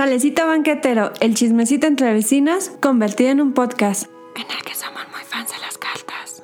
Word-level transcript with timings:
Chalecito 0.00 0.46
banquetero, 0.46 1.12
el 1.20 1.34
chismecito 1.34 1.86
entre 1.86 2.14
vecinas 2.14 2.72
convertido 2.80 3.32
en 3.32 3.42
un 3.42 3.52
podcast 3.52 4.04
en 4.34 4.50
el 4.50 4.64
que 4.64 4.74
somos 4.74 5.02
muy 5.12 5.20
fans 5.24 5.52
de 5.52 5.58
las 5.58 5.76
cartas. 5.76 6.40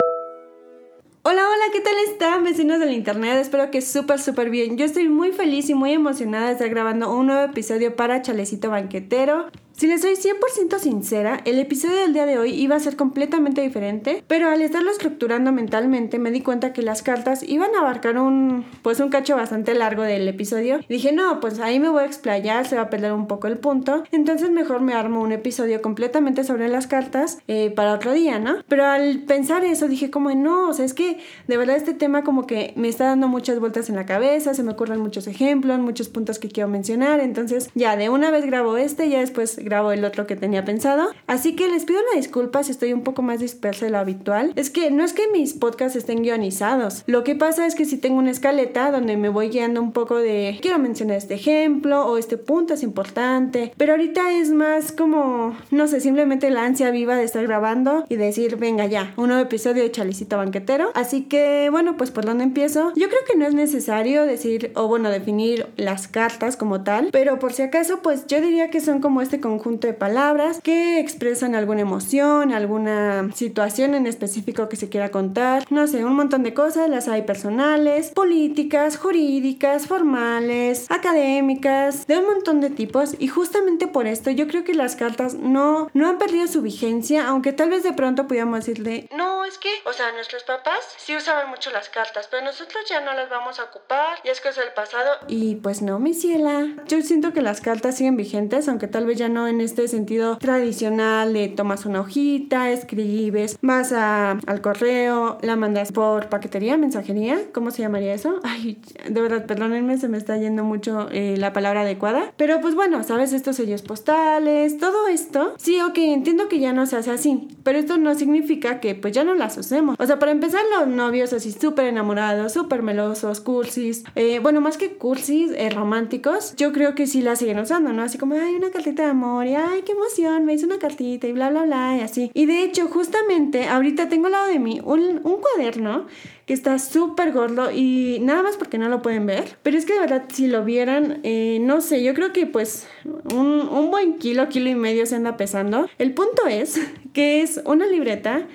Hola, 1.23 1.41
hola, 1.41 1.65
¿qué 1.73 1.81
tal 1.81 1.95
están 2.07 2.45
vecinos 2.45 2.81
del 2.81 2.93
internet? 2.93 3.39
Espero 3.41 3.71
que 3.71 3.81
súper, 3.81 4.21
súper 4.21 4.51
bien. 4.51 4.77
Yo 4.77 4.85
estoy 4.85 5.09
muy 5.09 5.33
feliz 5.33 5.71
y 5.71 5.75
muy 5.75 5.93
emocionada 5.93 6.49
de 6.49 6.53
estar 6.53 6.69
grabando 6.69 7.11
un 7.11 7.29
nuevo 7.29 7.51
episodio 7.51 7.97
para 7.97 8.21
Chalecito 8.21 8.69
Banquetero. 8.69 9.47
Si 9.77 9.87
les 9.87 10.01
soy 10.01 10.15
100% 10.15 10.79
sincera, 10.79 11.43
el 11.45 11.59
episodio 11.59 11.97
del 11.97 12.15
día 12.15 12.25
de 12.25 12.39
hoy 12.39 12.55
iba 12.55 12.75
a 12.75 12.81
ser 12.81 12.97
completamente 12.97 13.61
diferente, 13.61 14.25
pero 14.27 14.49
al 14.49 14.63
estarlo 14.63 14.91
estructurando 14.91 15.53
mentalmente 15.53 16.19
me 16.19 16.31
di 16.31 16.41
cuenta 16.41 16.73
que 16.73 16.81
las 16.81 17.03
cartas 17.03 17.43
iban 17.43 17.75
a 17.75 17.81
abarcar 17.81 18.19
un, 18.19 18.65
pues 18.81 19.01
un 19.01 19.11
cacho 19.11 19.37
bastante 19.37 19.75
largo 19.75 20.03
del 20.03 20.27
episodio. 20.29 20.81
Y 20.89 20.95
dije, 20.95 21.13
no, 21.13 21.41
pues 21.41 21.61
ahí 21.61 21.79
me 21.79 21.91
voy 21.91 22.05
a 22.05 22.07
explayar, 22.07 22.67
se 22.67 22.77
va 22.77 22.83
a 22.83 22.89
perder 22.89 23.13
un 23.13 23.27
poco 23.27 23.49
el 23.49 23.59
punto, 23.59 24.05
entonces 24.13 24.51
mejor 24.51 24.81
me 24.81 24.95
armo 24.95 25.21
un 25.21 25.33
episodio 25.33 25.83
completamente 25.83 26.43
sobre 26.43 26.69
las 26.69 26.87
cartas 26.87 27.41
eh, 27.47 27.69
para 27.69 27.93
otro 27.93 28.15
día, 28.15 28.39
¿no? 28.39 28.65
Pero 28.69 28.87
al 28.87 29.25
pensar 29.25 29.63
eso 29.63 29.89
dije 29.89 30.11
como, 30.11 30.35
no, 30.35 30.71
o 30.71 30.73
sea, 30.73 30.87
es 30.87 30.95
que 30.95 31.19
de 31.49 31.57
verdad 31.59 31.77
este 31.77 31.93
tema 31.93 32.25
como 32.25 32.47
que 32.47 32.73
me 32.77 32.89
está 32.89 33.05
dando 33.05 33.29
muchas 33.29 33.61
vueltas 33.61 33.91
en 33.91 33.97
la 33.97 34.07
cabeza, 34.07 34.55
se 34.55 34.63
me 34.63 34.73
ocurren 34.73 35.01
muchos 35.01 35.27
ejemplos, 35.27 35.79
muchos 35.81 36.09
puntos 36.09 36.39
que 36.39 36.49
quiero 36.49 36.71
mencionar, 36.71 37.21
entonces 37.21 37.69
ya 37.75 37.95
de 37.99 38.09
una 38.09 38.31
vez 38.31 38.47
grabo 38.47 38.79
este, 38.79 39.11
ya 39.11 39.21
después 39.21 39.66
grabo 39.67 39.93
el 39.93 40.05
otro 40.05 40.27
que 40.27 40.37
tenía 40.37 40.65
pensado. 40.65 41.11
Así 41.27 41.55
que 41.55 41.69
les 41.69 41.85
pido 41.85 42.01
una 42.01 42.17
disculpa 42.17 42.63
si 42.63 42.71
estoy 42.71 42.95
un 42.95 43.03
poco 43.03 43.21
más 43.21 43.41
dispersa 43.41 43.85
de 43.85 43.93
lo 43.93 43.99
habitual. 43.99 44.53
Es 44.57 44.71
que 44.71 44.91
no 44.91 45.05
es 45.05 45.13
que 45.13 45.29
mis 45.29 45.53
podcasts 45.53 45.97
estén 45.97 46.23
guionizados. 46.23 47.03
Lo 47.07 47.25
que 47.25 47.35
pasa 47.35 47.67
es 47.67 47.75
que 47.75 47.85
si 47.85 47.99
tengo 47.99 48.17
una 48.19 48.31
escaleta 48.31 48.91
donde 48.91 49.17
me 49.17 49.29
voy 49.29 49.49
guiando 49.49 49.83
un 49.83 49.93
poco 49.93 50.17
de 50.17 50.59
quiero 50.63 50.79
mencionar 50.79 51.19
este 51.19 51.35
ejemplo 51.35 52.07
o 52.07 52.17
este 52.17 52.39
punto 52.39 52.75
es 52.75 52.83
importante. 52.83 53.73
Pero 53.77 53.93
ahorita 53.93 54.33
es 54.33 54.51
más 54.51 54.93
como, 54.93 55.57
no 55.71 55.87
sé, 55.87 56.01
simplemente 56.01 56.51
la 56.51 56.65
ansia 56.65 56.91
viva 56.91 57.17
de 57.17 57.25
estar 57.25 57.43
grabando 57.43 58.05
y 58.09 58.17
decir, 58.17 58.57
venga 58.57 58.87
ya, 58.87 59.13
un 59.17 59.29
nuevo 59.29 59.43
episodio 59.43 59.83
de 59.83 59.91
Chalicito 59.91 60.37
Banquetero. 60.37 60.91
Así 60.95 61.23
que, 61.23 61.69
bueno, 61.71 61.97
pues 61.97 62.11
por 62.11 62.25
dónde 62.25 62.45
empiezo. 62.45 62.93
Yo 62.95 63.09
creo 63.09 63.21
que 63.27 63.37
no 63.37 63.47
es 63.47 63.55
necesario 63.55 64.25
decir, 64.25 64.73
o 64.75 64.89
bueno, 64.89 65.11
definir 65.11 65.67
las 65.77 66.09
cartas 66.09 66.57
como 66.57 66.83
tal. 66.83 67.09
Pero 67.13 67.39
por 67.39 67.53
si 67.53 67.63
acaso, 67.63 68.01
pues 68.03 68.27
yo 68.27 68.41
diría 68.41 68.71
que 68.71 68.81
son 68.81 69.01
como 69.01 69.23
este 69.23 69.41
conjunto 69.41 69.56
de 69.59 69.93
palabras 69.93 70.61
que 70.63 71.01
expresan 71.01 71.55
alguna 71.55 71.81
emoción, 71.81 72.53
alguna 72.53 73.31
situación 73.35 73.95
en 73.95 74.07
específico 74.07 74.69
que 74.69 74.77
se 74.77 74.89
quiera 74.89 75.11
contar. 75.11 75.65
No 75.71 75.87
sé, 75.87 76.05
un 76.05 76.15
montón 76.15 76.43
de 76.43 76.55
cosas, 76.55 76.89
las 76.89 77.09
hay 77.09 77.23
personales, 77.23 78.11
políticas, 78.11 78.97
jurídicas, 78.97 79.87
formales, 79.87 80.91
académicas, 80.91 82.07
de 82.07 82.19
un 82.19 82.27
montón 82.27 82.61
de 82.61 82.71
tipos 82.71 83.17
y 83.19 83.29
justamente 83.29 83.89
por 83.89 84.07
esto 84.07 84.31
yo 84.31 84.47
creo 84.47 84.65
que 84.65 84.75
las 84.75 84.97
cartas 84.97 85.35
no, 85.35 85.91
no 85.95 86.09
han 86.09 86.19
perdido 86.19 86.47
su 86.47 86.63
vigencia, 86.63 87.27
aunque 87.27 87.53
tal 87.53 87.71
vez 87.71 87.83
de 87.83 87.93
pronto 87.93 88.27
pudiéramos 88.27 88.61
decirle, 88.61 89.09
no, 89.17 89.45
es 89.45 89.59
que, 89.59 89.71
o 89.85 89.93
sea, 89.93 90.13
nuestros 90.13 90.45
papás 90.45 90.81
sí 90.97 91.17
usaban 91.17 91.49
mucho 91.51 91.71
las 91.71 91.89
cartas, 91.89 92.29
pero 92.31 92.45
nosotros 92.45 92.85
ya 92.89 93.01
no 93.01 93.13
las 93.15 93.29
vamos 93.31 93.59
a 93.59 93.65
ocupar, 93.65 94.19
y 94.25 94.29
es 94.29 94.41
cosa 94.41 94.61
del 94.61 94.73
pasado. 94.73 95.11
Y 95.29 95.57
pues 95.57 95.83
no, 95.83 95.99
mi 95.99 96.15
ciela. 96.15 96.67
Yo 96.87 97.01
siento 97.03 97.33
que 97.33 97.43
las 97.43 97.61
cartas 97.61 97.97
siguen 97.97 98.17
vigentes, 98.17 98.69
aunque 98.69 98.89
tal 98.89 99.07
vez 99.07 99.19
ya 99.19 99.29
no 99.29 99.46
en 99.47 99.61
este 99.61 99.89
sentido 99.89 100.39
tradicional 100.39 101.33
de 101.33 101.49
tomas 101.49 101.87
una 101.87 102.01
hojita, 102.01 102.71
escribes, 102.71 103.59
vas 103.63 103.93
a, 103.93 104.33
al 104.47 104.61
correo, 104.61 105.39
la 105.43 105.57
mandas 105.57 105.93
por 105.93 106.29
paquetería, 106.29 106.77
mensajería, 106.77 107.39
¿cómo 107.53 107.71
se 107.71 107.83
llamaría 107.83 108.15
eso? 108.15 108.41
Ay, 108.45 108.79
de 109.09 109.21
verdad, 109.21 109.47
perdónenme, 109.47 109.99
se 109.99 110.09
me 110.09 110.19
está 110.19 110.37
yendo 110.37 110.65
mucho 110.65 111.09
eh, 111.11 111.37
la 111.37 111.53
palabra 111.53 111.83
adecuada. 111.83 112.33
Pero 112.37 112.61
pues 112.61 112.75
bueno, 112.75 113.03
¿sabes? 113.03 113.33
Estos 113.33 113.57
sellos 113.57 113.83
postales, 113.83 114.79
todo 114.79 115.09
esto. 115.09 115.55
Sí, 115.59 115.81
ok, 115.81 115.99
entiendo 115.99 116.49
que 116.49 116.59
ya 116.59 116.73
no 116.73 116.87
se 116.87 116.97
hace 116.97 117.11
así, 117.11 117.49
pero 117.63 117.79
esto 117.79 117.99
no 117.99 118.15
significa 118.15 118.81
que 118.81 118.95
pues 118.95 119.15
ya 119.15 119.25
no 119.25 119.35
las 119.35 119.57
usemos. 119.57 119.97
O 119.99 120.07
sea, 120.07 120.19
para 120.19 120.33
empezar, 120.33 120.61
los 120.79 120.89
novios 120.89 121.33
así 121.33 121.53
súper 121.53 121.87
enamorados, 121.87 122.53
súper 122.53 122.83
melosos, 122.83 123.41
cursis, 123.41 124.05
eh, 124.15 124.39
bueno, 124.39 124.61
más 124.61 124.77
que 124.77 124.95
cursis, 124.97 125.53
eh, 125.55 125.71
románticos, 125.71 126.55
yo 126.57 126.73
creo 126.73 126.95
que 126.95 127.07
sí 127.07 127.23
las 127.23 127.39
siguen 127.39 127.59
usando, 127.59 127.93
¿no? 127.93 128.03
Así 128.03 128.19
como, 128.19 128.35
ay, 128.35 128.55
una 128.55 128.71
cartita 128.71 129.05
de 129.05 129.11
amor 129.11 129.36
y 129.45 129.55
ay, 129.55 129.83
qué 129.85 129.93
emoción, 129.93 130.45
me 130.45 130.55
hizo 130.55 130.67
una 130.67 130.79
cartita 130.79 131.27
y 131.27 131.33
bla, 131.33 131.51
bla, 131.51 131.65
bla, 131.65 131.97
y 131.99 132.01
así. 132.01 132.31
Y 132.33 132.47
de 132.47 132.63
hecho, 132.63 132.89
justamente, 132.89 133.67
ahorita 133.67 134.09
tengo 134.09 134.27
al 134.27 134.33
lado 134.33 134.47
de 134.47 134.59
mí 134.59 134.81
un, 134.85 135.21
un 135.25 135.41
cuaderno 135.41 136.07
que 136.47 136.55
está 136.55 136.79
súper 136.79 137.33
gordo 137.33 137.71
y 137.73 138.19
nada 138.21 138.43
más 138.43 138.57
porque 138.57 138.79
no 138.79 138.89
lo 138.89 139.03
pueden 139.03 139.27
ver. 139.27 139.57
Pero 139.63 139.77
es 139.77 139.85
que 139.85 139.95
de 139.95 140.01
verdad, 140.01 140.25
si 140.33 140.47
lo 140.47 140.65
vieran, 140.65 141.21
eh, 141.25 141.59
no 141.61 141.81
sé, 141.81 142.03
yo 142.03 142.15
creo 142.15 142.33
que 142.33 142.47
pues 142.47 142.87
un, 143.35 143.69
un 143.69 143.91
buen 143.91 144.19
kilo, 144.19 144.49
kilo 144.49 144.71
y 144.71 144.77
medio 144.77 145.07
se 145.07 145.17
anda 145.17 145.37
pesando. 145.37 145.89
El 145.99 146.15
punto 146.15 146.47
es 146.47 146.81
que 147.13 147.43
es 147.43 147.61
una 147.65 147.87
libreta 147.87 148.47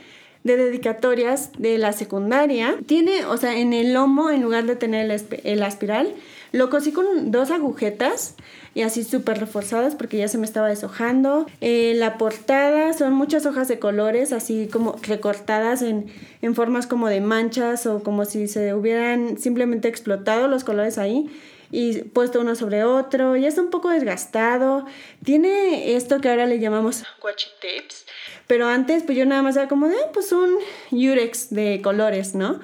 de 0.43 0.57
dedicatorias 0.57 1.51
de 1.57 1.77
la 1.77 1.93
secundaria. 1.93 2.77
Tiene, 2.85 3.25
o 3.25 3.37
sea, 3.37 3.57
en 3.57 3.73
el 3.73 3.93
lomo, 3.93 4.29
en 4.29 4.41
lugar 4.41 4.65
de 4.65 4.75
tener 4.75 5.09
el, 5.11 5.21
el 5.43 5.63
aspiral, 5.63 6.13
lo 6.51 6.69
cosí 6.69 6.91
con 6.91 7.31
dos 7.31 7.51
agujetas 7.51 8.35
y 8.73 8.81
así 8.81 9.03
súper 9.03 9.39
reforzadas 9.39 9.95
porque 9.95 10.17
ya 10.17 10.27
se 10.27 10.37
me 10.37 10.45
estaba 10.45 10.67
deshojando. 10.67 11.45
Eh, 11.61 11.93
la 11.95 12.17
portada 12.17 12.93
son 12.93 13.13
muchas 13.13 13.45
hojas 13.45 13.67
de 13.67 13.79
colores, 13.79 14.33
así 14.33 14.67
como 14.71 14.97
recortadas 15.03 15.81
en, 15.81 16.11
en 16.41 16.55
formas 16.55 16.87
como 16.87 17.07
de 17.07 17.21
manchas 17.21 17.85
o 17.85 18.03
como 18.03 18.25
si 18.25 18.47
se 18.47 18.73
hubieran 18.73 19.37
simplemente 19.37 19.87
explotado 19.87 20.47
los 20.47 20.63
colores 20.63 20.97
ahí 20.97 21.29
y 21.71 21.99
puesto 22.03 22.41
uno 22.41 22.55
sobre 22.55 22.83
otro. 22.83 23.35
Ya 23.37 23.47
está 23.47 23.61
un 23.61 23.69
poco 23.69 23.89
desgastado. 23.89 24.85
Tiene 25.23 25.95
esto 25.95 26.19
que 26.19 26.29
ahora 26.29 26.45
le 26.45 26.59
llamamos 26.59 27.03
washi 27.23 27.47
tapes. 27.61 28.05
Pero 28.47 28.67
antes, 28.67 29.03
pues 29.03 29.17
yo 29.17 29.25
nada 29.25 29.41
más 29.41 29.55
era 29.55 29.69
como 29.69 29.87
de, 29.87 29.95
pues 30.13 30.31
un 30.33 30.57
Yurex 30.91 31.51
de 31.51 31.81
colores, 31.81 32.35
¿no? 32.35 32.59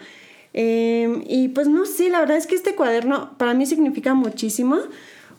Eh, 0.60 1.24
y 1.28 1.50
pues 1.50 1.68
no 1.68 1.86
sé, 1.86 2.10
la 2.10 2.20
verdad 2.20 2.36
es 2.36 2.48
que 2.48 2.56
este 2.56 2.74
cuaderno 2.74 3.38
para 3.38 3.54
mí 3.54 3.68
significa 3.68 4.16
muchísimo 4.16 4.80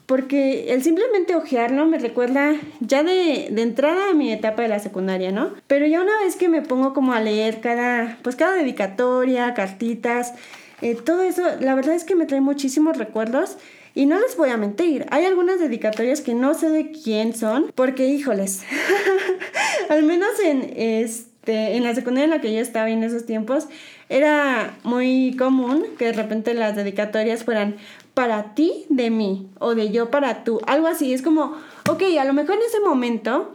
porque 0.06 0.72
el 0.72 0.84
simplemente 0.84 1.34
ojearlo 1.34 1.86
me 1.86 1.98
recuerda 1.98 2.54
ya 2.78 3.02
de, 3.02 3.48
de, 3.50 3.62
entrada 3.62 4.10
a 4.10 4.14
mi 4.14 4.32
etapa 4.32 4.62
de 4.62 4.68
la 4.68 4.78
secundaria, 4.78 5.32
¿no? 5.32 5.54
Pero 5.66 5.86
ya 5.86 6.00
una 6.02 6.16
vez 6.22 6.36
que 6.36 6.48
me 6.48 6.62
pongo 6.62 6.94
como 6.94 7.14
a 7.14 7.20
leer 7.20 7.60
cada, 7.60 8.16
pues 8.22 8.36
cada 8.36 8.54
dedicatoria, 8.54 9.54
cartitas, 9.54 10.34
eh, 10.82 10.94
todo 10.94 11.22
eso, 11.22 11.42
la 11.60 11.74
verdad 11.74 11.96
es 11.96 12.04
que 12.04 12.14
me 12.14 12.26
trae 12.26 12.40
muchísimos 12.40 12.96
recuerdos. 12.96 13.58
Y 13.94 14.06
no 14.06 14.20
les 14.20 14.36
voy 14.36 14.50
a 14.50 14.56
mentir, 14.56 15.06
hay 15.10 15.24
algunas 15.24 15.58
dedicatorias 15.58 16.20
que 16.20 16.32
no 16.32 16.54
sé 16.54 16.68
de 16.68 16.92
quién 16.92 17.34
son, 17.34 17.72
porque 17.74 18.06
híjoles, 18.06 18.62
al 19.88 20.04
menos 20.04 20.28
en, 20.44 20.72
este, 21.48 21.76
en 21.78 21.82
la 21.82 21.94
secundaria 21.94 22.24
en 22.24 22.30
la 22.30 22.42
que 22.42 22.52
yo 22.52 22.60
estaba 22.60 22.90
en 22.90 23.02
esos 23.02 23.24
tiempos, 23.24 23.68
era 24.10 24.76
muy 24.84 25.34
común 25.38 25.86
que 25.98 26.06
de 26.06 26.12
repente 26.12 26.52
las 26.52 26.76
dedicatorias 26.76 27.42
fueran 27.42 27.76
para 28.12 28.54
ti 28.54 28.84
de 28.90 29.08
mí 29.08 29.48
o 29.58 29.74
de 29.74 29.90
yo 29.90 30.10
para 30.10 30.44
tú, 30.44 30.60
algo 30.66 30.88
así, 30.88 31.14
es 31.14 31.22
como, 31.22 31.56
ok, 31.88 32.02
a 32.20 32.24
lo 32.26 32.34
mejor 32.34 32.56
en 32.56 32.62
ese 32.68 32.80
momento 32.80 33.54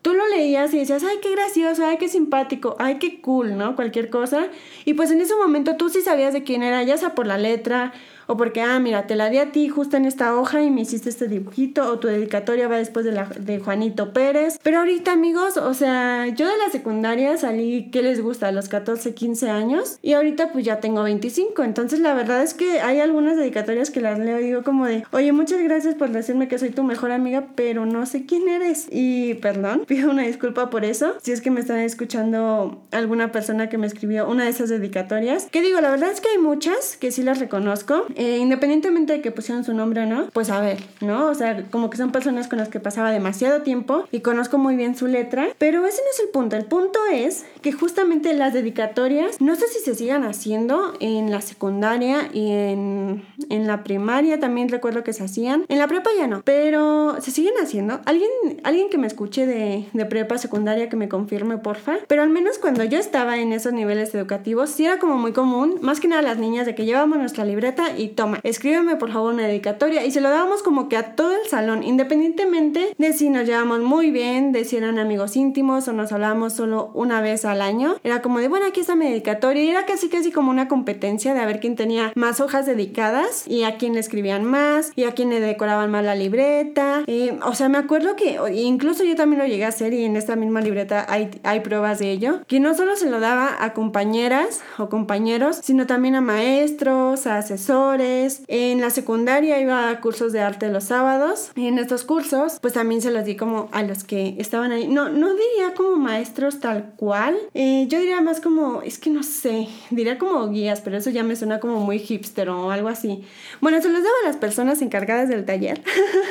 tú 0.00 0.14
lo 0.14 0.26
leías 0.28 0.72
y 0.72 0.78
decías, 0.78 1.04
ay, 1.04 1.18
qué 1.20 1.32
gracioso, 1.32 1.84
ay, 1.84 1.98
qué 1.98 2.08
simpático, 2.08 2.76
ay, 2.78 2.98
qué 2.98 3.20
cool, 3.20 3.58
¿no? 3.58 3.76
Cualquier 3.76 4.08
cosa. 4.08 4.46
Y 4.86 4.94
pues 4.94 5.10
en 5.10 5.20
ese 5.20 5.34
momento 5.34 5.76
tú 5.76 5.90
sí 5.90 6.00
sabías 6.00 6.32
de 6.32 6.44
quién 6.44 6.62
era, 6.62 6.82
ya 6.82 6.96
sea 6.96 7.14
por 7.14 7.26
la 7.26 7.36
letra 7.36 7.92
o 8.26 8.36
porque, 8.36 8.62
ah, 8.62 8.78
mira, 8.78 9.06
te 9.06 9.16
la 9.16 9.30
di 9.30 9.38
a 9.38 9.52
ti 9.52 9.68
justo 9.68 9.96
en 9.96 10.04
esta 10.04 10.36
hoja 10.36 10.62
y 10.62 10.70
me 10.70 10.82
hiciste 10.82 11.08
este 11.08 11.28
dibujito, 11.28 11.90
o 11.90 11.98
tu 11.98 12.08
dedicatoria 12.08 12.68
va 12.68 12.76
después 12.76 13.04
de, 13.04 13.12
la, 13.12 13.24
de 13.24 13.58
Juanito 13.58 14.12
Pérez. 14.12 14.58
Pero 14.62 14.78
ahorita, 14.78 15.12
amigos, 15.12 15.56
o 15.56 15.74
sea, 15.74 16.26
yo 16.28 16.46
de 16.46 16.56
la 16.58 16.70
secundaria 16.70 17.36
salí, 17.36 17.90
¿qué 17.90 18.02
les 18.02 18.20
gusta? 18.20 18.48
A 18.48 18.52
los 18.52 18.68
14, 18.68 19.14
15 19.14 19.50
años, 19.50 19.98
y 20.02 20.12
ahorita 20.12 20.52
pues 20.52 20.64
ya 20.64 20.80
tengo 20.80 21.02
25. 21.02 21.62
Entonces, 21.62 22.00
la 22.00 22.14
verdad 22.14 22.42
es 22.42 22.54
que 22.54 22.80
hay 22.80 23.00
algunas 23.00 23.36
dedicatorias 23.36 23.90
que 23.90 24.00
las 24.00 24.18
leo 24.18 24.40
y 24.40 24.44
digo 24.44 24.62
como 24.62 24.86
de, 24.86 25.04
oye, 25.12 25.32
muchas 25.32 25.62
gracias 25.62 25.94
por 25.94 26.10
decirme 26.10 26.48
que 26.48 26.58
soy 26.58 26.70
tu 26.70 26.82
mejor 26.82 27.10
amiga, 27.10 27.48
pero 27.54 27.86
no 27.86 28.06
sé 28.06 28.26
quién 28.26 28.48
eres. 28.48 28.86
Y 28.90 29.34
perdón, 29.34 29.84
pido 29.86 30.10
una 30.10 30.22
disculpa 30.22 30.70
por 30.70 30.84
eso. 30.84 31.14
Si 31.22 31.32
es 31.32 31.40
que 31.40 31.50
me 31.50 31.60
están 31.60 31.80
escuchando 31.80 32.82
alguna 32.90 33.32
persona 33.32 33.68
que 33.68 33.78
me 33.78 33.86
escribió 33.86 34.28
una 34.28 34.44
de 34.44 34.50
esas 34.50 34.68
dedicatorias. 34.68 35.46
Que 35.50 35.62
digo, 35.62 35.80
la 35.80 35.90
verdad 35.90 36.10
es 36.10 36.20
que 36.20 36.28
hay 36.28 36.38
muchas 36.38 36.96
que 36.96 37.10
sí 37.10 37.22
las 37.22 37.38
reconozco 37.38 38.06
eh, 38.14 38.38
independientemente 38.38 39.14
de 39.14 39.20
que 39.20 39.30
pusieran 39.30 39.64
su 39.64 39.74
nombre 39.74 40.02
o 40.02 40.06
no, 40.06 40.28
pues 40.32 40.50
a 40.50 40.60
ver, 40.60 40.78
¿no? 41.00 41.28
O 41.28 41.34
sea, 41.34 41.64
como 41.70 41.90
que 41.90 41.96
son 41.96 42.12
personas 42.12 42.48
con 42.48 42.58
las 42.58 42.68
que 42.68 42.80
pasaba 42.80 43.10
demasiado 43.10 43.62
tiempo 43.62 44.04
y 44.10 44.20
conozco 44.20 44.58
muy 44.58 44.76
bien 44.76 44.96
su 44.96 45.06
letra, 45.06 45.48
pero 45.58 45.86
ese 45.86 45.98
no 45.98 46.10
es 46.12 46.20
el 46.20 46.28
punto. 46.30 46.56
El 46.56 46.64
punto 46.64 46.98
es 47.12 47.44
que 47.62 47.72
justamente 47.72 48.34
las 48.34 48.52
dedicatorias, 48.52 49.40
no 49.40 49.56
sé 49.56 49.68
si 49.68 49.80
se 49.80 49.94
sigan 49.94 50.24
haciendo 50.24 50.94
en 51.00 51.30
la 51.30 51.40
secundaria 51.40 52.28
y 52.32 52.50
en, 52.50 53.24
en 53.50 53.66
la 53.66 53.84
primaria 53.84 54.40
también 54.40 54.68
recuerdo 54.68 55.04
que 55.04 55.12
se 55.12 55.24
hacían. 55.24 55.64
En 55.68 55.78
la 55.78 55.88
prepa 55.88 56.10
ya 56.16 56.26
no, 56.26 56.42
pero 56.42 57.20
se 57.20 57.30
siguen 57.30 57.54
haciendo. 57.62 58.00
Alguien, 58.04 58.30
alguien 58.64 58.88
que 58.90 58.98
me 58.98 59.06
escuche 59.06 59.46
de, 59.46 59.86
de 59.92 60.06
prepa 60.06 60.38
secundaria 60.38 60.88
que 60.88 60.96
me 60.96 61.08
confirme, 61.08 61.58
porfa. 61.58 61.96
Pero 62.08 62.22
al 62.22 62.30
menos 62.30 62.58
cuando 62.58 62.84
yo 62.84 62.98
estaba 62.98 63.38
en 63.38 63.52
esos 63.52 63.72
niveles 63.72 64.14
educativos, 64.14 64.70
sí 64.70 64.84
era 64.84 64.98
como 64.98 65.16
muy 65.16 65.32
común, 65.32 65.78
más 65.80 66.00
que 66.00 66.08
nada 66.08 66.22
las 66.22 66.38
niñas, 66.38 66.66
de 66.66 66.74
que 66.74 66.84
llevábamos 66.84 67.18
nuestra 67.18 67.44
libreta 67.44 67.96
y 67.96 68.03
toma, 68.08 68.40
escríbeme 68.42 68.96
por 68.96 69.12
favor 69.12 69.34
una 69.34 69.46
dedicatoria 69.46 70.04
y 70.04 70.10
se 70.10 70.20
lo 70.20 70.30
dábamos 70.30 70.62
como 70.62 70.88
que 70.88 70.96
a 70.96 71.14
todo 71.14 71.32
el 71.32 71.48
salón, 71.48 71.82
independientemente 71.82 72.94
de 72.96 73.12
si 73.12 73.30
nos 73.30 73.46
llevamos 73.46 73.80
muy 73.80 74.10
bien, 74.10 74.52
de 74.52 74.64
si 74.64 74.76
eran 74.76 74.98
amigos 74.98 75.36
íntimos 75.36 75.88
o 75.88 75.92
nos 75.92 76.12
hablábamos 76.12 76.54
solo 76.54 76.90
una 76.94 77.20
vez 77.20 77.44
al 77.44 77.62
año. 77.62 77.96
Era 78.04 78.22
como 78.22 78.38
de, 78.38 78.48
bueno, 78.48 78.66
aquí 78.66 78.80
está 78.80 78.94
mi 78.96 79.06
dedicatoria 79.06 79.62
y 79.62 79.68
era 79.68 79.86
casi 79.86 80.08
casi 80.08 80.32
como 80.32 80.50
una 80.50 80.68
competencia 80.68 81.34
de 81.34 81.40
a 81.40 81.46
ver 81.46 81.60
quién 81.60 81.76
tenía 81.76 82.12
más 82.14 82.40
hojas 82.40 82.66
dedicadas 82.66 83.46
y 83.46 83.64
a 83.64 83.76
quién 83.76 83.94
le 83.94 84.00
escribían 84.00 84.44
más 84.44 84.92
y 84.96 85.04
a 85.04 85.12
quién 85.12 85.30
le 85.30 85.40
decoraban 85.40 85.90
más 85.90 86.04
la 86.04 86.14
libreta. 86.14 87.02
Eh, 87.06 87.38
o 87.44 87.54
sea, 87.54 87.68
me 87.68 87.78
acuerdo 87.78 88.16
que 88.16 88.38
incluso 88.52 89.04
yo 89.04 89.16
también 89.16 89.40
lo 89.40 89.46
llegué 89.46 89.64
a 89.64 89.68
hacer 89.68 89.92
y 89.92 90.04
en 90.04 90.16
esta 90.16 90.36
misma 90.36 90.60
libreta 90.60 91.06
hay, 91.08 91.30
hay 91.42 91.60
pruebas 91.60 91.98
de 91.98 92.10
ello, 92.10 92.40
que 92.46 92.60
no 92.60 92.74
solo 92.74 92.96
se 92.96 93.10
lo 93.10 93.20
daba 93.20 93.56
a 93.60 93.72
compañeras 93.72 94.62
o 94.78 94.88
compañeros, 94.88 95.60
sino 95.62 95.86
también 95.86 96.14
a 96.14 96.20
maestros, 96.20 97.26
a 97.26 97.38
asesores. 97.38 97.93
En 97.94 98.80
la 98.80 98.90
secundaria 98.90 99.60
iba 99.60 99.88
a 99.88 100.00
cursos 100.00 100.32
de 100.32 100.40
arte 100.40 100.68
los 100.68 100.84
sábados 100.84 101.52
y 101.54 101.66
en 101.68 101.78
estos 101.78 102.04
cursos 102.04 102.58
pues 102.60 102.74
también 102.74 103.00
se 103.02 103.10
los 103.10 103.24
di 103.24 103.36
como 103.36 103.68
a 103.72 103.82
los 103.82 104.04
que 104.04 104.34
estaban 104.38 104.72
ahí. 104.72 104.88
No, 104.88 105.08
no 105.08 105.30
diría 105.34 105.74
como 105.76 105.96
maestros 105.96 106.60
tal 106.60 106.92
cual, 106.96 107.36
eh, 107.54 107.86
yo 107.88 107.98
diría 107.98 108.20
más 108.20 108.40
como, 108.40 108.82
es 108.82 108.98
que 108.98 109.10
no 109.10 109.22
sé, 109.22 109.68
diría 109.90 110.18
como 110.18 110.48
guías, 110.48 110.80
pero 110.80 110.96
eso 110.96 111.10
ya 111.10 111.22
me 111.22 111.36
suena 111.36 111.60
como 111.60 111.80
muy 111.80 111.98
hipster 111.98 112.48
o 112.48 112.70
algo 112.70 112.88
así. 112.88 113.24
Bueno, 113.60 113.80
se 113.80 113.88
los 113.88 114.02
daba 114.02 114.14
a 114.24 114.28
las 114.28 114.36
personas 114.36 114.82
encargadas 114.82 115.28
del 115.28 115.44
taller. 115.44 115.82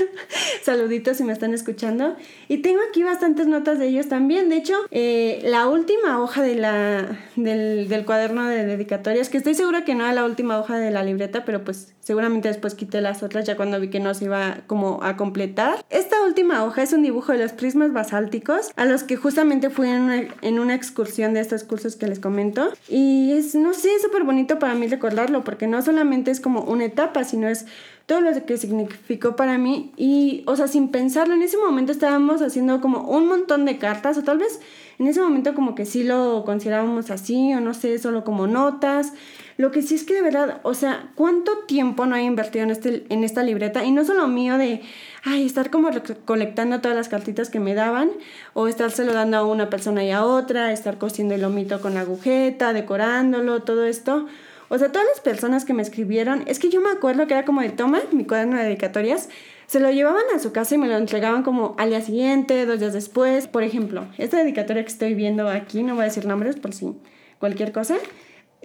Saluditos 0.64 1.18
si 1.18 1.24
me 1.24 1.34
están 1.34 1.54
escuchando. 1.54 2.16
Y 2.48 2.58
tengo 2.58 2.80
aquí 2.90 3.04
bastantes 3.04 3.48
notas 3.48 3.80
de 3.80 3.88
ellos 3.88 4.08
también. 4.08 4.50
De 4.50 4.58
hecho, 4.58 4.76
eh, 4.92 5.42
la 5.44 5.68
última 5.68 6.22
hoja 6.22 6.42
de 6.42 6.56
la, 6.56 7.20
del, 7.36 7.88
del 7.88 8.06
cuaderno 8.06 8.48
de 8.48 8.66
dedicatorias, 8.66 9.30
que 9.30 9.38
estoy 9.38 9.56
segura 9.56 9.86
que 9.86 9.96
no 9.96 10.04
era 10.04 10.14
la 10.14 10.26
última 10.26 10.60
hoja 10.60 10.78
de 10.78 10.92
la 10.92 11.04
libreta, 11.04 11.46
pero 11.46 11.53
pues 11.62 11.94
seguramente 12.00 12.48
después 12.48 12.76
quité 12.76 13.02
las 13.02 13.24
otras 13.24 13.46
ya 13.46 13.56
cuando 13.56 13.80
vi 13.80 13.90
que 13.90 14.00
no 14.00 14.14
se 14.14 14.26
iba 14.26 14.60
como 14.68 15.04
a 15.04 15.16
completar. 15.18 15.86
Esta 15.90 16.22
última 16.24 16.64
hoja 16.64 16.84
es 16.84 16.94
un 16.94 17.04
dibujo 17.04 17.32
de 17.32 17.38
los 17.38 17.54
prismas 17.54 17.94
basálticos 17.94 18.72
a 18.76 18.86
los 18.86 19.04
que 19.04 19.16
justamente 19.16 19.70
fui 19.70 19.88
en 19.90 20.02
una, 20.02 20.28
en 20.42 20.60
una 20.60 20.76
excursión 20.76 21.34
de 21.34 21.42
estos 21.42 21.64
cursos 21.64 21.96
que 21.96 22.08
les 22.08 22.20
comento. 22.20 22.72
Y 22.90 23.34
es, 23.34 23.56
no 23.56 23.74
sé, 23.74 23.96
es 23.96 24.02
súper 24.02 24.24
bonito 24.24 24.60
para 24.60 24.74
mí 24.74 24.88
recordarlo 24.88 25.44
porque 25.44 25.68
no 25.68 25.82
solamente 25.82 26.32
es 26.32 26.40
como 26.40 26.62
una 26.62 26.86
etapa, 26.86 27.24
sino 27.24 27.48
es 27.48 27.66
todo 28.06 28.22
lo 28.22 28.46
que 28.46 28.58
significó 28.58 29.36
para 29.36 29.58
mí 29.58 29.94
y, 29.96 30.44
o 30.46 30.56
sea, 30.56 30.68
sin 30.68 30.90
pensarlo, 30.90 31.36
en 31.36 31.42
ese 31.42 31.58
momento 31.58 31.92
estábamos 31.92 32.42
haciendo 32.42 32.82
como 32.82 33.00
un 33.02 33.28
montón 33.28 33.64
de 33.66 33.78
cartas 33.78 34.18
o 34.18 34.24
tal 34.24 34.40
vez 34.40 34.60
en 35.00 35.08
ese 35.08 35.22
momento 35.22 35.54
como 35.54 35.74
que 35.74 35.86
sí 35.86 36.04
lo 36.04 36.44
considerábamos 36.46 37.12
así 37.12 37.54
o 37.54 37.62
no 37.62 37.74
sé, 37.74 37.98
solo 38.00 38.24
como 38.24 38.48
notas. 38.48 39.14
Lo 39.58 39.72
que 39.72 39.82
sí 39.82 39.96
es 39.96 40.04
que 40.04 40.14
de 40.14 40.22
verdad, 40.22 40.62
o 40.64 40.74
sea, 40.74 41.12
¿cuánto 41.16 41.60
tiempo 41.68 42.06
no 42.06 42.16
he 42.16 42.24
invertido 42.24 42.64
en, 42.64 42.72
este, 42.72 43.06
en 43.10 43.24
esta 43.24 43.44
libreta? 43.44 43.84
Y 43.84 43.92
no 43.92 44.04
solo 44.04 44.28
mío 44.28 44.58
de, 44.58 44.82
ay, 45.24 45.46
estar 45.46 45.70
como 45.70 45.92
recolectando 45.92 46.82
todas 46.82 46.98
las 46.98 47.10
cartitas 47.10 47.50
que 47.50 47.60
me 47.60 47.76
daban 47.76 48.12
o 48.54 48.68
estárselo 48.68 49.14
dando 49.14 49.38
a 49.38 49.46
una 49.46 49.70
persona 49.70 50.04
y 50.04 50.12
a 50.12 50.26
otra, 50.26 50.72
estar 50.72 50.98
cosiendo 50.98 51.36
el 51.36 51.42
lomito 51.42 51.82
con 51.82 51.94
la 51.94 52.02
agujeta, 52.02 52.74
decorándolo, 52.74 53.62
todo 53.62 53.86
esto. 53.86 54.28
O 54.70 54.78
sea, 54.80 54.92
todas 54.92 55.08
las 55.08 55.20
personas 55.20 55.66
que 55.66 55.74
me 55.74 55.84
escribieron, 55.84 56.44
es 56.48 56.58
que 56.58 56.70
yo 56.70 56.82
me 56.82 56.90
acuerdo 56.90 57.28
que 57.28 57.36
era 57.36 57.46
como 57.46 57.62
de 57.62 57.70
toma, 57.70 58.02
mi 58.12 58.26
cuaderno 58.26 58.58
de 58.58 58.64
dedicatorias, 58.64 59.30
se 59.68 59.80
lo 59.80 59.92
llevaban 59.92 60.24
a 60.36 60.40
su 60.40 60.52
casa 60.52 60.76
y 60.76 60.78
me 60.80 60.88
lo 60.88 60.98
entregaban 60.98 61.44
como 61.44 61.76
al 61.78 61.90
día 61.90 62.02
siguiente, 62.02 62.66
dos 62.66 62.80
días 62.80 62.94
después. 62.94 63.48
Por 63.48 63.62
ejemplo, 63.64 64.08
esta 64.18 64.38
dedicatoria 64.38 64.84
que 64.84 64.90
estoy 64.90 65.14
viendo 65.14 65.48
aquí, 65.48 65.84
no 65.84 65.94
voy 65.94 66.02
a 66.02 66.06
decir 66.06 66.26
nombres 66.26 66.56
por 66.56 66.74
si 66.74 66.94
cualquier 67.40 67.72
cosa, 67.72 67.98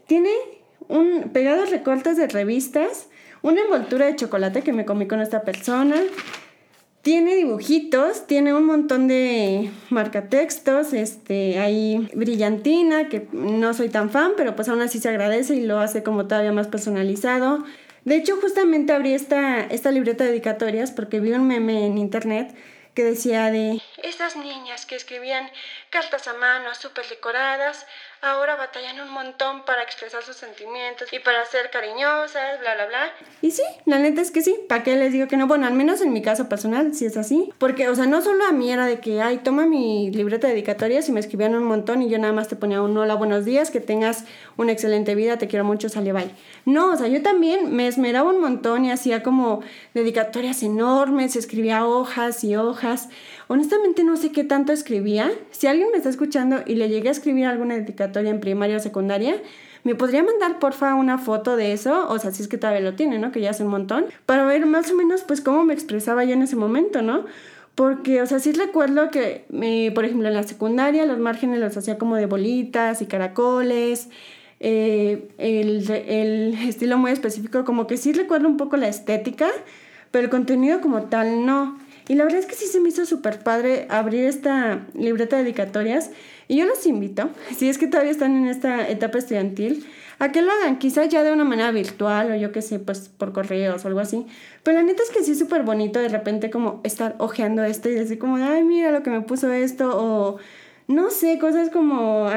tiene 0.06 0.30
un 0.88 1.30
pegados 1.32 1.70
recortes 1.70 2.16
de 2.16 2.26
revistas, 2.26 3.08
una 3.42 3.60
envoltura 3.60 4.06
de 4.06 4.16
chocolate 4.16 4.62
que 4.62 4.72
me 4.72 4.84
comí 4.84 5.06
con 5.06 5.20
esta 5.20 5.42
persona, 5.42 5.96
tiene 7.02 7.36
dibujitos, 7.36 8.26
tiene 8.26 8.52
un 8.52 8.64
montón 8.64 9.08
de 9.08 9.70
marcatextos, 9.88 10.92
este, 10.92 11.58
hay 11.58 12.10
brillantina, 12.14 13.08
que 13.08 13.28
no 13.32 13.72
soy 13.72 13.88
tan 13.88 14.10
fan, 14.10 14.32
pero 14.36 14.56
pues 14.56 14.68
aún 14.68 14.82
así 14.82 14.98
se 14.98 15.08
agradece 15.08 15.54
y 15.54 15.64
lo 15.64 15.78
hace 15.78 16.02
como 16.02 16.26
todavía 16.26 16.52
más 16.52 16.66
personalizado. 16.66 17.64
De 18.04 18.16
hecho, 18.16 18.36
justamente 18.40 18.92
abrí 18.92 19.14
esta, 19.14 19.60
esta 19.60 19.90
libreta 19.90 20.24
de 20.24 20.30
dedicatorias 20.30 20.90
porque 20.90 21.20
vi 21.20 21.32
un 21.32 21.46
meme 21.46 21.86
en 21.86 21.98
internet 21.98 22.54
que 22.94 23.04
decía 23.04 23.50
de 23.50 23.80
estas 24.02 24.34
niñas 24.34 24.84
que 24.84 24.96
escribían 24.96 25.48
cartas 25.90 26.26
a 26.26 26.34
mano 26.34 26.74
súper 26.74 27.06
decoradas 27.08 27.86
ahora 28.20 28.56
batallan 28.56 29.00
un 29.00 29.10
montón 29.10 29.64
para 29.64 29.82
expresar 29.82 30.22
sus 30.22 30.36
sentimientos 30.36 31.12
y 31.12 31.18
para 31.18 31.44
ser 31.46 31.70
cariñosas, 31.70 32.58
bla, 32.60 32.74
bla, 32.74 32.86
bla. 32.86 33.12
Y 33.42 33.50
sí, 33.52 33.62
la 33.84 33.98
neta 33.98 34.20
es 34.20 34.30
que 34.30 34.42
sí. 34.42 34.56
¿Para 34.68 34.82
qué 34.82 34.96
les 34.96 35.12
digo 35.12 35.28
que 35.28 35.36
no? 35.36 35.46
Bueno, 35.46 35.66
al 35.66 35.74
menos 35.74 36.00
en 36.00 36.12
mi 36.12 36.22
caso 36.22 36.48
personal 36.48 36.94
sí 36.94 37.06
es 37.06 37.16
así. 37.16 37.52
Porque, 37.58 37.88
o 37.88 37.94
sea, 37.94 38.06
no 38.06 38.20
solo 38.22 38.44
a 38.44 38.52
mí 38.52 38.72
era 38.72 38.86
de 38.86 39.00
que, 39.00 39.22
ay, 39.22 39.38
toma 39.38 39.66
mi 39.66 40.10
libreta 40.10 40.46
de 40.46 40.54
dedicatorias 40.54 41.08
y 41.08 41.12
me 41.12 41.20
escribían 41.20 41.54
un 41.54 41.64
montón 41.64 42.02
y 42.02 42.10
yo 42.10 42.18
nada 42.18 42.32
más 42.32 42.48
te 42.48 42.56
ponía 42.56 42.82
un 42.82 42.96
hola, 42.96 43.14
buenos 43.14 43.44
días, 43.44 43.70
que 43.70 43.80
tengas 43.80 44.24
una 44.56 44.72
excelente 44.72 45.14
vida, 45.14 45.38
te 45.38 45.46
quiero 45.46 45.64
mucho, 45.64 45.88
sale, 45.88 46.12
bye. 46.12 46.30
No, 46.64 46.92
o 46.92 46.96
sea, 46.96 47.06
yo 47.08 47.22
también 47.22 47.74
me 47.74 47.86
esmeraba 47.86 48.30
un 48.30 48.40
montón 48.40 48.84
y 48.84 48.90
hacía 48.90 49.22
como 49.22 49.62
dedicatorias 49.94 50.62
enormes, 50.62 51.36
escribía 51.36 51.86
hojas 51.86 52.42
y 52.44 52.56
hojas. 52.56 53.08
Honestamente 53.48 54.04
no 54.04 54.16
sé 54.18 54.30
qué 54.30 54.44
tanto 54.44 54.72
escribía. 54.72 55.32
Si 55.50 55.66
alguien 55.66 55.88
me 55.90 55.96
está 55.96 56.10
escuchando 56.10 56.60
y 56.66 56.74
le 56.74 56.90
llegué 56.90 57.08
a 57.08 57.12
escribir 57.12 57.46
alguna 57.46 57.76
dedicatoria 57.76 58.30
en 58.30 58.40
primaria 58.40 58.76
o 58.76 58.80
secundaria, 58.80 59.42
¿me 59.84 59.94
podría 59.94 60.22
mandar 60.22 60.58
porfa 60.58 60.94
una 60.94 61.16
foto 61.16 61.56
de 61.56 61.72
eso? 61.72 62.08
O 62.10 62.18
sea, 62.18 62.30
si 62.30 62.42
es 62.42 62.48
que 62.48 62.58
todavía 62.58 62.82
lo 62.82 62.94
tiene, 62.94 63.18
¿no? 63.18 63.32
Que 63.32 63.40
ya 63.40 63.50
hace 63.50 63.64
un 63.64 63.70
montón. 63.70 64.04
Para 64.26 64.44
ver 64.44 64.66
más 64.66 64.90
o 64.90 64.94
menos 64.94 65.22
pues 65.22 65.40
cómo 65.40 65.64
me 65.64 65.72
expresaba 65.72 66.24
yo 66.24 66.34
en 66.34 66.42
ese 66.42 66.56
momento, 66.56 67.00
¿no? 67.00 67.24
Porque, 67.74 68.20
o 68.20 68.26
sea, 68.26 68.38
sí 68.38 68.52
recuerdo 68.52 69.10
que, 69.10 69.46
eh, 69.50 69.92
por 69.94 70.04
ejemplo, 70.04 70.28
en 70.28 70.34
la 70.34 70.42
secundaria 70.42 71.06
los 71.06 71.18
márgenes 71.18 71.58
los 71.58 71.74
hacía 71.76 71.96
como 71.96 72.16
de 72.16 72.26
bolitas 72.26 73.00
y 73.00 73.06
caracoles. 73.06 74.08
Eh, 74.60 75.28
el, 75.38 75.88
el 75.90 76.54
estilo 76.68 76.98
muy 76.98 77.12
específico, 77.12 77.64
como 77.64 77.86
que 77.86 77.96
sí 77.96 78.12
recuerdo 78.12 78.48
un 78.48 78.56
poco 78.58 78.76
la 78.76 78.88
estética, 78.88 79.48
pero 80.10 80.24
el 80.24 80.30
contenido 80.30 80.82
como 80.82 81.04
tal 81.04 81.46
no. 81.46 81.78
Y 82.08 82.14
la 82.14 82.24
verdad 82.24 82.40
es 82.40 82.46
que 82.46 82.54
sí 82.54 82.66
se 82.66 82.80
me 82.80 82.88
hizo 82.88 83.04
súper 83.04 83.40
padre 83.40 83.86
abrir 83.90 84.24
esta 84.24 84.86
libreta 84.94 85.36
de 85.36 85.42
dedicatorias. 85.44 86.10
Y 86.48 86.56
yo 86.56 86.64
los 86.64 86.84
invito, 86.86 87.30
si 87.56 87.68
es 87.68 87.78
que 87.78 87.86
todavía 87.86 88.10
están 88.10 88.36
en 88.36 88.46
esta 88.46 88.88
etapa 88.88 89.18
estudiantil, 89.18 89.86
a 90.18 90.32
que 90.32 90.42
lo 90.42 90.50
hagan, 90.50 90.78
quizás 90.78 91.08
ya 91.10 91.22
de 91.22 91.32
una 91.32 91.44
manera 91.44 91.70
virtual 91.70 92.32
o 92.32 92.34
yo 92.34 92.50
qué 92.50 92.60
sé, 92.60 92.80
pues 92.80 93.08
por 93.08 93.32
correos 93.32 93.84
o 93.84 93.88
algo 93.88 94.00
así. 94.00 94.26
Pero 94.64 94.78
la 94.78 94.82
neta 94.82 95.02
es 95.02 95.10
que 95.10 95.22
sí 95.22 95.32
es 95.32 95.38
súper 95.38 95.62
bonito 95.62 96.00
de 96.00 96.08
repente 96.08 96.50
como 96.50 96.80
estar 96.82 97.14
ojeando 97.18 97.62
esto 97.62 97.88
y 97.88 97.94
decir 97.94 98.18
como, 98.18 98.36
ay, 98.36 98.64
mira 98.64 98.90
lo 98.90 99.04
que 99.04 99.10
me 99.10 99.20
puso 99.20 99.52
esto 99.52 99.90
o 99.94 100.38
no 100.88 101.10
sé, 101.10 101.38
cosas 101.38 101.70
como, 101.70 102.28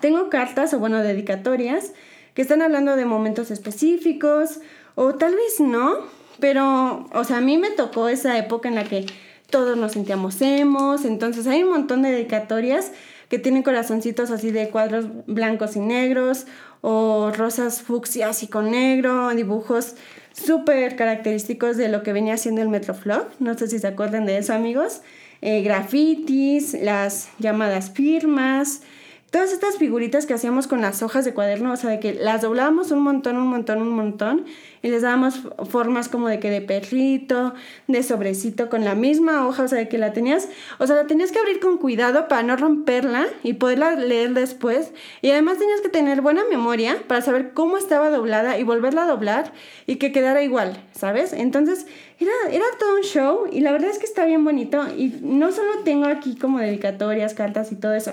tengo 0.00 0.28
cartas 0.28 0.74
o 0.74 0.78
bueno, 0.78 0.98
dedicatorias 0.98 1.92
que 2.34 2.42
están 2.42 2.60
hablando 2.60 2.96
de 2.96 3.06
momentos 3.06 3.50
específicos 3.50 4.60
o 4.94 5.14
tal 5.14 5.34
vez 5.34 5.60
no, 5.60 6.00
pero, 6.40 7.08
o 7.12 7.24
sea, 7.24 7.38
a 7.38 7.40
mí 7.40 7.58
me 7.58 7.70
tocó 7.70 8.08
esa 8.08 8.36
época 8.38 8.68
en 8.68 8.74
la 8.74 8.84
que 8.84 9.06
todos 9.50 9.76
nos 9.76 9.92
sentíamos 9.92 10.40
emos, 10.42 11.04
entonces 11.04 11.46
hay 11.46 11.62
un 11.62 11.70
montón 11.70 12.02
de 12.02 12.10
dedicatorias 12.10 12.92
que 13.28 13.38
tienen 13.38 13.62
corazoncitos 13.62 14.30
así 14.30 14.50
de 14.50 14.68
cuadros 14.68 15.06
blancos 15.26 15.76
y 15.76 15.80
negros 15.80 16.46
o 16.80 17.32
rosas 17.32 17.82
fucsias 17.82 18.42
y 18.42 18.48
con 18.48 18.70
negro, 18.70 19.34
dibujos 19.34 19.94
súper 20.32 20.96
característicos 20.96 21.76
de 21.76 21.88
lo 21.88 22.02
que 22.02 22.12
venía 22.12 22.34
haciendo 22.34 22.62
el 22.62 22.68
Metroflog, 22.68 23.28
no 23.40 23.56
sé 23.56 23.68
si 23.68 23.78
se 23.78 23.86
acuerdan 23.86 24.26
de 24.26 24.38
eso 24.38 24.52
amigos, 24.52 25.00
eh, 25.40 25.62
grafitis, 25.62 26.74
las 26.74 27.30
llamadas 27.38 27.90
firmas, 27.90 28.82
todas 29.30 29.52
estas 29.52 29.76
figuritas 29.76 30.26
que 30.26 30.34
hacíamos 30.34 30.66
con 30.66 30.80
las 30.80 31.02
hojas 31.02 31.24
de 31.24 31.34
cuaderno, 31.34 31.72
o 31.72 31.76
sea, 31.76 31.90
de 31.90 32.00
que 32.00 32.14
las 32.14 32.42
doblábamos 32.42 32.90
un 32.90 33.00
montón, 33.00 33.36
un 33.36 33.48
montón, 33.48 33.82
un 33.82 33.90
montón, 33.90 34.44
y 34.86 34.88
les 34.88 35.02
dábamos 35.02 35.40
formas 35.68 36.08
como 36.08 36.28
de 36.28 36.38
que 36.38 36.48
de 36.48 36.60
perrito, 36.60 37.54
de 37.88 38.04
sobrecito, 38.04 38.68
con 38.68 38.84
la 38.84 38.94
misma 38.94 39.46
hoja, 39.46 39.64
o 39.64 39.68
sea, 39.68 39.78
de 39.78 39.88
que 39.88 39.98
la 39.98 40.12
tenías, 40.12 40.48
o 40.78 40.86
sea, 40.86 40.94
la 40.94 41.08
tenías 41.08 41.32
que 41.32 41.40
abrir 41.40 41.58
con 41.58 41.78
cuidado 41.78 42.28
para 42.28 42.44
no 42.44 42.56
romperla 42.56 43.26
y 43.42 43.54
poderla 43.54 43.96
leer 43.96 44.32
después, 44.32 44.92
y 45.22 45.30
además 45.30 45.58
tenías 45.58 45.80
que 45.80 45.88
tener 45.88 46.20
buena 46.20 46.44
memoria 46.48 47.02
para 47.08 47.20
saber 47.20 47.50
cómo 47.52 47.78
estaba 47.78 48.10
doblada 48.10 48.58
y 48.58 48.62
volverla 48.62 49.02
a 49.02 49.08
doblar 49.08 49.52
y 49.86 49.96
que 49.96 50.12
quedara 50.12 50.42
igual, 50.44 50.80
¿sabes? 50.92 51.32
Entonces, 51.32 51.88
era, 52.20 52.32
era 52.52 52.66
todo 52.78 52.94
un 52.94 53.02
show 53.02 53.46
y 53.50 53.62
la 53.62 53.72
verdad 53.72 53.90
es 53.90 53.98
que 53.98 54.06
está 54.06 54.24
bien 54.24 54.44
bonito 54.44 54.86
y 54.96 55.18
no 55.20 55.50
solo 55.50 55.80
tengo 55.84 56.06
aquí 56.06 56.36
como 56.36 56.60
dedicatorias, 56.60 57.34
cartas 57.34 57.72
y 57.72 57.74
todo 57.74 57.94
eso, 57.94 58.12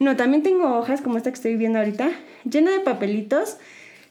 no, 0.00 0.16
también 0.16 0.42
tengo 0.42 0.78
hojas 0.78 1.02
como 1.02 1.18
esta 1.18 1.30
que 1.30 1.34
estoy 1.34 1.56
viendo 1.56 1.80
ahorita, 1.80 2.10
llena 2.48 2.70
de 2.70 2.80
papelitos, 2.80 3.58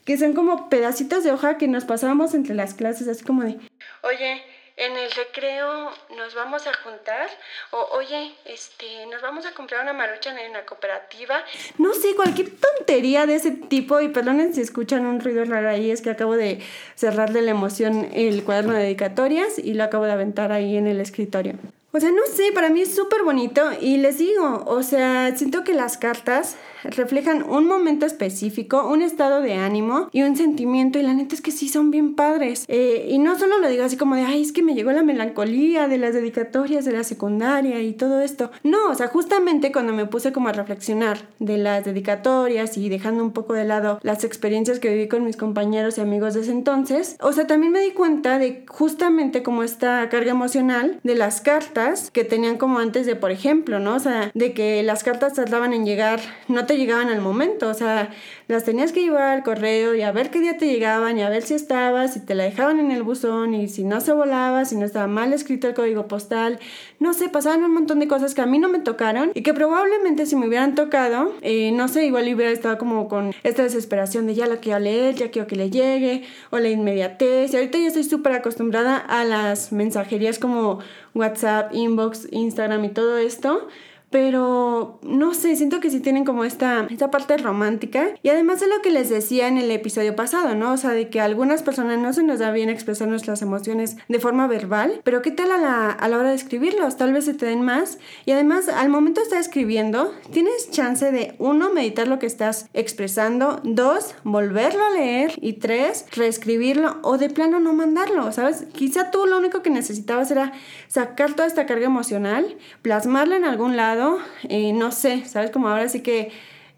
que 0.06 0.18
son 0.18 0.34
como 0.34 0.70
pedacitos 0.70 1.24
de 1.24 1.32
hoja 1.32 1.58
que 1.58 1.68
nos 1.68 1.86
pasábamos 1.86 2.34
entre 2.34 2.56
las 2.56 2.74
clases, 2.74 3.08
así 3.08 3.24
como 3.24 3.44
de, 3.44 3.58
oye, 4.02 4.44
en 4.76 4.98
el 4.98 5.12
recreo 5.12 5.92
nos 6.18 6.34
vamos 6.34 6.66
a 6.66 6.74
juntar 6.74 7.30
o 7.72 7.90
oye, 7.96 8.34
este, 8.46 9.06
nos 9.12 9.22
vamos 9.22 9.46
a 9.46 9.54
comprar 9.54 9.84
una 9.84 9.94
marucha 9.94 10.32
en 10.44 10.54
la 10.54 10.66
cooperativa. 10.66 11.44
No 11.78 11.94
sé, 11.94 12.16
cualquier 12.16 12.50
tontería 12.52 13.26
de 13.26 13.36
ese 13.36 13.52
tipo 13.52 14.02
y 14.02 14.10
perdonen 14.10 14.54
si 14.54 14.62
escuchan 14.62 15.06
un 15.06 15.20
ruido 15.20 15.46
raro 15.46 15.70
ahí, 15.70 15.92
es 15.92 16.02
que 16.02 16.10
acabo 16.10 16.36
de 16.36 16.60
cerrar 16.96 17.34
de 17.34 17.42
la 17.42 17.52
emoción 17.52 18.10
el 18.14 18.44
cuaderno 18.44 18.74
de 18.74 18.84
dedicatorias 18.84 19.60
y 19.60 19.76
lo 19.76 19.84
acabo 19.84 20.06
de 20.06 20.14
aventar 20.14 20.52
ahí 20.52 20.76
en 20.76 20.88
el 20.88 21.00
escritorio. 21.00 21.54
O 21.92 22.00
sea, 22.00 22.10
no 22.10 22.26
sé, 22.26 22.52
para 22.52 22.70
mí 22.70 22.82
es 22.82 22.96
súper 22.96 23.22
bonito 23.22 23.70
y 23.80 23.98
les 23.98 24.18
digo, 24.18 24.64
o 24.66 24.82
sea, 24.82 25.36
siento 25.36 25.64
que 25.64 25.74
las 25.74 26.00
cartas 26.00 26.58
reflejan 26.84 27.44
un 27.44 27.68
momento 27.68 28.06
específico, 28.06 28.88
un 28.88 29.02
estado 29.02 29.42
de 29.42 29.54
ánimo 29.54 30.10
y 30.12 30.24
un 30.24 30.36
sentimiento 30.36 31.00
y 31.00 31.04
la 31.04 31.14
neta 31.14 31.36
es 31.36 31.42
que 31.42 31.52
sí 31.52 31.70
son 31.70 31.92
bien 31.92 32.16
padres. 32.16 32.66
Eh, 32.68 33.08
y 33.10 33.20
no 33.20 33.38
solo 33.38 33.60
lo 33.60 33.70
digo 33.70 33.84
así 33.84 33.98
como 33.98 34.16
de, 34.16 34.24
ay, 34.24 34.42
es 34.42 34.52
que 34.52 34.64
me 34.64 34.76
llegó 34.76 34.92
la 34.92 35.04
melancolía 35.04 35.88
de 35.88 35.98
las 35.98 36.14
dedicatorias 36.14 36.86
de 36.86 36.92
la 36.92 37.04
secundaria 37.04 37.82
y 37.82 37.94
todo 37.94 38.22
esto. 38.22 38.52
No, 38.64 38.90
o 38.90 38.96
sea, 38.96 39.08
justamente 39.08 39.72
cuando 39.72 39.94
me 39.94 40.06
puse 40.06 40.32
como 40.32 40.50
a 40.50 40.54
reflexionar 40.54 41.18
de 41.40 41.58
las 41.58 41.86
dedicatorias 41.86 42.78
y 42.78 42.90
dejando 42.90 43.24
un 43.24 43.32
poco 43.32 43.54
de 43.54 43.66
lado 43.66 44.00
las 44.04 44.24
experiencias 44.24 44.80
que 44.80 44.90
viví 44.90 45.08
con 45.08 45.24
mis 45.24 45.38
compañeros 45.38 45.98
y 45.98 46.02
amigos 46.02 46.34
de 46.34 46.42
ese 46.42 46.52
entonces, 46.52 47.18
o 47.22 47.34
sea, 47.34 47.48
también 47.48 47.72
me 47.72 47.80
di 47.80 47.92
cuenta 47.92 48.40
de 48.40 48.66
justamente 48.68 49.44
como 49.44 49.64
esta 49.64 50.08
carga 50.10 50.32
emocional 50.32 51.00
de 51.04 51.16
las 51.16 51.42
cartas 51.42 52.12
que 52.12 52.24
tenían 52.24 52.58
como 52.58 52.80
antes 52.80 53.06
de, 53.06 53.16
por 53.16 53.32
ejemplo, 53.32 53.80
¿no? 53.80 53.96
O 53.96 54.00
sea, 54.00 54.32
de 54.34 54.54
que 54.54 54.84
las 54.84 55.04
cartas 55.04 55.34
tardaban 55.34 55.74
en 55.74 55.86
llegar, 55.86 56.20
no 56.48 56.66
te 56.66 56.73
llegaban 56.78 57.10
al 57.10 57.22
momento, 57.22 57.70
o 57.70 57.74
sea, 57.74 58.12
las 58.48 58.64
tenías 58.64 58.92
que 58.92 59.02
llevar 59.02 59.30
al 59.30 59.44
correo 59.44 59.96
y 59.96 60.02
a 60.02 60.12
ver 60.12 60.30
qué 60.30 60.40
día 60.40 60.58
te 60.58 60.68
llegaban 60.68 61.18
y 61.18 61.24
a 61.24 61.30
ver 61.30 61.44
si 61.44 61.54
estabas, 61.54 62.14
si 62.14 62.20
te 62.20 62.36
la 62.36 62.44
dejaban 62.44 62.80
en 62.80 62.92
el 62.92 63.04
buzón 63.04 63.54
y 63.54 63.68
si 63.68 63.84
no 63.84 64.02
se 64.02 64.14
volaba, 64.14 64.66
si 64.66 64.76
no 64.76 64.86
estaba 64.86 65.08
mal 65.08 65.34
escrito 65.34 65.68
el 65.68 65.74
código 65.74 66.08
postal, 66.08 66.60
no 67.00 67.14
sé, 67.14 67.30
pasaban 67.30 67.64
un 67.64 67.74
montón 67.74 68.00
de 68.00 68.08
cosas 68.08 68.34
que 68.34 68.42
a 68.42 68.46
mí 68.46 68.60
no 68.60 68.70
me 68.70 68.80
tocaron 68.80 69.32
y 69.34 69.44
que 69.44 69.54
probablemente 69.54 70.26
si 70.26 70.36
me 70.36 70.48
hubieran 70.48 70.76
tocado, 70.76 71.34
eh, 71.42 71.72
no 71.72 71.88
sé, 71.88 72.06
igual 72.06 72.34
hubiera 72.34 72.52
estado 72.52 72.78
como 72.78 73.08
con 73.08 73.34
esta 73.44 73.64
desesperación 73.64 74.28
de 74.28 74.36
ya 74.36 74.48
lo 74.48 74.60
quiero 74.60 74.80
leer, 74.80 75.16
ya 75.16 75.32
quiero 75.32 75.48
que 75.48 75.56
le 75.56 75.70
llegue, 75.70 76.24
o 76.50 76.60
la 76.60 76.70
inmediatez, 76.70 77.54
y 77.54 77.58
ahorita 77.58 77.78
ya 77.78 77.88
estoy 77.88 78.04
súper 78.04 78.34
acostumbrada 78.34 78.98
a 78.98 79.24
las 79.24 79.72
mensajerías 79.72 80.40
como 80.40 80.80
WhatsApp, 81.14 81.74
inbox, 81.74 82.28
Instagram 82.32 82.86
y 82.86 82.90
todo 82.90 83.18
esto 83.18 83.68
pero 84.14 85.00
no 85.02 85.34
sé, 85.34 85.56
siento 85.56 85.80
que 85.80 85.90
sí 85.90 86.00
tienen 86.00 86.24
como 86.24 86.46
esta, 86.46 86.86
esta 86.92 87.10
parte 87.10 87.36
romántica. 87.36 88.10
Y 88.22 88.30
además 88.30 88.60
de 88.60 88.68
lo 88.68 88.80
que 88.84 88.92
les 88.92 89.10
decía 89.10 89.48
en 89.48 89.58
el 89.58 89.72
episodio 89.72 90.16
pasado, 90.16 90.54
¿no? 90.54 90.74
O 90.74 90.78
sea, 90.78 90.92
de 90.92 91.10
que 91.10 91.20
a 91.20 91.26
algunas 91.26 91.64
personas 91.64 91.98
no 91.98 92.14
se 92.14 92.22
nos 92.22 92.38
da 92.38 92.52
bien 92.52 92.70
expresar 92.70 93.08
nuestras 93.08 93.42
emociones 93.42 93.98
de 94.08 94.20
forma 94.20 94.46
verbal, 94.46 95.02
pero 95.04 95.24
¿qué 95.24 95.32
tal 95.32 95.52
a 95.52 95.58
la, 95.58 95.90
a 95.90 96.08
la 96.10 96.20
hora 96.20 96.30
de 96.30 96.36
escribirlos? 96.36 96.96
Tal 96.96 97.12
vez 97.12 97.26
se 97.26 97.34
te 97.34 97.48
den 97.48 97.64
más. 97.64 97.98
Y 98.28 98.34
además, 98.34 98.70
al 98.70 98.90
momento 98.90 99.20
de 99.20 99.24
estar 99.24 99.40
escribiendo, 99.40 100.14
tienes 100.32 100.70
chance 100.70 101.12
de, 101.12 101.34
uno, 101.40 101.74
meditar 101.74 102.08
lo 102.08 102.20
que 102.20 102.28
estás 102.28 102.70
expresando, 102.76 103.62
dos, 103.64 104.14
volverlo 104.24 104.86
a 104.86 104.92
leer 104.92 105.34
y 105.42 105.54
tres, 105.54 106.06
reescribirlo 106.12 107.00
o 107.02 107.18
de 107.18 107.32
plano 107.32 107.60
no 107.60 107.74
mandarlo, 107.74 108.32
¿sabes? 108.32 108.68
Quizá 108.74 109.10
tú 109.10 109.26
lo 109.26 109.40
único 109.40 109.64
que 109.64 109.72
necesitabas 109.72 110.30
era 110.30 110.52
sacar 110.88 111.34
toda 111.34 111.48
esta 111.48 111.66
carga 111.66 111.88
emocional, 111.88 112.58
plasmarla 112.84 113.38
en 113.38 113.46
algún 113.46 113.76
lado, 113.76 114.03
eh, 114.50 114.74
no 114.74 114.92
sé, 114.92 115.26
¿sabes? 115.26 115.52
Como 115.52 115.68
ahora 115.68 115.90
sí 115.90 116.02
que 116.02 116.32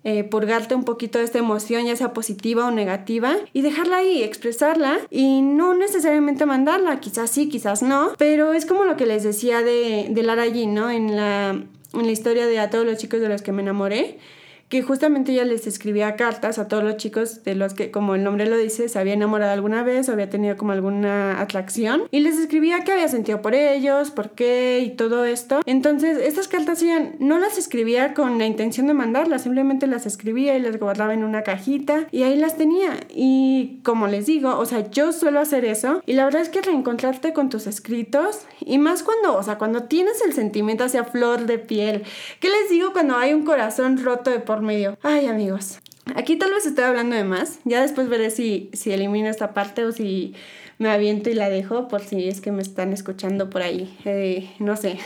eh, 0.03 0.23
purgarte 0.23 0.75
un 0.75 0.83
poquito 0.83 1.17
de 1.17 1.25
esta 1.25 1.39
emoción, 1.39 1.85
ya 1.85 1.95
sea 1.95 2.13
positiva 2.13 2.67
o 2.67 2.71
negativa, 2.71 3.37
y 3.53 3.61
dejarla 3.61 3.97
ahí, 3.97 4.21
expresarla 4.21 4.99
y 5.09 5.41
no 5.41 5.73
necesariamente 5.73 6.45
mandarla, 6.45 6.99
quizás 6.99 7.31
sí, 7.31 7.49
quizás 7.49 7.81
no, 7.81 8.11
pero 8.17 8.53
es 8.53 8.67
como 8.67 8.85
lo 8.85 8.97
que 8.97 9.07
les 9.07 9.23
decía 9.23 9.63
de, 9.63 10.07
de 10.11 10.23
Lara 10.23 10.45
G, 10.45 10.67
¿no? 10.67 10.91
En 10.91 11.15
la, 11.15 11.49
en 11.49 12.05
la 12.05 12.11
historia 12.11 12.45
de 12.45 12.59
A 12.59 12.69
todos 12.69 12.85
los 12.85 12.97
chicos 12.97 13.19
de 13.19 13.29
los 13.29 13.41
que 13.41 13.51
me 13.51 13.63
enamoré 13.63 14.19
que 14.69 14.81
justamente 14.81 15.31
ella 15.31 15.45
les 15.45 15.67
escribía 15.67 16.15
cartas 16.15 16.57
a 16.57 16.67
todos 16.67 16.83
los 16.83 16.97
chicos 16.97 17.43
de 17.43 17.55
los 17.55 17.73
que, 17.73 17.91
como 17.91 18.15
el 18.15 18.23
nombre 18.23 18.47
lo 18.47 18.57
dice, 18.57 18.89
se 18.89 18.97
había 18.97 19.13
enamorado 19.13 19.51
alguna 19.51 19.83
vez 19.83 20.09
o 20.09 20.13
había 20.13 20.29
tenido 20.29 20.57
como 20.57 20.71
alguna 20.71 21.39
atracción 21.39 22.03
y 22.09 22.21
les 22.21 22.39
escribía 22.39 22.83
qué 22.83 22.93
había 22.93 23.07
sentido 23.07 23.41
por 23.41 23.53
ellos, 23.53 24.09
por 24.09 24.31
qué 24.31 24.81
y 24.83 24.91
todo 24.91 25.25
esto. 25.25 25.61
Entonces, 25.65 26.17
estas 26.17 26.47
cartas 26.47 26.81
ella 26.81 27.11
no 27.19 27.37
las 27.37 27.57
escribía 27.57 28.13
con 28.15 28.39
la 28.39 28.47
intención 28.47 28.87
de 28.87 28.93
mandarlas, 28.93 29.43
simplemente 29.43 29.85
las 29.85 30.07
escribía 30.07 30.57
y 30.57 30.61
las 30.61 30.79
guardaba 30.79 31.13
en 31.13 31.23
una 31.23 31.43
cajita 31.43 32.07
y 32.11 32.23
ahí 32.23 32.35
las 32.35 32.57
tenía. 32.57 32.99
Y 33.09 33.81
como 33.83 34.07
les 34.07 34.25
digo, 34.25 34.57
o 34.57 34.65
sea, 34.65 34.89
yo 34.89 35.11
suelo 35.11 35.39
hacer 35.39 35.63
eso 35.63 36.01
y 36.07 36.13
la 36.13 36.25
verdad 36.25 36.41
es 36.41 36.49
que 36.49 36.61
reencontrarte 36.61 37.33
con 37.33 37.49
tus 37.49 37.67
escritos 37.67 38.39
y 38.59 38.79
más 38.79 39.03
cuando, 39.03 39.37
o 39.37 39.43
sea, 39.43 39.59
cuando 39.59 39.83
tienes 39.83 40.21
el 40.25 40.33
sentimiento 40.33 40.83
hacia 40.83 41.03
flor 41.03 41.45
de 41.45 41.59
piel. 41.59 42.03
¿Qué 42.39 42.49
les 42.49 42.69
digo 42.71 42.93
cuando 42.93 43.15
hay 43.15 43.33
un 43.33 43.45
corazón 43.45 44.03
roto 44.03 44.31
medio. 44.65 44.97
Ay, 45.01 45.27
amigos. 45.27 45.79
Aquí 46.13 46.35
tal 46.35 46.51
vez 46.51 46.65
estoy 46.65 46.83
hablando 46.83 47.15
de 47.15 47.23
más. 47.23 47.59
Ya 47.63 47.81
después 47.81 48.09
veré 48.09 48.29
si, 48.29 48.69
si 48.73 48.91
elimino 48.91 49.29
esta 49.29 49.53
parte 49.53 49.85
o 49.85 49.91
si 49.91 50.35
me 50.77 50.89
aviento 50.89 51.29
y 51.29 51.33
la 51.33 51.49
dejo 51.49 51.87
por 51.87 52.01
si 52.01 52.27
es 52.27 52.41
que 52.41 52.51
me 52.51 52.61
están 52.61 52.93
escuchando 52.93 53.49
por 53.49 53.61
ahí. 53.61 53.97
Eh, 54.05 54.49
no 54.59 54.75
sé, 54.75 54.99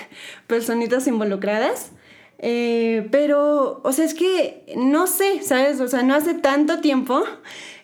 personitas 0.48 1.08
involucradas. 1.08 1.92
Eh, 2.42 3.08
pero, 3.12 3.82
o 3.84 3.92
sea, 3.92 4.06
es 4.06 4.14
que 4.14 4.64
no 4.78 5.08
sé, 5.08 5.42
¿sabes? 5.44 5.80
O 5.82 5.88
sea, 5.88 6.04
no 6.04 6.16
hace 6.16 6.34
tanto 6.34 6.80
tiempo 6.80 7.24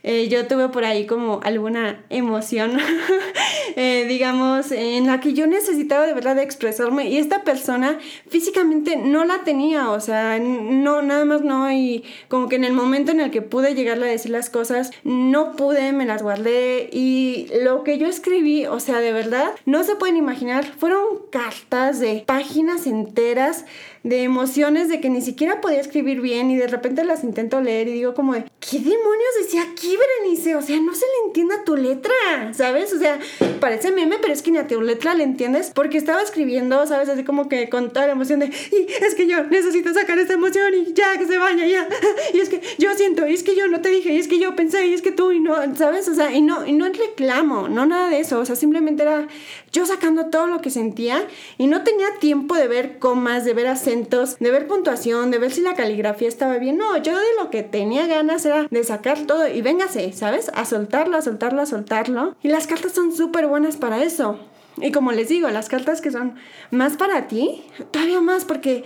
eh, 0.07 0.27
yo 0.27 0.45
tuve 0.45 0.69
por 0.69 0.85
ahí 0.85 1.07
como 1.07 1.39
alguna 1.41 2.05
emoción, 2.11 2.77
eh, 3.75 4.05
digamos, 4.07 4.71
en 4.71 5.07
la 5.07 5.19
que 5.19 5.33
yo 5.33 5.47
necesitaba 5.47 6.05
de 6.05 6.13
verdad 6.13 6.37
expresarme 6.37 7.09
y 7.09 7.17
esta 7.17 7.43
persona 7.43 7.97
físicamente 8.27 8.97
no 8.97 9.25
la 9.25 9.39
tenía, 9.39 9.89
o 9.89 9.99
sea, 9.99 10.37
no, 10.37 11.01
nada 11.01 11.25
más 11.25 11.41
no, 11.41 11.71
y 11.71 12.03
como 12.27 12.49
que 12.49 12.55
en 12.55 12.65
el 12.65 12.73
momento 12.73 13.13
en 13.13 13.19
el 13.19 13.31
que 13.31 13.41
pude 13.41 13.73
llegarle 13.73 14.05
a 14.05 14.11
decir 14.11 14.29
las 14.29 14.51
cosas, 14.51 14.91
no 15.03 15.53
pude, 15.53 15.91
me 15.91 16.05
las 16.05 16.21
guardé 16.21 16.87
y 16.93 17.47
lo 17.63 17.83
que 17.83 17.97
yo 17.97 18.05
escribí, 18.05 18.67
o 18.67 18.79
sea, 18.79 18.99
de 18.99 19.11
verdad, 19.11 19.53
no 19.65 19.83
se 19.83 19.95
pueden 19.95 20.17
imaginar, 20.17 20.65
fueron 20.65 21.01
cartas 21.31 21.99
de 21.99 22.23
páginas 22.27 22.85
enteras 22.85 23.65
de 24.05 24.21
emociones 24.21 24.87
de 24.87 25.01
que 25.01 25.09
ni 25.09 25.19
siquiera 25.19 25.61
podía 25.61 25.81
escribir 25.81 26.21
bien 26.21 26.51
y 26.51 26.57
de 26.57 26.67
repente 26.67 27.03
las 27.03 27.23
intento 27.23 27.59
leer 27.59 27.87
y 27.87 27.93
digo 27.93 28.13
como 28.13 28.35
de, 28.35 28.45
¿qué 28.59 28.77
demonios 28.77 29.31
decía 29.41 29.63
aquí, 29.63 29.97
Berenice? 29.97 30.55
O 30.55 30.61
sea, 30.61 30.79
no 30.79 30.93
se 30.93 31.05
le 31.05 31.27
entiende 31.27 31.55
tu 31.65 31.75
letra, 31.75 32.13
¿sabes? 32.53 32.93
O 32.93 32.99
sea, 32.99 33.19
parece 33.59 33.91
meme, 33.91 34.17
pero 34.21 34.31
es 34.31 34.43
que 34.43 34.51
ni 34.51 34.59
a 34.59 34.67
tu 34.67 34.79
letra 34.79 35.15
le 35.15 35.23
entiendes 35.23 35.71
porque 35.73 35.97
estaba 35.97 36.21
escribiendo, 36.21 36.85
¿sabes? 36.85 37.09
Así 37.09 37.23
como 37.23 37.49
que 37.49 37.67
con 37.67 37.91
toda 37.91 38.05
la 38.05 38.11
emoción 38.11 38.41
de, 38.41 38.45
y 38.45 38.87
es 39.03 39.15
que 39.15 39.25
yo 39.25 39.43
necesito 39.45 39.91
sacar 39.91 40.19
esta 40.19 40.33
emoción 40.33 40.71
y 40.75 40.93
ya, 40.93 41.17
que 41.17 41.25
se 41.25 41.39
vaya, 41.39 41.65
ya. 41.65 41.87
Y 42.33 42.39
es 42.39 42.49
que 42.49 42.61
yo 42.77 42.93
siento, 42.93 43.25
y 43.27 43.33
es 43.33 43.41
que 43.41 43.55
yo 43.55 43.67
no 43.67 43.81
te 43.81 43.89
dije, 43.89 44.13
y 44.13 44.17
es 44.19 44.27
que 44.27 44.37
yo 44.37 44.55
pensé, 44.55 44.85
y 44.85 44.93
es 44.93 45.01
que 45.01 45.11
tú, 45.11 45.31
y 45.31 45.39
no, 45.39 45.55
¿sabes? 45.75 46.07
O 46.09 46.13
sea, 46.13 46.31
y 46.31 46.41
no, 46.41 46.65
y 46.67 46.73
no 46.73 46.85
reclamo, 46.85 47.69
no 47.69 47.87
nada 47.87 48.09
de 48.09 48.19
eso, 48.19 48.39
o 48.39 48.45
sea, 48.45 48.55
simplemente 48.55 49.01
era 49.01 49.27
yo 49.71 49.85
sacando 49.85 50.27
todo 50.27 50.47
lo 50.47 50.61
que 50.61 50.69
sentía 50.69 51.27
y 51.57 51.67
no 51.67 51.83
tenía 51.83 52.07
tiempo 52.19 52.55
de 52.55 52.67
ver 52.67 52.99
comas, 52.99 53.45
de 53.45 53.53
ver 53.53 53.67
acentos, 53.67 53.94
de 54.39 54.51
ver 54.51 54.67
puntuación, 54.67 55.31
de 55.31 55.39
ver 55.39 55.51
si 55.51 55.61
la 55.61 55.73
caligrafía 55.73 56.27
estaba 56.27 56.57
bien. 56.57 56.77
No, 56.77 56.97
yo 56.97 57.17
de 57.17 57.25
lo 57.39 57.49
que 57.49 57.63
tenía 57.63 58.07
ganas 58.07 58.45
era 58.45 58.67
de 58.69 58.83
sacar 58.83 59.19
todo 59.21 59.47
y 59.47 59.61
véngase, 59.61 60.11
¿sabes? 60.13 60.51
A 60.53 60.65
soltarlo, 60.65 61.17
a 61.17 61.21
soltarlo, 61.21 61.61
a 61.61 61.65
soltarlo. 61.65 62.35
Y 62.43 62.49
las 62.49 62.67
cartas 62.67 62.93
son 62.93 63.15
súper 63.15 63.47
buenas 63.47 63.77
para 63.77 64.03
eso. 64.03 64.39
Y 64.77 64.91
como 64.91 65.11
les 65.11 65.29
digo, 65.29 65.49
las 65.49 65.69
cartas 65.69 66.01
que 66.01 66.11
son 66.11 66.35
más 66.71 66.97
para 66.97 67.27
ti, 67.27 67.63
todavía 67.91 68.21
más 68.21 68.45
porque 68.45 68.83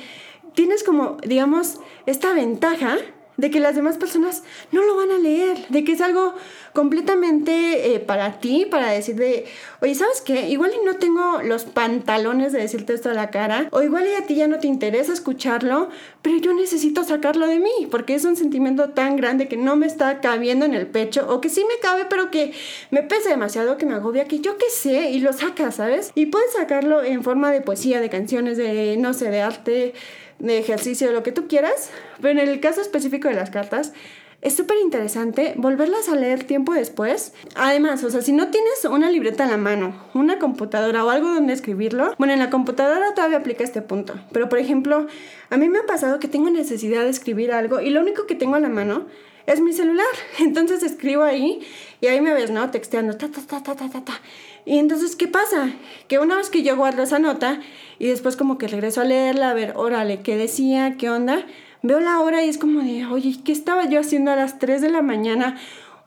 tienes 0.53 0.83
como, 0.83 1.17
digamos, 1.25 1.79
esta 2.05 2.33
ventaja 2.33 2.97
de 3.39 3.49
que 3.49 3.59
las 3.59 3.75
demás 3.75 3.97
personas 3.97 4.43
no 4.71 4.83
lo 4.83 4.97
van 4.97 5.11
a 5.11 5.17
leer, 5.17 5.57
de 5.69 5.83
que 5.85 5.93
es 5.93 6.01
algo 6.01 6.33
completamente 6.73 7.95
eh, 7.95 7.99
para 7.99 8.39
ti, 8.39 8.67
para 8.69 8.91
decir 8.91 9.15
de, 9.15 9.45
oye, 9.81 9.95
¿sabes 9.95 10.21
qué? 10.21 10.49
Igual 10.49 10.71
y 10.79 10.85
no 10.85 10.97
tengo 10.97 11.41
los 11.41 11.63
pantalones 11.63 12.51
de 12.51 12.59
decirte 12.59 12.93
esto 12.93 13.09
a 13.09 13.13
la 13.13 13.29
cara, 13.29 13.69
o 13.71 13.81
igual 13.81 14.07
y 14.07 14.15
a 14.15 14.25
ti 14.25 14.35
ya 14.35 14.47
no 14.47 14.59
te 14.59 14.67
interesa 14.67 15.13
escucharlo, 15.13 15.89
pero 16.21 16.37
yo 16.37 16.53
necesito 16.53 17.03
sacarlo 17.05 17.47
de 17.47 17.59
mí, 17.59 17.87
porque 17.89 18.13
es 18.13 18.25
un 18.25 18.35
sentimiento 18.35 18.89
tan 18.89 19.15
grande 19.15 19.47
que 19.47 19.57
no 19.57 19.77
me 19.77 19.87
está 19.87 20.19
cabiendo 20.19 20.65
en 20.65 20.73
el 20.73 20.87
pecho, 20.87 21.25
o 21.29 21.39
que 21.39 21.49
sí 21.49 21.63
me 21.63 21.79
cabe, 21.81 22.05
pero 22.09 22.29
que 22.31 22.53
me 22.91 23.03
pesa 23.03 23.29
demasiado, 23.29 23.77
que 23.77 23.85
me 23.85 23.95
agobia, 23.95 24.25
que 24.25 24.39
yo 24.39 24.57
qué 24.57 24.69
sé, 24.69 25.11
y 25.11 25.21
lo 25.21 25.31
sacas, 25.31 25.75
¿sabes? 25.75 26.11
Y 26.13 26.25
puedes 26.25 26.51
sacarlo 26.53 27.03
en 27.03 27.23
forma 27.23 27.51
de 27.51 27.61
poesía, 27.61 28.01
de 28.01 28.09
canciones, 28.09 28.57
de, 28.57 28.97
no 28.97 29.13
sé, 29.13 29.29
de 29.29 29.41
arte, 29.41 29.93
de 30.39 30.57
ejercicio, 30.57 31.11
lo 31.11 31.23
que 31.23 31.31
tú 31.31 31.47
quieras, 31.47 31.91
pero 32.21 32.39
en 32.39 32.47
el 32.47 32.59
caso 32.59 32.81
específico 32.81 33.27
de 33.27 33.35
las 33.35 33.49
cartas, 33.49 33.93
es 34.41 34.55
súper 34.55 34.77
interesante 34.77 35.53
volverlas 35.57 36.07
a 36.07 36.15
leer 36.15 36.45
tiempo 36.45 36.73
después. 36.73 37.33
Además, 37.55 38.03
o 38.05 38.09
sea, 38.09 38.21
si 38.21 38.31
no 38.31 38.49
tienes 38.49 38.85
una 38.85 39.11
libreta 39.11 39.43
a 39.43 39.47
la 39.47 39.57
mano, 39.57 39.93
una 40.13 40.39
computadora 40.39 41.03
o 41.03 41.09
algo 41.09 41.27
donde 41.27 41.51
escribirlo, 41.51 42.13
bueno, 42.17 42.33
en 42.33 42.39
la 42.39 42.49
computadora 42.49 43.13
todavía 43.13 43.39
aplica 43.39 43.65
este 43.65 43.81
punto. 43.81 44.15
Pero, 44.31 44.47
por 44.47 44.59
ejemplo, 44.59 45.07
a 45.49 45.57
mí 45.57 45.67
me 45.67 45.79
ha 45.79 45.85
pasado 45.85 46.19
que 46.19 46.29
tengo 46.29 46.49
necesidad 46.49 47.03
de 47.03 47.09
escribir 47.09 47.51
algo 47.51 47.81
y 47.81 47.89
lo 47.89 47.99
único 47.99 48.27
que 48.27 48.35
tengo 48.35 48.55
a 48.55 48.61
la 48.61 48.69
mano 48.69 49.07
es 49.45 49.59
mi 49.59 49.73
celular. 49.73 50.05
Entonces 50.39 50.83
escribo 50.83 51.23
ahí 51.23 51.59
y 52.01 52.07
ahí 52.07 52.21
me 52.21 52.33
ves, 52.33 52.51
¿no? 52.51 52.69
Texteando, 52.71 53.17
ta, 53.17 53.29
ta, 53.29 53.41
ta, 53.41 53.61
ta, 53.61 53.75
ta, 53.75 53.89
ta, 53.89 54.01
ta. 54.01 54.21
Y 54.65 54.77
entonces, 54.77 55.15
¿qué 55.15 55.27
pasa? 55.27 55.71
Que 56.07 56.19
una 56.19 56.35
vez 56.37 56.49
que 56.49 56.63
yo 56.63 56.75
guardo 56.77 57.03
esa 57.03 57.19
nota 57.19 57.59
y 57.97 58.07
después 58.07 58.35
como 58.35 58.57
que 58.57 58.67
regreso 58.67 59.01
a 59.01 59.05
leerla, 59.05 59.51
a 59.51 59.53
ver, 59.53 59.73
órale, 59.75 60.21
¿qué 60.21 60.37
decía? 60.37 60.95
¿Qué 60.97 61.09
onda? 61.09 61.45
Veo 61.81 61.99
la 61.99 62.19
hora 62.19 62.43
y 62.43 62.49
es 62.49 62.57
como 62.57 62.81
de, 62.81 63.05
oye, 63.05 63.37
¿qué 63.43 63.51
estaba 63.51 63.87
yo 63.87 63.99
haciendo 63.99 64.31
a 64.31 64.35
las 64.35 64.59
3 64.59 64.81
de 64.81 64.89
la 64.89 65.01
mañana? 65.01 65.57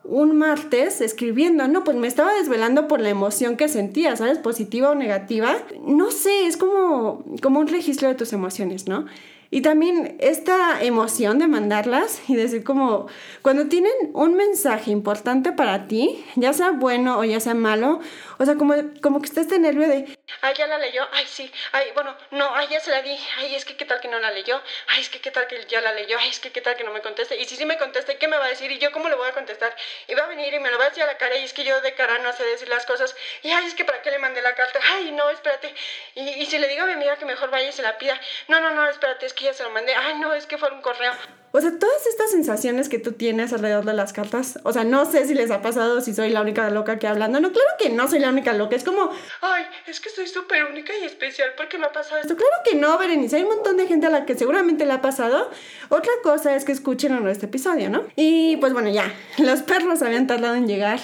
un 0.05 0.37
martes 0.37 1.01
escribiendo, 1.01 1.69
no, 1.69 1.85
pues 1.85 1.97
me 1.97 2.09
estaba 2.09 2.35
desvelando 2.35 2.89
por 2.89 3.01
la 3.01 3.11
emoción 3.11 3.57
que 3.57 3.69
sentía, 3.69 4.17
¿sabes? 4.17 4.39
Positiva 4.39 4.91
o 4.91 4.95
negativa. 4.95 5.57
No 5.87 6.11
sé, 6.11 6.47
es 6.47 6.57
como, 6.57 7.25
como 7.41 7.61
un 7.61 7.69
registro 7.69 8.09
de 8.09 8.15
tus 8.15 8.33
emociones, 8.33 8.89
¿no? 8.89 9.07
Y 9.55 9.61
también 9.61 10.17
esta 10.19 10.83
emoción 10.83 11.39
de 11.39 11.47
mandarlas 11.47 12.23
y 12.27 12.37
decir 12.37 12.65
como, 12.65 13.07
cuando 13.43 13.69
tienen 13.69 13.93
un 14.15 14.35
mensaje 14.35 14.91
importante 14.91 15.53
para 15.53 15.87
ti, 15.89 16.25
ya 16.37 16.55
sea 16.55 16.71
bueno 16.71 17.19
o 17.19 17.25
ya 17.25 17.39
sea 17.39 17.53
malo, 17.53 18.01
o 18.39 18.47
sea, 18.47 18.55
como, 18.55 18.73
como 19.03 19.21
que 19.21 19.27
está 19.27 19.43
este 19.43 19.59
nervio 19.59 19.87
de, 19.89 20.19
ay, 20.41 20.55
ya 20.57 20.67
la 20.67 20.79
leyó, 20.79 21.07
ay, 21.13 21.27
sí, 21.29 21.53
ay, 21.73 21.89
bueno, 21.93 22.17
no, 22.31 22.57
ay, 22.57 22.67
ya 22.71 22.81
se 22.81 22.91
la 22.91 23.03
di, 23.03 23.15
ay, 23.37 23.55
es 23.55 23.67
que 23.67 23.77
qué 23.77 23.85
tal 23.85 24.01
que 24.01 24.09
no 24.09 24.19
la 24.21 24.31
leyó, 24.31 24.59
ay, 24.89 25.03
es 25.03 25.11
que 25.11 25.21
qué 25.21 25.31
tal 25.31 25.47
que 25.47 25.63
ya 25.69 25.83
la 25.83 25.93
leyó, 25.93 26.17
ay, 26.19 26.31
es 26.31 26.41
que 26.41 26.51
qué 26.51 26.63
tal 26.63 26.75
que 26.75 26.85
no 26.85 26.93
me 26.95 27.03
conteste, 27.03 27.39
y 27.39 27.45
si 27.45 27.57
sí 27.57 27.67
me 27.67 27.77
conteste, 27.77 28.17
¿qué 28.17 28.29
me 28.29 28.39
va 28.39 28.47
a 28.47 28.49
decir? 28.49 28.73
Y 28.73 28.79
yo, 28.79 28.91
¿cómo 28.91 29.11
le 29.11 29.17
voy 29.17 29.29
a 29.29 29.33
contestar? 29.33 29.77
Y 30.09 30.15
va 30.15 30.25
a 30.25 30.29
venir 30.29 30.55
y 30.55 30.61
me 30.61 30.71
lo 30.71 30.79
va 30.79 30.87
a 30.87 30.89
decir 30.89 31.03
a 31.03 31.07
la 31.09 31.19
cara, 31.19 31.37
y 31.37 31.45
es 31.45 31.53
que 31.53 31.63
yo 31.63 31.79
de 31.83 31.93
cara 31.95 32.19
no 32.21 32.33
sé 32.33 32.43
decir 32.45 32.71
las 32.71 32.87
cosas, 32.87 33.15
y 33.43 33.51
ay, 33.51 33.67
es 33.67 33.75
que 33.75 33.85
para 33.85 34.01
qué 34.01 34.11
le 34.11 34.19
mandé 34.19 34.41
la 34.41 34.55
carta, 34.55 34.79
ay, 34.95 35.13
no, 35.13 35.29
espérate, 35.29 35.75
y, 36.15 36.23
y 36.23 36.47
si 36.47 36.59
le 36.59 36.69
digo 36.69 36.85
a 36.85 36.87
mi 36.87 36.93
amiga 36.93 37.17
que 37.17 37.27
mejor 37.27 37.51
vaya 37.51 37.69
y 37.69 37.73
se 37.73 37.83
la 37.83 37.99
pida, 37.99 38.19
no, 38.49 38.59
no, 38.59 38.71
no, 38.71 38.89
espérate, 38.89 39.27
es 39.27 39.35
que 39.35 39.42
ya 39.43 39.55
se 39.55 39.63
lo 39.63 39.71
mandé, 39.71 39.95
ay, 39.95 40.19
no, 40.19 40.33
es 40.33 40.47
que 40.47 40.59
fue 40.59 40.71
un 40.73 40.81
correo. 40.81 41.13
O 41.55 41.61
sea, 41.61 41.71
todas 41.79 42.07
estas 42.07 42.31
sensaciones 42.31 42.89
que 42.89 42.99
tú 42.99 43.13
tienes 43.13 43.53
alrededor 43.53 43.85
de 43.85 43.93
las 43.93 44.15
cartas, 44.15 44.59
o 44.63 44.73
sea, 44.73 44.85
no 44.85 45.05
sé 45.05 45.27
si 45.27 45.35
les 45.35 45.51
ha 45.51 45.61
pasado, 45.61 46.01
si 46.01 46.15
soy 46.15 46.31
la 46.31 46.41
única 46.41 46.71
loca 46.71 46.99
que 46.99 47.07
hablando, 47.07 47.41
no, 47.41 47.53
claro 47.53 47.69
que 47.79 47.91
no 47.91 48.09
soy 48.09 48.21
la 48.21 48.31
única 48.31 48.55
loca, 48.55 48.75
es 48.75 48.85
como, 48.85 49.11
ay, 49.43 49.65
es 49.87 50.01
que 50.01 50.09
soy 50.09 50.27
súper 50.27 50.65
única 50.65 50.97
y 50.97 51.05
especial 51.05 51.51
porque 51.59 51.77
me 51.77 51.85
ha 51.85 51.93
pasado 51.93 52.23
esto. 52.23 52.37
Claro 52.37 52.55
que 52.65 52.75
no, 52.75 52.97
Berenice, 52.97 53.37
hay 53.37 53.43
un 53.43 53.51
montón 53.51 53.77
de 53.77 53.87
gente 53.87 54.07
a 54.07 54.11
la 54.11 54.25
que 54.25 54.35
seguramente 54.35 54.87
le 54.87 54.93
ha 54.95 55.03
pasado. 55.03 55.51
Otra 55.91 56.13
cosa 56.23 56.57
es 56.57 56.65
que 56.65 56.73
escuchen 56.73 57.15
en 57.15 57.29
este 57.29 57.45
episodio, 57.45 57.91
¿no? 57.91 58.07
Y 58.17 58.57
pues 58.57 58.73
bueno, 58.73 58.89
ya, 58.89 59.13
los 59.39 59.61
perros 59.61 60.01
habían 60.01 60.27
tardado 60.27 60.55
en 60.55 60.67
llegar 60.67 61.01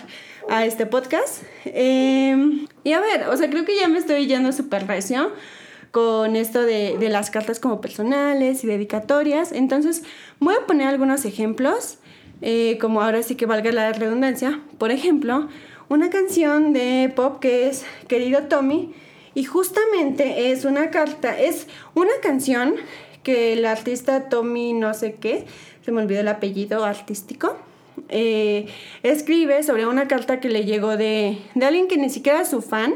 a 0.48 0.64
este 0.64 0.86
podcast. 0.86 1.42
Em, 1.66 2.66
y 2.84 2.94
a 2.94 3.00
ver, 3.00 3.28
o 3.28 3.36
sea, 3.36 3.50
creo 3.50 3.66
que 3.66 3.76
ya 3.76 3.88
me 3.88 3.98
estoy 3.98 4.26
yendo 4.26 4.52
súper 4.52 4.86
recio 4.86 5.30
con 5.90 6.36
esto 6.36 6.62
de, 6.62 6.96
de, 6.98 7.08
las 7.08 7.30
cartas 7.30 7.60
como 7.60 7.80
personales 7.80 8.64
y 8.64 8.66
dedicatorias. 8.66 9.52
Entonces, 9.52 10.02
voy 10.38 10.54
a 10.54 10.66
poner 10.66 10.88
algunos 10.88 11.24
ejemplos, 11.24 11.98
eh, 12.42 12.78
como 12.80 13.02
ahora 13.02 13.22
sí 13.22 13.34
que 13.34 13.46
valga 13.46 13.72
la 13.72 13.92
redundancia. 13.92 14.60
Por 14.78 14.90
ejemplo, 14.90 15.48
una 15.88 16.10
canción 16.10 16.72
de 16.72 17.12
pop 17.14 17.40
que 17.40 17.68
es 17.68 17.84
Querido 18.06 18.42
Tommy, 18.44 18.92
y 19.34 19.44
justamente 19.44 20.50
es 20.50 20.64
una 20.64 20.90
carta, 20.90 21.38
es 21.38 21.68
una 21.94 22.10
canción 22.20 22.74
que 23.22 23.52
el 23.52 23.64
artista 23.66 24.28
Tommy 24.28 24.72
no 24.72 24.94
sé 24.94 25.14
qué, 25.14 25.44
se 25.84 25.92
me 25.92 26.02
olvidó 26.02 26.20
el 26.20 26.28
apellido 26.28 26.84
artístico, 26.84 27.56
eh, 28.08 28.66
escribe 29.02 29.62
sobre 29.62 29.86
una 29.86 30.08
carta 30.08 30.40
que 30.40 30.48
le 30.48 30.64
llegó 30.64 30.96
de, 30.96 31.38
de 31.54 31.66
alguien 31.66 31.88
que 31.88 31.96
ni 31.98 32.10
siquiera 32.10 32.40
es 32.40 32.48
su 32.48 32.62
fan, 32.62 32.94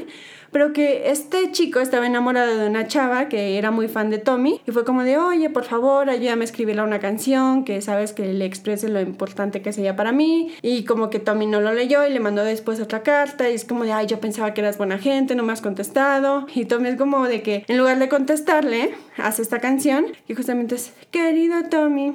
pero 0.52 0.72
que 0.72 1.10
este 1.10 1.50
chico 1.50 1.80
estaba 1.80 2.06
enamorado 2.06 2.56
de 2.56 2.66
una 2.68 2.86
chava 2.86 3.28
que 3.28 3.58
era 3.58 3.70
muy 3.70 3.88
fan 3.88 4.10
de 4.10 4.18
Tommy 4.18 4.60
y 4.66 4.70
fue 4.70 4.84
como 4.84 5.02
de, 5.02 5.18
oye, 5.18 5.50
por 5.50 5.64
favor, 5.64 6.08
ayúdame 6.10 6.42
a 6.42 6.44
escribirle 6.44 6.82
una 6.82 7.00
canción 7.00 7.64
que 7.64 7.80
sabes 7.80 8.12
que 8.12 8.32
le 8.32 8.44
exprese 8.44 8.88
lo 8.88 9.00
importante 9.00 9.62
que 9.62 9.70
es 9.70 9.78
ella 9.78 9.96
para 9.96 10.12
mí 10.12 10.54
y 10.62 10.84
como 10.84 11.10
que 11.10 11.18
Tommy 11.18 11.46
no 11.46 11.60
lo 11.60 11.72
leyó 11.72 12.06
y 12.06 12.12
le 12.12 12.20
mandó 12.20 12.44
después 12.44 12.80
otra 12.80 13.02
carta 13.02 13.50
y 13.50 13.54
es 13.54 13.64
como 13.64 13.84
de, 13.84 13.92
ay, 13.92 14.06
yo 14.06 14.20
pensaba 14.20 14.54
que 14.54 14.60
eras 14.60 14.78
buena 14.78 14.98
gente, 14.98 15.34
no 15.34 15.42
me 15.42 15.52
has 15.52 15.62
contestado 15.62 16.46
y 16.54 16.66
Tommy 16.66 16.90
es 16.90 16.96
como 16.96 17.26
de 17.26 17.42
que 17.42 17.64
en 17.66 17.78
lugar 17.78 17.98
de 17.98 18.08
contestarle, 18.08 18.94
hace 19.16 19.42
esta 19.42 19.58
canción 19.58 20.06
que 20.26 20.34
justamente 20.34 20.74
es, 20.74 20.92
querido 21.10 21.64
Tommy, 21.70 22.12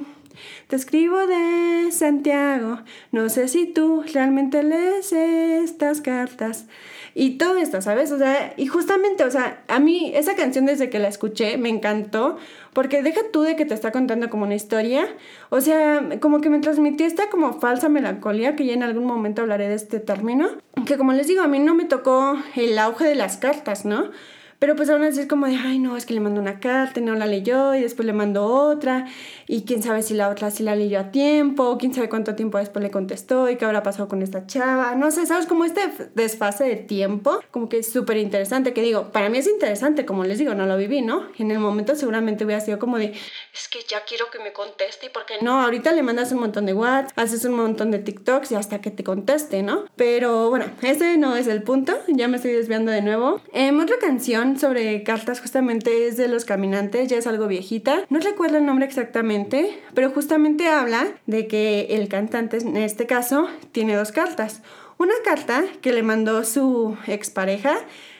te 0.68 0.76
escribo 0.76 1.26
de 1.26 1.90
Santiago. 1.90 2.80
No 3.10 3.28
sé 3.28 3.48
si 3.48 3.66
tú 3.66 4.04
realmente 4.12 4.62
lees 4.62 5.12
estas 5.12 6.00
cartas. 6.00 6.66
Y 7.14 7.38
todo 7.38 7.56
esto, 7.56 7.80
¿sabes? 7.82 8.12
O 8.12 8.18
sea, 8.18 8.54
y 8.56 8.66
justamente, 8.66 9.24
o 9.24 9.30
sea, 9.30 9.62
a 9.68 9.78
mí 9.78 10.12
esa 10.14 10.34
canción 10.34 10.66
desde 10.66 10.90
que 10.90 10.98
la 10.98 11.08
escuché 11.08 11.56
me 11.58 11.68
encantó, 11.68 12.36
porque 12.72 13.02
deja 13.02 13.20
tú 13.32 13.42
de 13.42 13.56
que 13.56 13.64
te 13.64 13.74
está 13.74 13.92
contando 13.92 14.30
como 14.30 14.44
una 14.44 14.54
historia, 14.54 15.08
o 15.50 15.60
sea, 15.60 16.08
como 16.20 16.40
que 16.40 16.50
me 16.50 16.60
transmitió 16.60 17.06
esta 17.06 17.28
como 17.30 17.60
falsa 17.60 17.88
melancolía, 17.88 18.56
que 18.56 18.66
ya 18.66 18.74
en 18.74 18.82
algún 18.82 19.04
momento 19.04 19.42
hablaré 19.42 19.68
de 19.68 19.74
este 19.74 20.00
término, 20.00 20.50
que 20.86 20.96
como 20.96 21.12
les 21.12 21.26
digo, 21.26 21.42
a 21.42 21.48
mí 21.48 21.58
no 21.58 21.74
me 21.74 21.84
tocó 21.84 22.36
el 22.56 22.78
auge 22.78 23.04
de 23.04 23.14
las 23.14 23.36
cartas, 23.36 23.84
¿no? 23.84 24.10
Pero 24.58 24.74
pues 24.74 24.90
aún 24.90 25.04
así 25.04 25.20
es 25.20 25.26
como 25.26 25.46
de, 25.46 25.56
ay, 25.56 25.78
no, 25.78 25.96
es 25.96 26.04
que 26.04 26.14
le 26.14 26.20
mando 26.20 26.40
una 26.40 26.60
carta 26.60 27.00
no 27.00 27.14
la 27.14 27.26
leyó 27.26 27.74
y 27.74 27.80
después 27.80 28.06
le 28.06 28.12
mando 28.12 28.44
otra 28.46 29.06
y 29.46 29.62
quién 29.62 29.82
sabe 29.82 30.02
si 30.02 30.14
la 30.14 30.28
otra 30.28 30.50
sí 30.50 30.62
la 30.62 30.74
leyó 30.74 30.98
a 30.98 31.10
tiempo, 31.10 31.78
quién 31.78 31.94
sabe 31.94 32.08
cuánto 32.08 32.34
tiempo 32.34 32.58
después 32.58 32.82
le 32.82 32.90
contestó 32.90 33.48
y 33.48 33.56
qué 33.56 33.64
habrá 33.64 33.82
pasado 33.82 34.08
con 34.08 34.22
esta 34.22 34.46
chava. 34.46 34.94
No 34.94 35.10
sé, 35.10 35.26
¿sabes? 35.26 35.46
Como 35.46 35.64
este 35.64 35.80
desfase 36.14 36.64
de 36.64 36.76
tiempo, 36.76 37.40
como 37.50 37.68
que 37.68 37.78
es 37.78 37.92
súper 37.92 38.16
interesante, 38.16 38.72
que 38.72 38.82
digo, 38.82 39.12
para 39.12 39.28
mí 39.28 39.38
es 39.38 39.46
interesante, 39.46 40.04
como 40.04 40.24
les 40.24 40.38
digo, 40.38 40.54
no 40.54 40.66
lo 40.66 40.76
viví, 40.76 41.02
¿no? 41.02 41.28
En 41.38 41.50
el 41.50 41.58
momento 41.58 41.94
seguramente 41.94 42.44
hubiera 42.44 42.60
sido 42.60 42.78
como 42.78 42.98
de, 42.98 43.06
es 43.06 43.68
que 43.70 43.78
ya 43.88 44.04
quiero 44.06 44.26
que 44.30 44.38
me 44.38 44.52
conteste 44.52 45.06
y 45.06 45.08
porque 45.10 45.34
no, 45.40 45.62
ahorita 45.62 45.92
le 45.92 46.02
mandas 46.02 46.32
un 46.32 46.40
montón 46.40 46.66
de 46.66 46.74
WhatsApp, 46.74 47.18
haces 47.18 47.44
un 47.44 47.54
montón 47.54 47.90
de 47.90 48.00
TikToks 48.00 48.52
y 48.52 48.54
hasta 48.56 48.80
que 48.80 48.90
te 48.90 49.04
conteste, 49.04 49.62
¿no? 49.62 49.84
Pero 49.96 50.50
bueno, 50.50 50.66
ese 50.82 51.16
no 51.16 51.36
es 51.36 51.46
el 51.46 51.62
punto, 51.62 51.96
ya 52.08 52.28
me 52.28 52.36
estoy 52.36 52.52
desviando 52.52 52.90
de 52.90 53.02
nuevo. 53.02 53.40
Eh, 53.52 53.72
otra 53.78 53.96
canción 54.00 54.47
sobre 54.56 55.02
cartas 55.02 55.40
justamente 55.40 56.06
es 56.06 56.16
de 56.16 56.28
Los 56.28 56.44
Caminantes, 56.44 57.08
ya 57.08 57.18
es 57.18 57.26
algo 57.26 57.48
viejita. 57.48 58.04
No 58.08 58.20
recuerdo 58.20 58.58
el 58.58 58.66
nombre 58.66 58.86
exactamente, 58.86 59.78
pero 59.94 60.10
justamente 60.10 60.68
habla 60.68 61.08
de 61.26 61.48
que 61.48 61.88
el 61.90 62.08
cantante, 62.08 62.58
en 62.58 62.76
este 62.76 63.06
caso, 63.06 63.48
tiene 63.72 63.96
dos 63.96 64.12
cartas. 64.12 64.62
Una 64.96 65.14
carta 65.24 65.64
que 65.82 65.92
le 65.92 66.02
mandó 66.02 66.42
su 66.44 66.96
expareja, 67.06 67.76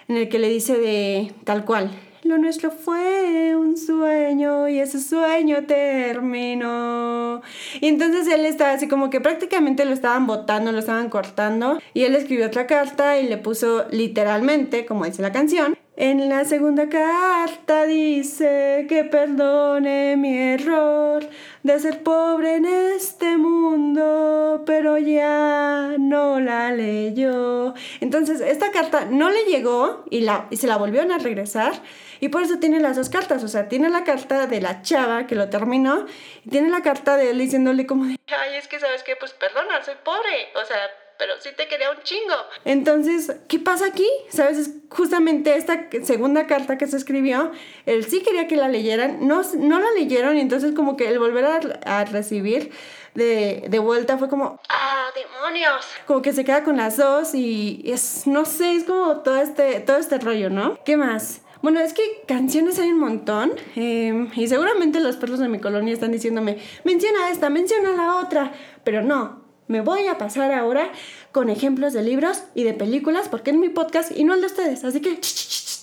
en 0.08 0.16
el 0.16 0.28
que 0.28 0.38
le 0.38 0.48
dice 0.48 0.78
de 0.78 1.32
tal 1.44 1.64
cual, 1.64 1.90
lo 2.24 2.36
nuestro 2.36 2.70
fue 2.70 3.56
un 3.56 3.76
sueño 3.76 4.68
y 4.68 4.80
ese 4.80 5.00
sueño 5.00 5.64
terminó. 5.66 7.40
Y 7.80 7.86
entonces 7.86 8.26
él 8.26 8.44
estaba 8.44 8.72
así 8.72 8.86
como 8.86 9.08
que 9.08 9.20
prácticamente 9.20 9.84
lo 9.84 9.92
estaban 9.92 10.26
botando, 10.26 10.72
lo 10.72 10.78
estaban 10.78 11.08
cortando. 11.08 11.80
Y 11.94 12.02
él 12.02 12.14
escribió 12.14 12.46
otra 12.46 12.66
carta 12.66 13.18
y 13.18 13.28
le 13.28 13.38
puso 13.38 13.86
literalmente, 13.90 14.84
como 14.84 15.04
dice 15.04 15.22
la 15.22 15.32
canción, 15.32 15.78
en 16.00 16.28
la 16.28 16.44
segunda 16.44 16.88
carta 16.88 17.84
dice 17.84 18.86
que 18.88 19.02
perdone 19.02 20.16
mi 20.16 20.38
error 20.38 21.28
de 21.64 21.80
ser 21.80 22.04
pobre 22.04 22.54
en 22.54 22.66
este 22.66 23.36
mundo, 23.36 24.62
pero 24.64 24.96
ya 24.98 25.96
no 25.98 26.38
la 26.38 26.70
leyó. 26.70 27.74
Entonces, 28.00 28.40
esta 28.40 28.70
carta 28.70 29.06
no 29.06 29.28
le 29.28 29.44
llegó 29.46 30.04
y, 30.08 30.20
la, 30.20 30.46
y 30.50 30.58
se 30.58 30.68
la 30.68 30.76
volvieron 30.76 31.10
a 31.10 31.18
regresar. 31.18 31.72
Y 32.20 32.28
por 32.28 32.44
eso 32.44 32.60
tiene 32.60 32.78
las 32.78 32.94
dos 32.94 33.08
cartas. 33.08 33.42
O 33.42 33.48
sea, 33.48 33.68
tiene 33.68 33.90
la 33.90 34.04
carta 34.04 34.46
de 34.46 34.60
la 34.60 34.82
chava 34.82 35.26
que 35.26 35.34
lo 35.34 35.50
terminó 35.50 36.06
y 36.44 36.48
tiene 36.48 36.70
la 36.70 36.80
carta 36.80 37.16
de 37.16 37.30
él 37.30 37.38
diciéndole 37.38 37.86
como 37.86 38.04
de, 38.04 38.20
ay, 38.28 38.54
es 38.54 38.68
que 38.68 38.78
sabes 38.78 39.02
que, 39.02 39.16
pues 39.16 39.32
perdona, 39.32 39.82
soy 39.82 39.96
pobre. 40.04 40.52
O 40.54 40.64
sea, 40.64 40.78
pero 41.18 41.34
sí 41.40 41.50
te 41.56 41.66
quería 41.66 41.90
un 41.90 42.02
chingo. 42.02 42.34
Entonces, 42.64 43.36
¿qué 43.48 43.58
pasa 43.58 43.86
aquí? 43.86 44.08
¿Sabes? 44.30 44.58
Es 44.58 44.70
justamente 44.88 45.56
esta 45.56 45.88
segunda 46.02 46.46
carta 46.46 46.78
que 46.78 46.86
se 46.86 46.96
escribió, 46.96 47.50
él 47.86 48.04
sí 48.04 48.22
quería 48.22 48.46
que 48.46 48.56
la 48.56 48.68
leyeran, 48.68 49.26
no, 49.26 49.42
no 49.58 49.80
la 49.80 49.90
leyeron 49.92 50.36
y 50.36 50.40
entonces 50.40 50.74
como 50.74 50.96
que 50.96 51.08
el 51.08 51.18
volver 51.18 51.44
a, 51.84 52.04
recibir 52.04 52.70
de, 53.14 53.64
de, 53.68 53.78
vuelta 53.80 54.16
fue 54.16 54.28
como, 54.28 54.60
¡ah, 54.68 55.08
demonios! 55.14 55.84
Como 56.06 56.22
que 56.22 56.32
se 56.32 56.44
queda 56.44 56.62
con 56.62 56.76
las 56.76 56.96
dos 56.96 57.34
y 57.34 57.82
es, 57.84 58.26
no 58.26 58.44
sé, 58.44 58.74
es 58.74 58.84
como 58.84 59.18
todo 59.18 59.40
este, 59.40 59.80
todo 59.80 59.96
este 59.98 60.18
rollo, 60.18 60.50
¿no? 60.50 60.78
¿Qué 60.84 60.96
más? 60.96 61.42
Bueno, 61.60 61.80
es 61.80 61.92
que 61.92 62.22
canciones 62.28 62.78
hay 62.78 62.90
un 62.92 63.00
montón 63.00 63.52
em, 63.74 64.30
y 64.36 64.46
seguramente 64.46 65.00
los 65.00 65.16
perros 65.16 65.40
de 65.40 65.48
mi 65.48 65.58
colonia 65.58 65.92
están 65.92 66.12
diciéndome, 66.12 66.58
menciona 66.84 67.30
esta, 67.30 67.50
menciona 67.50 67.90
la 67.90 68.16
otra, 68.16 68.52
pero 68.84 69.02
no, 69.02 69.47
me 69.68 69.82
voy 69.82 70.06
a 70.06 70.18
pasar 70.18 70.52
ahora 70.52 70.90
con 71.30 71.50
ejemplos 71.50 71.92
de 71.92 72.02
libros 72.02 72.42
y 72.54 72.64
de 72.64 72.74
películas 72.74 73.28
porque 73.28 73.50
es 73.50 73.56
mi 73.56 73.68
podcast 73.68 74.10
y 74.16 74.24
no 74.24 74.34
el 74.34 74.40
de 74.40 74.46
ustedes. 74.46 74.82
Así 74.82 75.00
que, 75.00 75.20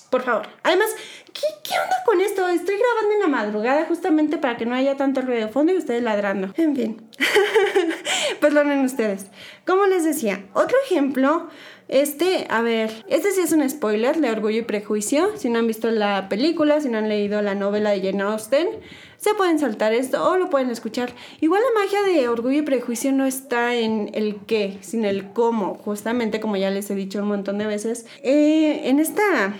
por 0.09 0.23
favor. 0.23 0.47
Además, 0.63 0.87
¿qué, 1.33 1.47
¿qué, 1.63 1.73
onda 1.73 1.95
con 2.05 2.19
esto? 2.19 2.47
Estoy 2.47 2.75
grabando 2.77 3.13
en 3.13 3.19
la 3.21 3.27
madrugada 3.27 3.85
justamente 3.85 4.37
para 4.37 4.57
que 4.57 4.65
no 4.65 4.75
haya 4.75 4.97
tanto 4.97 5.21
ruido 5.21 5.45
de 5.45 5.51
fondo 5.51 5.71
y 5.71 5.77
ustedes 5.77 6.01
ladrando. 6.03 6.51
En 6.57 6.75
fin. 6.75 7.09
Perdonen 8.41 8.83
ustedes. 8.83 9.27
Como 9.65 9.85
les 9.85 10.03
decía, 10.03 10.45
otro 10.53 10.77
ejemplo 10.85 11.49
Este, 11.87 12.47
a 12.49 12.63
ver, 12.63 13.05
este 13.07 13.31
sí 13.31 13.41
es 13.41 13.51
un 13.51 13.69
spoiler 13.69 14.19
de 14.19 14.31
Orgullo 14.31 14.59
y 14.59 14.63
Prejuicio. 14.63 15.37
Si 15.37 15.49
no 15.49 15.59
han 15.59 15.67
visto 15.67 15.91
la 15.91 16.27
película, 16.29 16.81
si 16.81 16.89
no 16.89 16.97
han 16.97 17.07
leído 17.07 17.43
la 17.43 17.53
novela 17.53 17.91
de 17.91 18.01
Jane 18.01 18.23
Austen, 18.23 18.67
se 19.17 19.33
pueden 19.33 19.59
saltar 19.59 19.93
esto 19.93 20.29
o 20.29 20.37
lo 20.37 20.49
pueden 20.49 20.69
escuchar. 20.69 21.13
Igual 21.41 21.61
la 21.61 21.81
magia 21.81 22.01
de 22.03 22.29
Orgullo 22.29 22.59
y 22.59 22.61
Prejuicio 22.61 23.11
no 23.11 23.25
está 23.25 23.75
en 23.75 24.09
el 24.13 24.37
qué, 24.45 24.77
sino 24.81 25.07
el 25.07 25.31
cómo, 25.31 25.75
justamente 25.75 26.39
como 26.39 26.57
ya 26.57 26.69
les 26.69 26.89
he 26.89 26.95
dicho 26.95 27.19
un 27.19 27.27
montón 27.27 27.57
de 27.57 27.67
veces. 27.67 28.05
Eh, 28.23 28.81
en 28.85 28.99
esta 28.99 29.53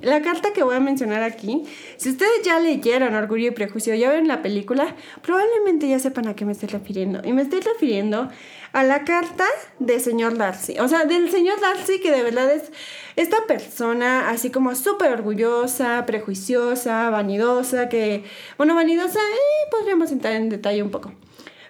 la 0.00 0.22
carta 0.22 0.52
que 0.52 0.62
voy 0.62 0.76
a 0.76 0.80
mencionar 0.80 1.22
aquí, 1.22 1.64
si 1.96 2.10
ustedes 2.10 2.42
ya 2.44 2.58
leyeron 2.58 3.14
Orgullo 3.14 3.48
y 3.48 3.50
Prejuicio, 3.50 3.94
ya 3.94 4.10
ven 4.10 4.28
la 4.28 4.42
película, 4.42 4.94
probablemente 5.22 5.88
ya 5.88 5.98
sepan 5.98 6.28
a 6.28 6.34
qué 6.34 6.44
me 6.44 6.52
estoy 6.52 6.68
refiriendo. 6.68 7.20
Y 7.24 7.32
me 7.32 7.42
estoy 7.42 7.60
refiriendo 7.60 8.28
a 8.72 8.82
la 8.82 9.04
carta 9.04 9.44
del 9.78 10.00
señor 10.00 10.36
Darcy. 10.36 10.78
O 10.80 10.88
sea, 10.88 11.04
del 11.04 11.30
señor 11.30 11.60
Darcy 11.60 12.00
que 12.00 12.10
de 12.10 12.22
verdad 12.22 12.52
es 12.52 12.72
esta 13.16 13.46
persona 13.46 14.30
así 14.30 14.50
como 14.50 14.74
súper 14.74 15.12
orgullosa, 15.12 16.04
prejuiciosa, 16.06 17.10
vanidosa, 17.10 17.88
que, 17.88 18.24
bueno, 18.56 18.74
vanidosa, 18.74 19.20
eh, 19.20 19.70
podríamos 19.70 20.10
entrar 20.10 20.34
en 20.34 20.48
detalle 20.48 20.82
un 20.82 20.90
poco. 20.90 21.12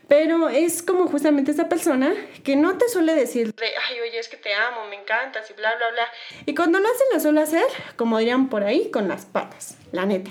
Pero 0.08 0.48
es 0.48 0.82
como 0.82 1.06
justamente 1.06 1.50
esa 1.50 1.68
persona 1.68 2.14
que 2.42 2.56
no 2.56 2.76
te 2.76 2.88
suele 2.88 3.14
decir, 3.14 3.54
ay, 3.60 4.00
oye, 4.00 4.18
es 4.18 4.28
que 4.28 4.36
te 4.36 4.54
amo, 4.54 4.86
me 4.88 4.96
encantas 4.96 5.50
y 5.50 5.54
bla, 5.54 5.74
bla, 5.76 5.90
bla. 5.92 6.08
Y 6.46 6.54
cuando 6.54 6.78
lo 6.78 6.86
hace, 6.86 7.04
lo 7.12 7.20
suele 7.20 7.40
hacer, 7.40 7.66
como 7.96 8.18
dirían 8.18 8.48
por 8.48 8.64
ahí, 8.64 8.90
con 8.90 9.08
las 9.08 9.24
patas, 9.24 9.78
la 9.92 10.04
neta. 10.04 10.30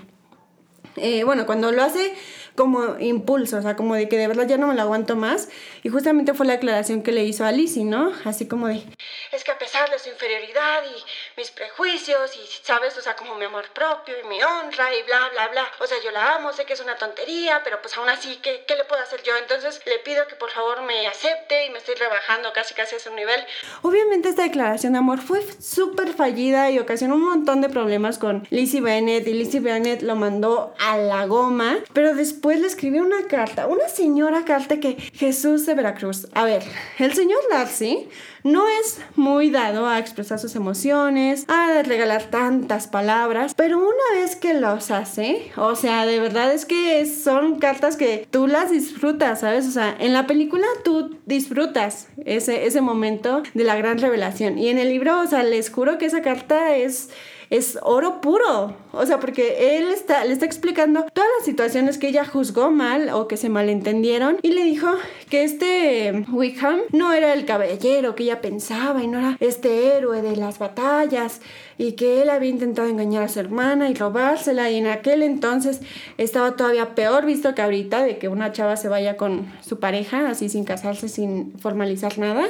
Eh, 0.95 1.23
bueno, 1.23 1.47
cuando 1.47 1.71
lo 1.71 1.81
hace 1.81 2.13
como 2.55 2.99
impulso, 2.99 3.57
o 3.57 3.61
sea, 3.61 3.75
como 3.75 3.95
de 3.95 4.07
que 4.07 4.17
de 4.17 4.27
verdad 4.27 4.47
ya 4.47 4.57
no 4.57 4.67
me 4.67 4.75
lo 4.75 4.81
aguanto 4.81 5.15
más. 5.15 5.49
Y 5.83 5.89
justamente 5.89 6.33
fue 6.33 6.45
la 6.45 6.53
aclaración 6.53 7.03
que 7.03 7.11
le 7.11 7.23
hizo 7.23 7.45
a 7.45 7.51
Lizzie, 7.51 7.83
¿no? 7.83 8.13
Así 8.25 8.47
como 8.47 8.67
de, 8.67 8.83
es 9.31 9.43
que 9.43 9.51
a 9.51 9.57
pesar 9.57 9.89
de 9.89 9.99
su 9.99 10.09
inferioridad 10.09 10.83
y 10.85 11.39
mis 11.39 11.51
prejuicios 11.51 12.35
y, 12.35 12.63
¿sabes? 12.63 12.97
O 12.97 13.01
sea, 13.01 13.15
como 13.15 13.35
mi 13.35 13.45
amor 13.45 13.65
propio 13.73 14.13
y 14.23 14.27
mi 14.27 14.41
honra 14.43 14.93
y 14.95 15.03
bla, 15.03 15.29
bla, 15.31 15.47
bla. 15.49 15.65
O 15.79 15.87
sea, 15.87 15.97
yo 16.03 16.11
la 16.11 16.35
amo, 16.35 16.53
sé 16.53 16.65
que 16.65 16.73
es 16.73 16.81
una 16.81 16.95
tontería, 16.95 17.61
pero 17.63 17.81
pues 17.81 17.97
aún 17.97 18.09
así, 18.09 18.37
¿qué, 18.43 18.63
qué 18.67 18.75
le 18.75 18.85
puedo 18.85 19.01
hacer 19.01 19.23
yo? 19.23 19.33
Entonces 19.37 19.81
le 19.85 19.99
pido 19.99 20.27
que 20.27 20.35
por 20.35 20.51
favor 20.51 20.83
me 20.83 21.07
acepte 21.07 21.65
y 21.65 21.69
me 21.71 21.79
estoy 21.79 21.95
rebajando 21.95 22.53
casi 22.53 22.73
casi 22.73 22.95
a 22.95 22.99
su 22.99 23.13
nivel. 23.13 23.43
Obviamente 23.81 24.29
esta 24.29 24.43
declaración 24.43 24.93
de 24.93 24.99
amor 24.99 25.21
fue 25.21 25.41
súper 25.59 26.13
fallida 26.13 26.69
y 26.69 26.79
ocasionó 26.79 27.15
un 27.15 27.25
montón 27.25 27.61
de 27.61 27.69
problemas 27.69 28.17
con 28.17 28.47
Lizzie 28.49 28.81
Bennett 28.81 29.27
y 29.27 29.33
Lizzie 29.33 29.59
Bennett 29.59 30.01
lo 30.01 30.15
mandó 30.15 30.73
a 30.79 30.97
la 30.97 31.25
goma, 31.25 31.79
pero 31.93 32.13
después 32.13 32.42
después 32.43 32.59
le 32.59 32.67
escribió 32.67 33.03
una 33.03 33.25
carta, 33.29 33.67
una 33.67 33.87
señora 33.87 34.43
carta 34.43 34.77
que 34.81 34.97
Jesús 35.13 35.65
de 35.65 35.75
Veracruz. 35.75 36.27
A 36.33 36.43
ver, 36.43 36.61
el 36.99 37.13
señor 37.13 37.39
Darcy 37.49 38.09
no 38.43 38.67
es 38.67 38.99
muy 39.15 39.49
dado 39.49 39.87
a 39.87 39.97
expresar 39.97 40.39
sus 40.39 40.53
emociones, 40.57 41.45
a 41.47 41.81
regalar 41.83 42.23
tantas 42.23 42.87
palabras, 42.87 43.53
pero 43.55 43.77
una 43.77 44.19
vez 44.19 44.35
que 44.35 44.55
los 44.55 44.91
hace, 44.91 45.53
o 45.55 45.75
sea, 45.75 46.05
de 46.05 46.19
verdad 46.19 46.53
es 46.53 46.65
que 46.65 47.05
son 47.05 47.59
cartas 47.59 47.95
que 47.95 48.27
tú 48.29 48.47
las 48.47 48.71
disfrutas, 48.71 49.39
¿sabes? 49.39 49.65
O 49.65 49.71
sea, 49.71 49.95
en 49.97 50.11
la 50.11 50.27
película 50.27 50.67
tú 50.83 51.17
disfrutas 51.25 52.09
ese, 52.25 52.65
ese 52.65 52.81
momento 52.81 53.43
de 53.53 53.63
la 53.63 53.77
gran 53.77 53.99
revelación 53.99 54.57
y 54.57 54.67
en 54.67 54.79
el 54.79 54.89
libro, 54.89 55.21
o 55.21 55.27
sea, 55.27 55.43
les 55.43 55.69
juro 55.69 55.97
que 55.97 56.07
esa 56.07 56.21
carta 56.21 56.75
es 56.75 57.09
es 57.53 57.77
oro 57.83 58.19
puro. 58.19 58.75
O 58.93 59.05
sea, 59.05 59.19
porque 59.19 59.77
él 59.77 59.89
está, 59.89 60.25
le 60.25 60.33
está 60.33 60.45
explicando 60.45 61.05
todas 61.13 61.29
las 61.37 61.45
situaciones 61.45 61.99
que 61.99 62.07
ella 62.07 62.25
juzgó 62.25 62.71
mal 62.71 63.09
o 63.09 63.27
que 63.27 63.37
se 63.37 63.47
malentendieron 63.49 64.37
y 64.41 64.53
le 64.53 64.63
dijo 64.63 64.87
que 65.29 65.43
este 65.43 66.25
Wickham 66.31 66.81
no 66.91 67.13
era 67.13 67.33
el 67.33 67.45
caballero 67.45 68.15
que 68.15 68.23
ella 68.23 68.41
pensaba 68.41 69.03
y 69.03 69.07
no 69.07 69.19
era 69.19 69.37
este 69.39 69.95
héroe 69.95 70.23
de 70.23 70.35
las 70.35 70.57
batallas 70.57 71.41
y 71.77 71.93
que 71.93 72.23
él 72.23 72.31
había 72.31 72.49
intentado 72.49 72.87
engañar 72.87 73.23
a 73.23 73.29
su 73.29 73.39
hermana 73.39 73.89
y 73.89 73.93
robársela 73.93 74.71
y 74.71 74.77
en 74.77 74.87
aquel 74.87 75.21
entonces 75.21 75.81
estaba 76.17 76.55
todavía 76.55 76.95
peor 76.95 77.25
visto 77.25 77.53
que 77.53 77.61
ahorita 77.61 78.03
de 78.03 78.17
que 78.17 78.29
una 78.29 78.51
chava 78.51 78.77
se 78.77 78.89
vaya 78.89 79.15
con 79.15 79.45
su 79.61 79.79
pareja 79.79 80.29
así 80.29 80.49
sin 80.49 80.63
casarse, 80.63 81.07
sin 81.07 81.53
formalizar 81.59 82.17
nada. 82.17 82.45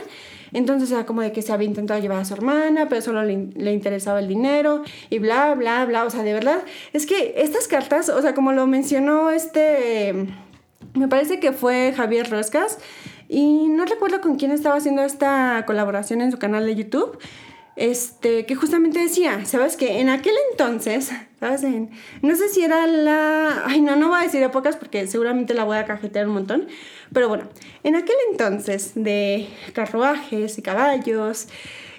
Entonces 0.54 0.92
era 0.92 1.06
como 1.06 1.22
de 1.22 1.32
que 1.32 1.42
se 1.42 1.52
había 1.52 1.68
intentado 1.68 2.00
llevar 2.00 2.20
a 2.20 2.26
su 2.26 2.34
hermana, 2.34 2.88
pero 2.90 3.02
solo 3.02 3.24
le, 3.24 3.74
interesaba 3.74 4.20
el 4.20 4.28
dinero 4.28 4.84
y 5.10 5.20
bla, 5.20 5.54
bla, 5.56 5.86
bla. 5.86 6.06
O 6.06 6.10
sea, 6.10 6.24
de 6.24 6.34
verdad, 6.34 6.62
es 6.94 7.06
que 7.06 7.34
estas 7.38 7.68
cartas, 7.68 8.10
o 8.10 8.22
sea, 8.22 8.34
como 8.34 8.54
lo 8.54 8.68
mencionó 8.68 9.32
este, 9.32 10.28
me 10.94 11.08
parece 11.08 11.40
que 11.40 11.52
fue 11.52 11.94
Javier 11.96 12.30
Roscas, 12.30 12.78
y 13.30 13.68
no 13.70 13.86
recuerdo 13.86 14.22
con 14.22 14.36
quién 14.36 14.52
estaba 14.52 14.76
haciendo 14.76 15.04
esta 15.04 15.64
colaboración 15.66 16.22
en 16.22 16.32
su 16.32 16.38
canal 16.38 16.66
de 16.66 16.76
YouTube 16.76 17.18
este, 17.76 18.46
que 18.46 18.56
justamente 18.56 19.00
decía, 19.00 19.46
¿sabes 19.46 19.78
que 19.78 20.00
En 20.00 20.10
aquel 20.10 20.34
entonces, 20.52 21.12
¿sabes? 21.40 21.64
no 22.22 22.36
sé 22.36 22.50
si 22.50 22.64
era 22.64 22.86
la... 22.88 23.64
Ay, 23.66 23.82
no, 23.82 23.96
no 23.96 24.10
voy 24.10 24.20
a 24.22 24.24
decir 24.24 24.44
épocas 24.44 24.76
porque 24.76 25.08
seguramente 25.08 25.54
la 25.54 25.64
voy 25.64 25.78
a 25.78 25.86
cajetear 25.86 26.28
un 26.28 26.34
montón, 26.34 26.68
pero 27.12 27.30
bueno, 27.30 27.50
en 27.84 27.96
aquel 27.96 28.16
entonces 28.32 28.92
de 28.96 29.48
carruajes 29.74 30.58
y 30.58 30.62
caballos 30.62 31.48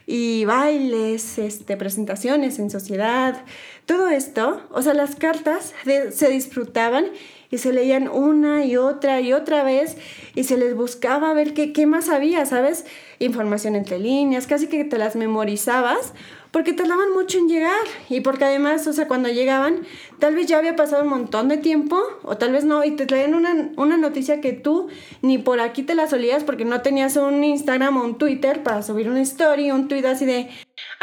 y 0.06 0.44
bailes, 0.44 1.38
este, 1.38 1.76
presentaciones 1.76 2.58
en 2.58 2.70
sociedad, 2.70 3.42
todo 3.86 4.08
esto, 4.08 4.62
o 4.70 4.82
sea, 4.82 4.94
las 4.94 5.16
cartas 5.16 5.74
se 6.10 6.28
disfrutaban 6.28 7.06
y 7.54 7.58
se 7.58 7.72
leían 7.72 8.08
una 8.08 8.64
y 8.64 8.76
otra 8.76 9.20
y 9.20 9.32
otra 9.32 9.62
vez 9.62 9.96
y 10.34 10.44
se 10.44 10.56
les 10.56 10.74
buscaba 10.74 11.32
ver 11.32 11.54
qué, 11.54 11.72
qué 11.72 11.86
más 11.86 12.08
había, 12.08 12.44
¿sabes? 12.46 12.84
Información 13.20 13.76
entre 13.76 13.98
líneas, 13.98 14.46
casi 14.46 14.66
que 14.66 14.84
te 14.84 14.98
las 14.98 15.14
memorizabas 15.14 16.12
porque 16.54 16.72
tardaban 16.72 17.12
mucho 17.12 17.38
en 17.38 17.48
llegar 17.48 17.82
y 18.08 18.20
porque 18.20 18.44
además, 18.44 18.86
o 18.86 18.92
sea, 18.92 19.08
cuando 19.08 19.28
llegaban, 19.28 19.80
tal 20.20 20.36
vez 20.36 20.46
ya 20.46 20.58
había 20.58 20.76
pasado 20.76 21.02
un 21.02 21.08
montón 21.08 21.48
de 21.48 21.56
tiempo 21.56 22.00
o 22.22 22.36
tal 22.36 22.52
vez 22.52 22.64
no, 22.64 22.84
y 22.84 22.92
te 22.92 23.06
traían 23.06 23.34
una, 23.34 23.70
una 23.76 23.96
noticia 23.96 24.40
que 24.40 24.52
tú 24.52 24.86
ni 25.20 25.38
por 25.38 25.58
aquí 25.58 25.82
te 25.82 25.96
la 25.96 26.08
solías 26.08 26.44
porque 26.44 26.64
no 26.64 26.80
tenías 26.80 27.16
un 27.16 27.42
Instagram 27.42 27.96
o 27.96 28.04
un 28.04 28.18
Twitter 28.18 28.62
para 28.62 28.82
subir 28.82 29.08
una 29.08 29.22
story, 29.22 29.72
un 29.72 29.88
tweet 29.88 30.06
así 30.06 30.26
de, 30.26 30.48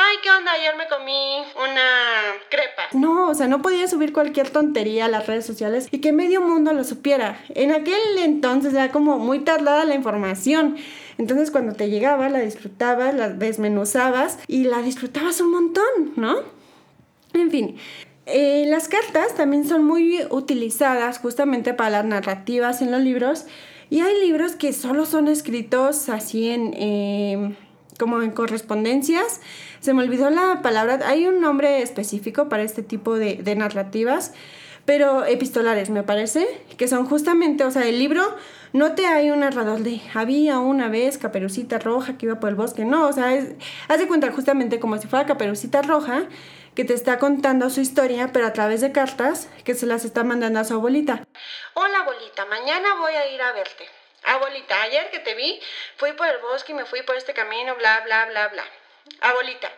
ay, 0.01 0.17
¿qué 0.23 0.29
onda? 0.29 0.51
Ayer 0.53 0.75
me 0.77 0.87
comí 0.87 1.43
una 1.55 2.39
crepa. 2.49 2.83
No, 2.93 3.29
o 3.29 3.35
sea, 3.35 3.47
no 3.47 3.61
podía 3.61 3.87
subir 3.87 4.13
cualquier 4.13 4.49
tontería 4.49 5.05
a 5.05 5.07
las 5.09 5.27
redes 5.27 5.45
sociales 5.45 5.87
y 5.91 5.99
que 5.99 6.11
medio 6.11 6.41
mundo 6.41 6.73
lo 6.73 6.83
supiera. 6.83 7.39
En 7.49 7.71
aquel 7.71 7.99
entonces 8.17 8.73
era 8.73 8.91
como 8.91 9.19
muy 9.19 9.39
tardada 9.39 9.85
la 9.85 9.95
información. 9.95 10.77
Entonces 11.17 11.51
cuando 11.51 11.73
te 11.73 11.89
llegaba 11.89 12.29
la 12.29 12.39
disfrutabas, 12.39 13.13
la 13.13 13.29
desmenuzabas 13.29 14.39
y 14.47 14.63
la 14.63 14.81
disfrutabas 14.81 15.39
un 15.41 15.51
montón, 15.51 16.13
¿no? 16.15 16.37
En 17.33 17.51
fin, 17.51 17.77
eh, 18.25 18.65
las 18.67 18.87
cartas 18.87 19.35
también 19.35 19.67
son 19.67 19.83
muy 19.83 20.23
utilizadas 20.29 21.19
justamente 21.19 21.73
para 21.73 21.89
las 21.89 22.05
narrativas 22.05 22.81
en 22.81 22.91
los 22.91 23.01
libros 23.01 23.45
y 23.89 24.01
hay 24.01 24.19
libros 24.21 24.53
que 24.53 24.73
solo 24.73 25.05
son 25.05 25.27
escritos 25.27 26.09
así 26.09 26.49
en... 26.49 26.73
Eh, 26.75 27.55
como 28.01 28.23
en 28.23 28.31
correspondencias. 28.31 29.41
Se 29.79 29.93
me 29.93 30.01
olvidó 30.01 30.31
la 30.31 30.63
palabra, 30.63 31.01
hay 31.05 31.27
un 31.27 31.39
nombre 31.39 31.83
específico 31.83 32.49
para 32.49 32.63
este 32.63 32.81
tipo 32.81 33.13
de, 33.13 33.55
narrativas, 33.55 34.33
pero 34.85 35.23
epistolares 35.23 35.91
me 35.91 36.01
parece, 36.01 36.47
que 36.77 36.87
son 36.87 37.05
justamente, 37.05 37.63
o 37.63 37.69
sea, 37.69 37.87
el 37.87 37.99
libro 37.99 38.23
no 38.73 38.95
te 38.95 39.05
hay 39.05 39.29
un 39.29 39.41
narrador 39.41 39.81
de 39.81 40.01
había 40.15 40.57
una 40.57 40.89
vez 40.89 41.19
Caperucita 41.19 41.77
Roja 41.77 42.17
que 42.17 42.25
iba 42.25 42.39
por 42.39 42.49
el 42.49 42.55
bosque. 42.55 42.85
No, 42.85 43.07
o 43.07 43.13
sea, 43.13 43.35
es, 43.35 43.49
haz 43.87 43.99
de 43.99 44.07
cuenta 44.07 44.31
justamente 44.31 44.79
como 44.79 44.97
si 44.97 45.07
fuera 45.07 45.27
Caperucita 45.27 45.83
Roja 45.83 46.23
que 46.73 46.85
te 46.85 46.95
está 46.95 47.19
contando 47.19 47.69
su 47.69 47.81
historia, 47.81 48.31
pero 48.33 48.47
a 48.47 48.53
través 48.53 48.81
de 48.81 48.91
cartas 48.91 49.47
que 49.63 49.75
se 49.75 49.85
las 49.85 50.05
está 50.05 50.23
mandando 50.23 50.59
a 50.59 50.63
su 50.63 50.73
abuelita. 50.73 51.23
Hola 51.75 51.99
abuelita, 51.99 52.45
mañana 52.45 52.95
voy 52.95 53.13
a 53.13 53.31
ir 53.31 53.41
a 53.43 53.51
verte. 53.51 54.00
Abuelita, 54.23 54.81
ayer 54.83 55.09
que 55.09 55.19
te 55.19 55.33
vi, 55.35 55.59
fui 55.97 56.13
por 56.13 56.27
el 56.27 56.37
bosque 56.39 56.71
y 56.71 56.75
me 56.75 56.85
fui 56.85 57.01
por 57.03 57.15
este 57.15 57.33
camino, 57.33 57.75
bla, 57.75 58.01
bla, 58.01 58.25
bla, 58.25 58.47
bla. 58.49 58.63
Abuelita, 59.21 59.71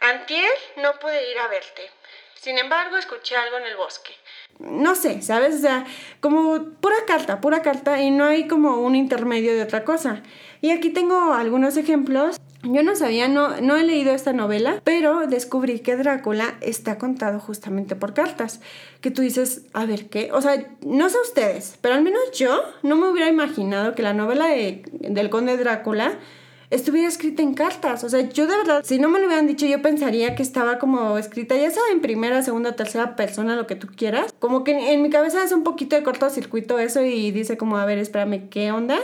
antier 0.00 0.52
no 0.76 0.98
pude 0.98 1.30
ir 1.30 1.38
a 1.38 1.48
verte. 1.48 1.90
Sin 2.34 2.58
embargo, 2.58 2.96
escuché 2.96 3.36
algo 3.36 3.58
en 3.58 3.64
el 3.64 3.76
bosque 3.76 4.16
no 4.60 4.94
sé, 4.94 5.22
¿sabes? 5.22 5.56
O 5.56 5.58
sea, 5.58 5.86
como 6.20 6.64
pura 6.80 6.96
carta, 7.06 7.40
pura 7.40 7.62
carta 7.62 8.00
y 8.00 8.10
no 8.10 8.24
hay 8.24 8.46
como 8.46 8.76
un 8.80 8.94
intermedio 8.94 9.54
de 9.54 9.62
otra 9.62 9.84
cosa. 9.84 10.22
Y 10.60 10.70
aquí 10.70 10.90
tengo 10.90 11.32
algunos 11.32 11.76
ejemplos. 11.76 12.38
Yo 12.62 12.82
no 12.82 12.94
sabía, 12.94 13.26
no, 13.26 13.60
no 13.60 13.76
he 13.76 13.84
leído 13.84 14.12
esta 14.12 14.32
novela, 14.32 14.82
pero 14.84 15.26
descubrí 15.26 15.80
que 15.80 15.96
Drácula 15.96 16.56
está 16.60 16.98
contado 16.98 17.40
justamente 17.40 17.96
por 17.96 18.12
cartas. 18.12 18.60
Que 19.00 19.10
tú 19.10 19.22
dices, 19.22 19.62
a 19.72 19.86
ver, 19.86 20.10
¿qué? 20.10 20.30
O 20.32 20.42
sea, 20.42 20.66
no 20.84 21.08
sé 21.08 21.16
ustedes, 21.22 21.78
pero 21.80 21.94
al 21.94 22.02
menos 22.02 22.20
yo 22.34 22.62
no 22.82 22.96
me 22.96 23.08
hubiera 23.08 23.28
imaginado 23.28 23.94
que 23.94 24.02
la 24.02 24.12
novela 24.12 24.46
de, 24.46 24.82
del 24.92 25.30
conde 25.30 25.56
Drácula 25.56 26.18
estuviera 26.70 27.08
escrita 27.08 27.42
en 27.42 27.54
cartas. 27.54 28.04
O 28.04 28.08
sea, 28.08 28.20
yo 28.28 28.46
de 28.46 28.56
verdad, 28.56 28.82
si 28.84 28.98
no 28.98 29.08
me 29.08 29.18
lo 29.18 29.26
hubieran 29.26 29.46
dicho, 29.46 29.66
yo 29.66 29.82
pensaría 29.82 30.34
que 30.34 30.42
estaba 30.42 30.78
como 30.78 31.18
escrita, 31.18 31.56
ya 31.56 31.70
sea 31.70 31.82
en 31.92 32.00
primera, 32.00 32.42
segunda, 32.42 32.76
tercera 32.76 33.16
persona, 33.16 33.56
lo 33.56 33.66
que 33.66 33.76
tú 33.76 33.88
quieras. 33.94 34.32
Como 34.38 34.64
que 34.64 34.92
en, 34.92 35.02
mi 35.02 35.10
cabeza 35.10 35.44
es 35.44 35.52
un 35.52 35.64
poquito 35.64 35.96
de 35.96 36.02
cortocircuito 36.02 36.78
eso 36.78 37.02
y 37.02 37.30
dice 37.32 37.56
como, 37.56 37.76
a 37.76 37.84
ver, 37.84 37.98
espérame, 37.98 38.48
¿qué 38.48 38.70
onda? 38.70 38.98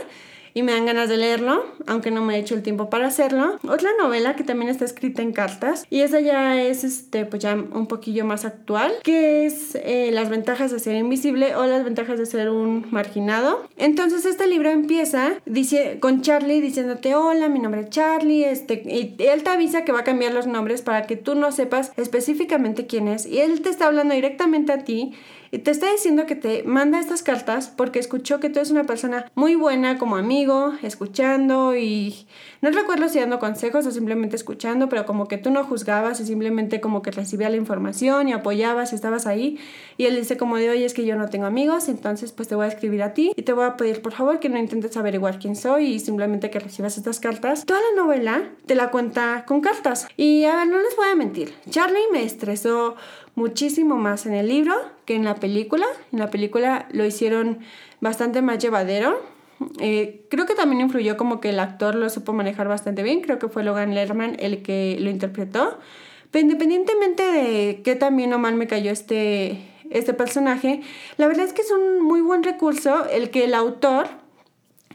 Y 0.57 0.63
me 0.63 0.71
dan 0.71 0.87
ganas 0.87 1.07
de 1.07 1.17
leerlo, 1.17 1.65
aunque 1.85 2.09
no 2.09 2.23
me 2.23 2.35
he 2.35 2.39
hecho 2.39 2.55
el 2.55 2.63
tiempo 2.63 2.89
para 2.89 3.05
hacerlo. 3.05 3.59
Otra 3.69 3.91
novela 4.01 4.35
que 4.35 4.43
también 4.43 4.71
está 4.71 4.85
escrita 4.85 5.21
en 5.21 5.31
cartas 5.31 5.85
y 5.91 5.99
esa 5.99 6.19
ya 6.19 6.59
es 6.59 6.83
este 6.83 7.25
pues 7.25 7.43
ya 7.43 7.53
un 7.53 7.85
poquillo 7.85 8.25
más 8.25 8.43
actual, 8.43 8.91
que 9.03 9.45
es 9.45 9.75
eh, 9.75 10.09
Las 10.11 10.29
ventajas 10.29 10.71
de 10.71 10.79
ser 10.79 10.95
invisible 10.95 11.55
o 11.55 11.67
Las 11.67 11.83
ventajas 11.83 12.17
de 12.17 12.25
ser 12.25 12.49
un 12.49 12.87
marginado. 12.89 13.67
Entonces 13.77 14.25
este 14.25 14.47
libro 14.47 14.71
empieza 14.71 15.33
dice, 15.45 15.99
con 15.99 16.23
Charlie 16.23 16.59
diciéndote, 16.59 17.13
hola, 17.13 17.49
mi 17.49 17.59
nombre 17.59 17.81
es 17.81 17.91
Charlie, 17.91 18.45
este, 18.45 18.81
y 18.83 19.15
él 19.19 19.43
te 19.43 19.49
avisa 19.51 19.85
que 19.85 19.91
va 19.91 19.99
a 19.99 20.03
cambiar 20.03 20.33
los 20.33 20.47
nombres 20.47 20.81
para 20.81 21.03
que 21.03 21.17
tú 21.17 21.35
no 21.35 21.51
sepas 21.51 21.91
específicamente 21.97 22.87
quién 22.87 23.07
es 23.07 23.27
y 23.27 23.41
él 23.41 23.61
te 23.61 23.69
está 23.69 23.85
hablando 23.85 24.15
directamente 24.15 24.71
a 24.71 24.79
ti 24.79 25.13
te 25.51 25.71
está 25.71 25.91
diciendo 25.91 26.25
que 26.25 26.35
te 26.35 26.63
manda 26.63 26.99
estas 26.99 27.23
cartas 27.23 27.71
porque 27.75 27.99
escuchó 27.99 28.39
que 28.39 28.49
tú 28.49 28.59
eres 28.59 28.71
una 28.71 28.83
persona 28.83 29.31
muy 29.35 29.55
buena 29.55 29.97
como 29.97 30.17
amigo, 30.17 30.73
escuchando 30.83 31.75
y 31.75 32.27
no 32.61 32.71
recuerdo 32.71 33.07
si 33.09 33.19
dando 33.19 33.39
consejos 33.39 33.85
o 33.85 33.91
simplemente 33.91 34.35
escuchando, 34.35 34.89
pero 34.89 35.05
como 35.05 35.27
que 35.27 35.37
tú 35.37 35.51
no 35.51 35.63
juzgabas 35.63 36.19
y 36.19 36.25
simplemente 36.25 36.81
como 36.81 37.01
que 37.01 37.11
recibía 37.11 37.49
la 37.49 37.55
información 37.55 38.29
y 38.29 38.33
apoyabas 38.33 38.91
y 38.91 38.95
estabas 38.95 39.27
ahí. 39.27 39.59
Y 39.97 40.05
él 40.05 40.15
dice 40.15 40.37
como 40.37 40.57
de, 40.57 40.69
oye, 40.69 40.85
es 40.85 40.93
que 40.93 41.05
yo 41.05 41.15
no 41.15 41.29
tengo 41.29 41.45
amigos, 41.45 41.87
entonces 41.89 42.31
pues 42.31 42.47
te 42.47 42.55
voy 42.55 42.65
a 42.65 42.69
escribir 42.69 43.03
a 43.03 43.13
ti 43.13 43.31
y 43.35 43.43
te 43.43 43.53
voy 43.53 43.65
a 43.65 43.77
pedir 43.77 44.01
por 44.01 44.13
favor 44.13 44.39
que 44.39 44.49
no 44.49 44.57
intentes 44.57 44.97
averiguar 44.97 45.39
quién 45.39 45.55
soy 45.55 45.93
y 45.93 45.99
simplemente 45.99 46.49
que 46.49 46.59
recibas 46.59 46.97
estas 46.97 47.19
cartas. 47.19 47.65
Toda 47.65 47.79
la 47.79 48.01
novela 48.01 48.49
te 48.65 48.75
la 48.75 48.91
cuenta 48.91 49.45
con 49.47 49.61
cartas. 49.61 50.07
Y 50.17 50.45
a 50.45 50.55
ver, 50.55 50.67
no 50.67 50.79
les 50.81 50.95
voy 50.95 51.07
a 51.09 51.15
mentir, 51.15 51.53
Charlie 51.69 51.97
me 52.11 52.23
estresó 52.23 52.95
muchísimo 53.37 53.97
más 53.97 54.25
en 54.25 54.33
el 54.33 54.47
libro 54.47 54.73
que 55.05 55.15
en 55.15 55.23
la 55.23 55.35
película. 55.35 55.85
En 56.11 56.19
la 56.19 56.31
película 56.31 56.87
lo 56.91 57.05
hicieron 57.05 57.59
bastante 58.01 58.41
más 58.41 58.57
llevadero. 58.57 59.21
Eh, 59.79 60.25
creo 60.29 60.47
que 60.47 60.55
también 60.55 60.81
influyó 60.81 61.17
como 61.17 61.39
que 61.39 61.49
el 61.49 61.59
actor 61.59 61.95
lo 61.95 62.09
supo 62.09 62.33
manejar 62.33 62.67
bastante 62.67 63.03
bien. 63.03 63.21
Creo 63.21 63.37
que 63.37 63.47
fue 63.47 63.63
Logan 63.63 63.93
Lerman 63.93 64.35
el 64.39 64.63
que 64.63 64.97
lo 64.99 65.11
interpretó. 65.11 65.77
Pero 66.31 66.41
independientemente 66.41 67.23
de 67.23 67.81
qué 67.83 67.95
tan 67.95 68.17
bien 68.17 68.33
o 68.33 68.39
mal 68.39 68.55
me 68.55 68.65
cayó 68.65 68.91
este, 68.91 69.61
este 69.91 70.13
personaje, 70.15 70.81
la 71.17 71.27
verdad 71.27 71.45
es 71.45 71.53
que 71.53 71.61
es 71.61 71.71
un 71.71 72.01
muy 72.01 72.21
buen 72.21 72.41
recurso 72.41 73.05
el 73.05 73.29
que 73.29 73.45
el 73.45 73.53
autor 73.53 74.07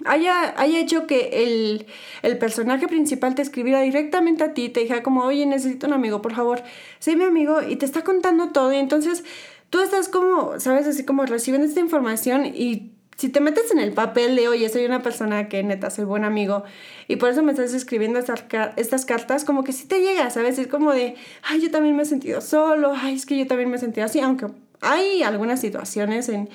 haya, 0.07 0.55
haya 0.61 0.79
hecho 0.79 1.07
que 1.07 1.45
el, 1.45 1.87
el, 2.23 2.39
personaje 2.39 2.89
principal 2.89 3.35
te 3.35 3.43
escribiera 3.43 3.81
directamente 3.81 4.45
a 4.45 4.55
ti, 4.55 4.69
te 4.69 4.81
dijera 4.81 5.03
como, 5.03 5.25
oye, 5.25 5.47
necesito 5.47 5.87
un 5.87 5.93
amigo, 5.93 6.23
por 6.23 6.35
favor, 6.35 6.63
sé 6.99 7.17
mi 7.17 7.25
amigo, 7.25 7.63
y 7.63 7.77
te 7.77 7.87
está 7.87 8.03
contando 8.03 8.51
todo, 8.51 8.73
y 8.73 8.77
entonces 8.77 9.25
tú 9.71 9.81
estás 9.81 10.09
como, 10.09 10.61
sabes, 10.61 10.87
así 10.87 11.05
como 11.05 11.25
recibiendo 11.27 11.67
esta 11.67 11.81
información 11.81 12.47
y 12.47 12.93
si 13.17 13.29
te 13.29 13.41
metes 13.41 13.71
en 13.71 13.79
el 13.79 13.93
papel 13.93 14.37
de, 14.37 14.49
oye, 14.49 14.69
soy 14.69 14.85
una 14.85 15.03
persona 15.03 15.49
que 15.49 15.63
neta, 15.63 15.91
soy 15.91 16.05
buen 16.05 16.25
amigo, 16.25 16.65
y 17.09 17.17
por 17.17 17.31
eso 17.31 17.43
me 17.43 17.53
estás 17.53 17.73
escribiendo 17.75 18.19
estas, 18.19 19.05
cartas, 19.05 19.45
como 19.45 19.65
que 19.65 19.73
sí 19.73 19.87
te 19.87 20.01
llega, 20.01 20.29
¿sabes? 20.31 20.59
Es 20.59 20.67
como 20.67 20.93
de, 20.93 21.15
ay, 21.43 21.61
yo 21.61 21.71
también 21.71 21.95
me 21.97 22.03
he 22.03 22.07
sentido 22.07 22.41
solo, 22.41 22.93
ay, 22.97 23.15
es 23.15 23.27
que 23.27 23.39
yo 23.39 23.47
también 23.47 23.71
me 23.71 23.77
he 23.77 23.81
sentido 23.81 24.07
así, 24.07 24.19
aunque 24.21 24.47
hay 24.81 25.23
algunas 25.23 25.61
situaciones 25.61 26.29
en 26.29 26.49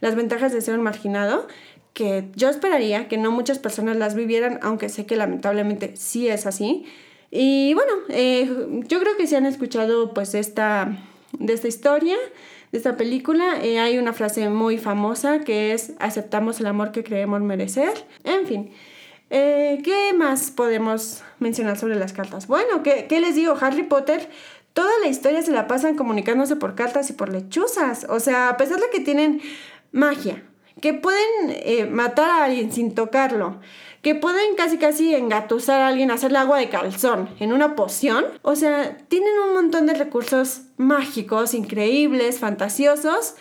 las 0.00 0.14
ventajas 0.14 0.52
de 0.52 0.60
ser 0.60 0.78
un 0.78 0.82
marginado 0.82 1.46
que 1.94 2.28
yo 2.34 2.50
esperaría 2.50 3.08
que 3.08 3.16
no 3.16 3.30
muchas 3.30 3.58
personas 3.58 3.96
las 3.96 4.14
vivieran, 4.14 4.58
aunque 4.62 4.88
sé 4.88 5.06
que 5.06 5.16
lamentablemente 5.16 5.96
sí 5.96 6.28
es 6.28 6.44
así. 6.44 6.84
Y 7.30 7.72
bueno, 7.74 7.92
eh, 8.10 8.48
yo 8.86 9.00
creo 9.00 9.16
que 9.16 9.26
si 9.26 9.36
han 9.36 9.46
escuchado 9.46 10.12
pues 10.12 10.34
esta, 10.34 10.98
de 11.38 11.52
esta 11.52 11.68
historia, 11.68 12.16
de 12.72 12.78
esta 12.78 12.96
película, 12.96 13.62
eh, 13.62 13.78
hay 13.78 13.98
una 13.98 14.12
frase 14.12 14.48
muy 14.50 14.78
famosa 14.78 15.40
que 15.40 15.72
es 15.72 15.92
aceptamos 16.00 16.60
el 16.60 16.66
amor 16.66 16.90
que 16.90 17.04
creemos 17.04 17.40
merecer. 17.40 17.92
En 18.24 18.46
fin, 18.46 18.70
eh, 19.30 19.80
¿qué 19.84 20.12
más 20.14 20.50
podemos 20.50 21.22
mencionar 21.38 21.78
sobre 21.78 21.94
las 21.94 22.12
cartas? 22.12 22.48
Bueno, 22.48 22.82
¿qué, 22.82 23.06
¿qué 23.08 23.20
les 23.20 23.36
digo? 23.36 23.56
Harry 23.60 23.84
Potter 23.84 24.28
toda 24.72 24.90
la 25.00 25.06
historia 25.06 25.40
se 25.40 25.52
la 25.52 25.68
pasan 25.68 25.94
comunicándose 25.94 26.56
por 26.56 26.74
cartas 26.74 27.08
y 27.08 27.12
por 27.12 27.30
lechuzas. 27.30 28.06
O 28.10 28.18
sea, 28.18 28.48
a 28.48 28.56
pesar 28.56 28.80
de 28.80 28.90
que 28.90 29.00
tienen 29.00 29.40
magia, 29.92 30.42
que 30.84 30.92
pueden 30.92 31.48
eh, 31.48 31.86
matar 31.86 32.28
a 32.28 32.44
alguien 32.44 32.70
sin 32.70 32.94
tocarlo, 32.94 33.58
que 34.02 34.14
pueden 34.14 34.54
casi 34.54 34.76
casi 34.76 35.14
engatusar 35.14 35.80
a 35.80 35.88
alguien, 35.88 36.10
hacerle 36.10 36.36
agua 36.36 36.58
de 36.58 36.68
calzón 36.68 37.30
en 37.40 37.54
una 37.54 37.74
poción. 37.74 38.26
O 38.42 38.54
sea, 38.54 38.98
tienen 39.08 39.32
un 39.48 39.54
montón 39.54 39.86
de 39.86 39.94
recursos 39.94 40.64
mágicos, 40.76 41.54
increíbles, 41.54 42.38
fantasiosos, 42.38 43.34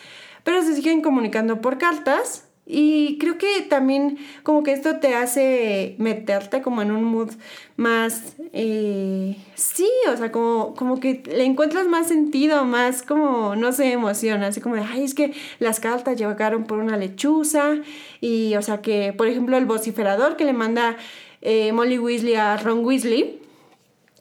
pero 0.45 0.61
se 0.61 0.73
siguen 0.73 1.01
comunicando 1.01 1.59
por 1.59 1.77
cartas 1.77 2.47
y 2.65 3.17
creo 3.17 3.37
que 3.37 3.61
también 3.63 4.17
como 4.43 4.63
que 4.63 4.71
esto 4.71 4.99
te 4.99 5.15
hace 5.15 5.95
meterte 5.97 6.61
como 6.61 6.81
en 6.81 6.91
un 6.91 7.03
mood 7.03 7.31
más, 7.75 8.35
eh, 8.53 9.35
sí, 9.55 9.89
o 10.09 10.15
sea, 10.15 10.31
como, 10.31 10.73
como 10.73 10.99
que 11.01 11.23
le 11.25 11.43
encuentras 11.43 11.87
más 11.87 12.07
sentido, 12.07 12.63
más 12.63 13.03
como, 13.03 13.57
no 13.57 13.73
sé, 13.73 13.91
emoción, 13.91 14.43
así 14.43 14.61
como 14.61 14.75
de, 14.75 14.81
ay, 14.81 15.03
es 15.03 15.13
que 15.13 15.33
las 15.59 15.81
cartas 15.81 16.17
llegaron 16.17 16.63
por 16.63 16.79
una 16.79 16.95
lechuza 16.95 17.79
y, 18.21 18.55
o 18.55 18.61
sea, 18.61 18.81
que, 18.81 19.11
por 19.11 19.27
ejemplo, 19.27 19.57
el 19.57 19.65
vociferador 19.65 20.37
que 20.37 20.45
le 20.45 20.53
manda 20.53 20.95
eh, 21.41 21.73
Molly 21.73 21.99
Weasley 21.99 22.35
a 22.35 22.55
Ron 22.55 22.85
Weasley 22.85 23.41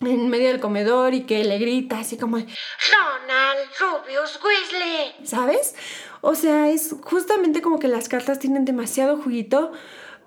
en 0.01 0.29
medio 0.29 0.49
del 0.49 0.59
comedor 0.59 1.15
y 1.15 1.23
que 1.23 1.45
le 1.45 1.59
grita 1.59 2.01
así 2.01 2.17
como, 2.17 2.39
Ronald 2.39 3.69
Rubius 3.79 4.41
Weasley, 4.43 5.15
¿sabes? 5.25 5.77
O 6.23 6.35
sea, 6.37 6.71
es 6.71 6.95
justamente 7.03 7.61
como 7.61 7.79
que 7.79 7.89
las 7.89 8.09
cartas 8.09 8.39
tienen 8.39 8.65
demasiado 8.65 9.19
juguito 9.21 9.73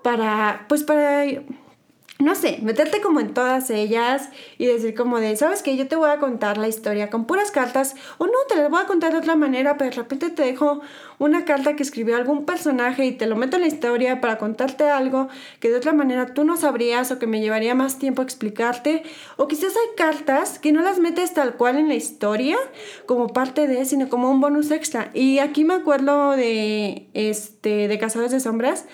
para, 0.02 0.66
pues 0.68 0.84
para 0.84 1.24
no 2.18 2.34
sé, 2.34 2.58
meterte 2.62 3.02
como 3.02 3.20
en 3.20 3.34
todas 3.34 3.68
ellas 3.68 4.30
y 4.56 4.66
decir 4.66 4.94
como 4.94 5.20
de, 5.20 5.36
¿sabes 5.36 5.62
qué? 5.62 5.76
Yo 5.76 5.86
te 5.86 5.96
voy 5.96 6.08
a 6.08 6.18
contar 6.18 6.56
la 6.56 6.66
historia 6.66 7.10
con 7.10 7.26
puras 7.26 7.50
cartas 7.50 7.94
o 8.16 8.26
no, 8.26 8.32
te 8.48 8.56
la 8.56 8.68
voy 8.68 8.80
a 8.80 8.86
contar 8.86 9.12
de 9.12 9.18
otra 9.18 9.36
manera, 9.36 9.76
pero 9.76 9.90
de 9.90 9.96
repente 9.96 10.30
te 10.30 10.42
dejo 10.42 10.80
una 11.18 11.44
carta 11.44 11.76
que 11.76 11.82
escribió 11.82 12.16
algún 12.16 12.46
personaje 12.46 13.04
y 13.04 13.12
te 13.12 13.26
lo 13.26 13.36
meto 13.36 13.56
en 13.56 13.62
la 13.62 13.68
historia 13.68 14.22
para 14.22 14.38
contarte 14.38 14.84
algo 14.84 15.28
que 15.60 15.68
de 15.68 15.76
otra 15.76 15.92
manera 15.92 16.32
tú 16.32 16.44
no 16.44 16.56
sabrías 16.56 17.10
o 17.12 17.18
que 17.18 17.26
me 17.26 17.40
llevaría 17.40 17.74
más 17.74 17.98
tiempo 17.98 18.22
explicarte. 18.22 19.02
O 19.36 19.46
quizás 19.46 19.74
hay 19.76 19.96
cartas 19.96 20.58
que 20.58 20.72
no 20.72 20.80
las 20.80 20.98
metes 20.98 21.34
tal 21.34 21.56
cual 21.56 21.76
en 21.76 21.88
la 21.88 21.94
historia 21.94 22.56
como 23.04 23.28
parte 23.28 23.66
de, 23.66 23.84
sino 23.84 24.08
como 24.08 24.30
un 24.30 24.40
bonus 24.40 24.70
extra. 24.70 25.10
Y 25.12 25.38
aquí 25.38 25.64
me 25.64 25.74
acuerdo 25.74 26.30
de, 26.30 27.08
este, 27.12 27.88
de 27.88 27.98
Cazadores 27.98 28.32
de 28.32 28.40
Sombras, 28.40 28.86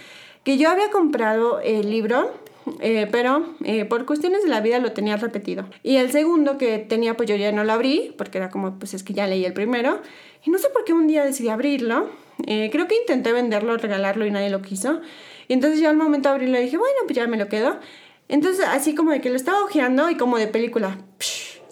que 0.43 0.59
yo 0.59 0.69
había 0.69 0.91
comprado 0.91 1.61
el 1.61 1.89
libro 1.89 2.33
eh, 2.81 3.09
pero 3.11 3.45
eh, 3.65 3.85
por 3.85 4.07
cuestiones 4.07 4.43
de 4.43 4.49
la 4.49 4.61
vida 4.61 4.79
lo 4.79 4.93
tenía 4.93 5.17
repetido. 5.17 5.67
Y 5.83 5.97
el 5.97 6.11
segundo 6.13 6.59
que 6.59 6.79
tenía, 6.79 7.17
pues 7.17 7.29
yo 7.29 7.37
ya 7.37 7.53
no 7.53 7.65
lo 7.65 7.73
abrí, 7.73 8.15
porque 8.17 8.39
era 8.39 8.51
como, 8.51 8.79
pues 8.79 8.95
es 8.95 9.03
que 9.03 9.15
ya 9.15 9.27
leí 9.27 9.45
el 9.45 9.53
primero. 9.53 10.01
Y 10.45 10.51
no 10.51 10.59
sé 10.59 10.69
por 10.71 10.85
qué 10.85 10.93
un 10.93 11.07
día 11.07 11.25
decidí 11.25 11.49
abrirlo. 11.49 12.11
Eh, 12.47 12.71
creo 12.73 12.89
que 12.89 12.97
intenté 12.97 13.33
venderlo, 13.33 13.77
regalarlo 13.77 14.27
y 14.27 14.31
nadie 14.31 14.51
lo 14.51 14.63
quiso. 14.63 15.01
Y 15.49 15.55
entonces 15.55 15.81
ya 15.81 15.91
al 15.91 15.97
momento 15.97 16.29
de 16.29 16.35
abrirlo 16.35 16.59
dije, 16.59 16.77
bueno, 16.77 16.99
pues 17.05 17.17
ya 17.17 17.27
me 17.27 17.37
lo 17.37 17.49
quedo. 17.49 17.79
Entonces 18.29 18.65
así 18.67 18.95
como 18.95 19.11
de 19.11 19.21
que 19.21 19.31
lo 19.31 19.37
estaba 19.37 19.63
ojeando 19.63 20.09
y 20.11 20.17
como 20.17 20.39
de 20.39 20.47
película, 20.47 20.99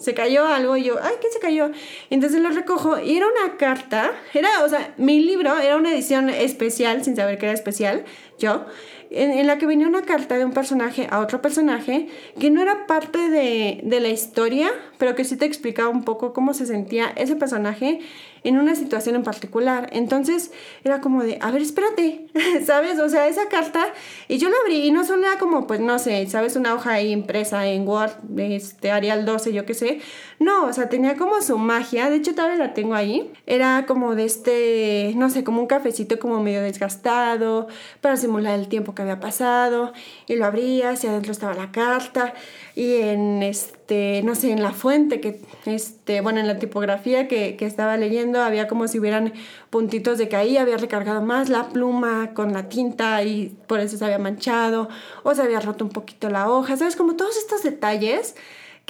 se 0.01 0.13
cayó 0.13 0.45
algo 0.45 0.75
y 0.75 0.83
yo, 0.83 0.95
ay, 1.01 1.13
¿qué 1.21 1.29
se 1.29 1.39
cayó? 1.39 1.71
entonces 2.09 2.41
lo 2.41 2.49
recojo 2.49 2.99
y 2.99 3.15
era 3.15 3.27
una 3.27 3.57
carta, 3.57 4.11
era, 4.33 4.49
o 4.65 4.69
sea, 4.69 4.93
mi 4.97 5.21
libro 5.21 5.57
era 5.57 5.77
una 5.77 5.93
edición 5.93 6.29
especial, 6.29 7.03
sin 7.03 7.15
saber 7.15 7.37
que 7.37 7.45
era 7.45 7.53
especial, 7.53 8.03
yo, 8.39 8.65
en, 9.11 9.45
la 9.45 9.57
que 9.57 9.65
venía 9.65 9.87
una 9.87 10.03
carta 10.03 10.37
de 10.37 10.45
un 10.45 10.53
personaje 10.53 11.07
a 11.11 11.19
otro 11.19 11.41
personaje 11.41 12.07
que 12.39 12.49
no 12.49 12.61
era 12.61 12.87
parte 12.87 13.29
de, 13.29 13.81
de 13.83 13.99
la 13.99 14.07
historia, 14.07 14.71
pero 14.97 15.15
que 15.15 15.25
sí 15.25 15.35
te 15.35 15.45
explicaba 15.45 15.89
un 15.89 16.03
poco 16.03 16.33
cómo 16.33 16.53
se 16.53 16.65
sentía 16.65 17.11
ese 17.15 17.35
personaje 17.35 17.99
en 18.43 18.57
una 18.57 18.75
situación 18.75 19.15
en 19.15 19.23
particular. 19.23 19.89
Entonces 19.91 20.51
era 20.83 21.01
como 21.01 21.23
de, 21.23 21.37
a 21.41 21.51
ver, 21.51 21.61
espérate, 21.61 22.27
¿sabes? 22.65 22.99
O 22.99 23.09
sea, 23.09 23.27
esa 23.27 23.47
carta, 23.49 23.93
y 24.27 24.37
yo 24.37 24.49
la 24.49 24.55
abrí 24.63 24.87
y 24.87 24.91
no 24.91 25.05
solo 25.05 25.27
era 25.27 25.37
como, 25.37 25.67
pues 25.67 25.79
no 25.79 25.99
sé, 25.99 26.27
¿sabes? 26.27 26.55
Una 26.55 26.73
hoja 26.73 26.93
ahí 26.93 27.11
impresa 27.11 27.67
en 27.67 27.87
Word, 27.87 28.11
este, 28.37 28.91
Arial 28.91 29.25
12, 29.25 29.53
yo 29.53 29.65
qué 29.65 29.73
sé. 29.73 30.01
No, 30.41 30.65
o 30.65 30.73
sea, 30.73 30.89
tenía 30.89 31.17
como 31.17 31.39
su 31.41 31.59
magia, 31.59 32.09
de 32.09 32.15
hecho 32.15 32.33
todavía 32.33 32.57
la 32.57 32.73
tengo 32.73 32.95
ahí. 32.95 33.31
Era 33.45 33.85
como 33.85 34.15
de 34.15 34.25
este, 34.25 35.13
no 35.15 35.29
sé, 35.29 35.43
como 35.43 35.61
un 35.61 35.67
cafecito 35.67 36.17
como 36.17 36.41
medio 36.41 36.63
desgastado, 36.63 37.67
para 38.01 38.17
simular 38.17 38.57
el 38.57 38.67
tiempo 38.67 38.95
que 38.95 39.03
había 39.03 39.19
pasado, 39.19 39.93
y 40.25 40.37
lo 40.37 40.45
abrías 40.45 41.03
y 41.03 41.07
adentro 41.07 41.31
estaba 41.31 41.53
la 41.53 41.71
carta, 41.71 42.33
y 42.75 42.95
en 42.95 43.43
este, 43.43 44.23
no 44.23 44.33
sé, 44.33 44.49
en 44.51 44.63
la 44.63 44.71
fuente 44.71 45.21
que, 45.21 45.39
este, 45.67 46.21
bueno, 46.21 46.39
en 46.39 46.47
la 46.47 46.57
tipografía 46.57 47.27
que, 47.27 47.55
que 47.55 47.67
estaba 47.67 47.95
leyendo 47.97 48.41
había 48.41 48.67
como 48.67 48.87
si 48.87 48.97
hubieran 48.97 49.33
puntitos 49.69 50.17
de 50.17 50.27
que 50.27 50.37
ahí 50.37 50.57
había 50.57 50.77
recargado 50.77 51.21
más 51.21 51.49
la 51.49 51.69
pluma 51.69 52.33
con 52.33 52.51
la 52.51 52.67
tinta 52.67 53.21
y 53.21 53.55
por 53.67 53.79
eso 53.79 53.95
se 53.95 54.05
había 54.05 54.17
manchado 54.17 54.89
o 55.21 55.35
se 55.35 55.43
había 55.43 55.59
roto 55.59 55.85
un 55.85 55.91
poquito 55.91 56.31
la 56.31 56.49
hoja, 56.49 56.77
¿sabes? 56.77 56.95
Como 56.95 57.15
todos 57.15 57.37
estos 57.37 57.61
detalles 57.61 58.33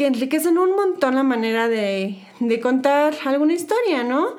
que 0.01 0.07
enriquecen 0.07 0.57
un 0.57 0.75
montón 0.75 1.13
la 1.13 1.21
manera 1.21 1.69
de, 1.69 2.17
de 2.39 2.59
contar 2.59 3.13
alguna 3.23 3.53
historia, 3.53 4.03
¿no? 4.03 4.35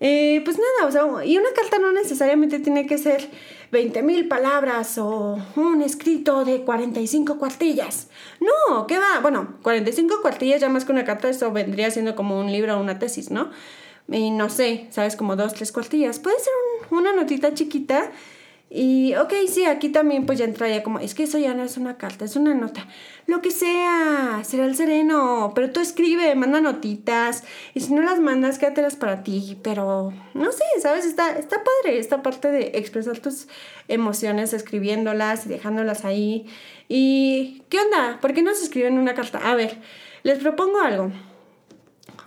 Eh, 0.00 0.42
pues 0.44 0.58
nada, 0.58 0.88
o 0.88 0.90
sea, 0.90 1.24
y 1.24 1.38
una 1.38 1.50
carta 1.54 1.78
no 1.78 1.92
necesariamente 1.92 2.58
tiene 2.58 2.88
que 2.88 2.98
ser 2.98 3.30
20 3.70 4.02
mil 4.02 4.26
palabras 4.26 4.98
o 4.98 5.38
un 5.54 5.80
escrito 5.80 6.44
de 6.44 6.62
45 6.62 7.38
cuartillas. 7.38 8.08
No, 8.40 8.88
¿qué 8.88 8.98
va? 8.98 9.20
Bueno, 9.22 9.58
45 9.62 10.22
cuartillas 10.22 10.60
ya 10.60 10.68
más 10.68 10.84
que 10.84 10.90
una 10.90 11.04
carta, 11.04 11.28
eso 11.28 11.52
vendría 11.52 11.92
siendo 11.92 12.16
como 12.16 12.40
un 12.40 12.50
libro 12.50 12.76
o 12.76 12.80
una 12.80 12.98
tesis, 12.98 13.30
¿no? 13.30 13.52
Y 14.08 14.32
no 14.32 14.48
sé, 14.48 14.88
¿sabes? 14.90 15.14
Como 15.14 15.36
dos, 15.36 15.54
tres 15.54 15.70
cuartillas. 15.70 16.18
Puede 16.18 16.40
ser 16.40 16.52
una 16.90 17.12
notita 17.12 17.54
chiquita 17.54 18.10
y, 18.72 19.16
ok, 19.16 19.32
sí, 19.48 19.64
aquí 19.64 19.88
también 19.88 20.26
pues 20.26 20.38
ya 20.38 20.44
entraría 20.44 20.84
como, 20.84 21.00
es 21.00 21.16
que 21.16 21.24
eso 21.24 21.38
ya 21.38 21.54
no 21.54 21.64
es 21.64 21.76
una 21.76 21.98
carta, 21.98 22.24
es 22.24 22.36
una 22.36 22.54
nota. 22.54 22.86
Lo 23.26 23.42
que 23.42 23.50
sea, 23.50 24.42
será 24.44 24.64
el 24.64 24.76
sereno, 24.76 25.50
pero 25.56 25.72
tú 25.72 25.80
escribe, 25.80 26.32
manda 26.36 26.60
notitas, 26.60 27.42
y 27.74 27.80
si 27.80 27.92
no 27.92 28.00
las 28.02 28.20
mandas, 28.20 28.58
quédatelas 28.58 28.94
para 28.94 29.24
ti, 29.24 29.58
pero 29.64 30.12
no 30.34 30.52
sé, 30.52 30.62
¿sabes? 30.80 31.04
Está, 31.04 31.36
está 31.36 31.56
padre 31.64 31.98
esta 31.98 32.22
parte 32.22 32.52
de 32.52 32.70
expresar 32.74 33.18
tus 33.18 33.48
emociones 33.88 34.52
escribiéndolas 34.52 35.46
y 35.46 35.48
dejándolas 35.48 36.04
ahí. 36.04 36.46
¿Y 36.88 37.64
qué 37.70 37.80
onda? 37.80 38.18
¿Por 38.20 38.34
qué 38.34 38.42
no 38.42 38.54
se 38.54 38.62
escriben 38.62 38.98
una 38.98 39.14
carta? 39.14 39.38
A 39.50 39.56
ver, 39.56 39.78
les 40.22 40.38
propongo 40.38 40.80
algo. 40.80 41.10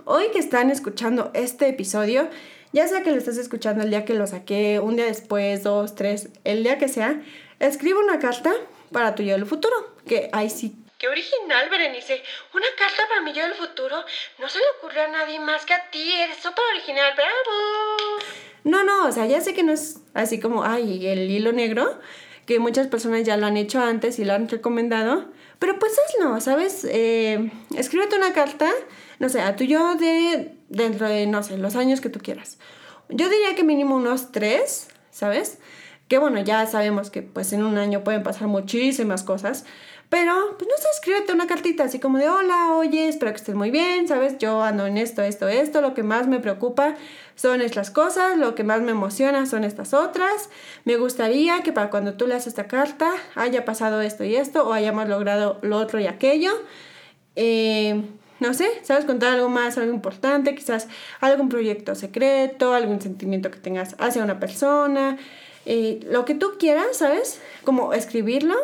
Hoy 0.03 0.25
que 0.33 0.39
están 0.39 0.69
escuchando 0.69 1.31
este 1.33 1.69
episodio, 1.69 2.27
ya 2.73 2.87
sea 2.87 3.03
que 3.03 3.11
lo 3.11 3.17
estés 3.17 3.37
escuchando 3.37 3.83
el 3.83 3.91
día 3.91 4.03
que 4.03 4.15
lo 4.15 4.27
saqué, 4.27 4.79
un 4.79 4.97
día 4.97 5.05
después, 5.05 5.63
dos, 5.63 5.95
tres, 5.95 6.29
el 6.43 6.63
día 6.63 6.77
que 6.77 6.89
sea, 6.89 7.21
escribe 7.59 7.99
una 7.99 8.19
carta 8.19 8.51
para 8.91 9.15
tu 9.15 9.23
yo 9.23 9.33
del 9.33 9.45
futuro. 9.45 9.95
Que 10.05 10.29
ahí 10.33 10.49
sí. 10.49 10.75
Qué 10.97 11.07
original, 11.07 11.69
Berenice. 11.69 12.23
Una 12.53 12.65
carta 12.77 13.07
para 13.07 13.21
mi 13.21 13.31
yo 13.31 13.43
del 13.43 13.53
futuro. 13.53 14.03
No 14.39 14.49
se 14.49 14.57
le 14.57 14.65
ocurrió 14.77 15.03
a 15.03 15.07
nadie 15.07 15.39
más 15.39 15.65
que 15.65 15.73
a 15.73 15.89
ti. 15.91 16.13
Eres 16.13 16.37
súper 16.37 16.63
original. 16.73 17.13
¡Bravo! 17.15 18.23
No, 18.63 18.83
no, 18.83 19.07
o 19.07 19.11
sea, 19.11 19.25
ya 19.25 19.41
sé 19.41 19.53
que 19.53 19.63
no 19.63 19.73
es 19.73 19.99
así 20.13 20.39
como, 20.39 20.63
ay, 20.63 21.05
el 21.07 21.29
hilo 21.29 21.51
negro, 21.51 21.99
que 22.45 22.59
muchas 22.59 22.87
personas 22.87 23.23
ya 23.23 23.37
lo 23.37 23.45
han 23.45 23.57
hecho 23.57 23.81
antes 23.81 24.19
y 24.19 24.25
lo 24.25 24.33
han 24.33 24.49
recomendado. 24.49 25.25
Pero 25.59 25.79
pues 25.79 25.93
hazlo, 25.97 26.39
¿sabes? 26.41 26.85
Eh, 26.89 27.51
escríbete 27.75 28.17
una 28.17 28.33
carta, 28.33 28.69
no 29.19 29.29
sé, 29.29 29.41
a 29.41 29.55
tu 29.55 29.63
yo 29.63 29.95
de 29.95 30.55
dentro 30.69 31.07
de, 31.07 31.25
no 31.27 31.43
sé, 31.43 31.57
los 31.57 31.75
años 31.75 32.01
que 32.01 32.09
tú 32.09 32.19
quieras. 32.19 32.57
Yo 33.09 33.29
diría 33.29 33.55
que 33.55 33.63
mínimo 33.63 33.95
unos 33.95 34.31
tres, 34.31 34.87
¿sabes? 35.11 35.59
Que 36.07 36.17
bueno, 36.17 36.41
ya 36.41 36.65
sabemos 36.67 37.09
que 37.09 37.21
pues 37.21 37.53
en 37.53 37.63
un 37.63 37.77
año 37.77 38.03
pueden 38.03 38.23
pasar 38.23 38.47
muchísimas 38.47 39.23
cosas, 39.23 39.65
pero 40.09 40.55
pues 40.57 40.69
no 40.69 40.77
sé, 40.77 40.87
escríbete 40.93 41.33
una 41.33 41.47
cartita 41.47 41.85
así 41.85 41.99
como 41.99 42.17
de 42.19 42.29
hola, 42.29 42.73
oye, 42.73 43.07
espero 43.07 43.31
que 43.31 43.37
estés 43.37 43.55
muy 43.55 43.71
bien, 43.71 44.07
¿sabes? 44.07 44.37
Yo 44.37 44.61
ando 44.61 44.85
en 44.85 44.97
esto, 44.97 45.23
esto, 45.23 45.47
esto, 45.47 45.81
lo 45.81 45.93
que 45.93 46.03
más 46.03 46.27
me 46.27 46.39
preocupa 46.39 46.95
son 47.35 47.61
estas 47.61 47.89
cosas, 47.89 48.37
lo 48.37 48.53
que 48.53 48.63
más 48.63 48.81
me 48.81 48.91
emociona 48.91 49.45
son 49.45 49.63
estas 49.63 49.93
otras. 49.93 50.49
Me 50.85 50.97
gustaría 50.97 51.63
que 51.63 51.73
para 51.73 51.89
cuando 51.89 52.13
tú 52.13 52.27
leas 52.27 52.45
esta 52.45 52.67
carta 52.67 53.11
haya 53.35 53.65
pasado 53.65 54.01
esto 54.01 54.23
y 54.23 54.35
esto 54.35 54.67
o 54.67 54.73
hayamos 54.73 55.09
logrado 55.09 55.57
lo 55.63 55.77
otro 55.77 55.99
y 55.99 56.05
aquello. 56.05 56.51
Eh, 57.35 58.03
no 58.39 58.53
sé, 58.53 58.67
sabes 58.83 59.05
contar 59.05 59.33
algo 59.33 59.49
más, 59.49 59.77
algo 59.77 59.93
importante, 59.93 60.53
quizás 60.53 60.89
algún 61.21 61.49
proyecto 61.49 61.95
secreto, 61.95 62.73
algún 62.73 63.01
sentimiento 63.01 63.49
que 63.49 63.57
tengas 63.57 63.95
hacia 63.99 64.23
una 64.23 64.39
persona, 64.39 65.17
eh, 65.65 66.01
lo 66.09 66.25
que 66.25 66.35
tú 66.35 66.55
quieras, 66.59 66.97
¿sabes? 66.97 67.39
Como 67.63 67.93
escribirlo 67.93 68.55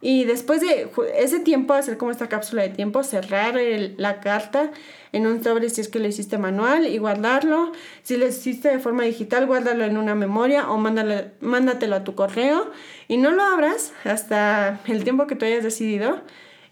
y 0.00 0.24
después 0.24 0.60
de 0.60 0.88
ese 1.16 1.40
tiempo, 1.40 1.74
hacer 1.74 1.96
como 1.96 2.10
esta 2.10 2.28
cápsula 2.28 2.62
de 2.62 2.68
tiempo, 2.68 3.02
cerrar 3.02 3.56
la 3.96 4.20
carta 4.20 4.70
en 5.12 5.26
un 5.26 5.42
sobre 5.42 5.70
si 5.70 5.80
es 5.80 5.88
que 5.88 5.98
lo 5.98 6.06
hiciste 6.06 6.38
manual 6.38 6.86
y 6.86 6.98
guardarlo. 6.98 7.72
Si 8.02 8.16
lo 8.16 8.26
hiciste 8.26 8.68
de 8.68 8.78
forma 8.78 9.02
digital, 9.04 9.46
guárdalo 9.46 9.84
en 9.84 9.96
una 9.96 10.14
memoria 10.14 10.70
o 10.70 10.78
mándalo, 10.78 11.14
mándatelo 11.40 11.96
a 11.96 12.04
tu 12.04 12.14
correo 12.14 12.70
y 13.08 13.16
no 13.16 13.32
lo 13.32 13.42
abras 13.42 13.92
hasta 14.04 14.80
el 14.86 15.02
tiempo 15.02 15.26
que 15.26 15.34
tú 15.34 15.44
hayas 15.44 15.64
decidido 15.64 16.22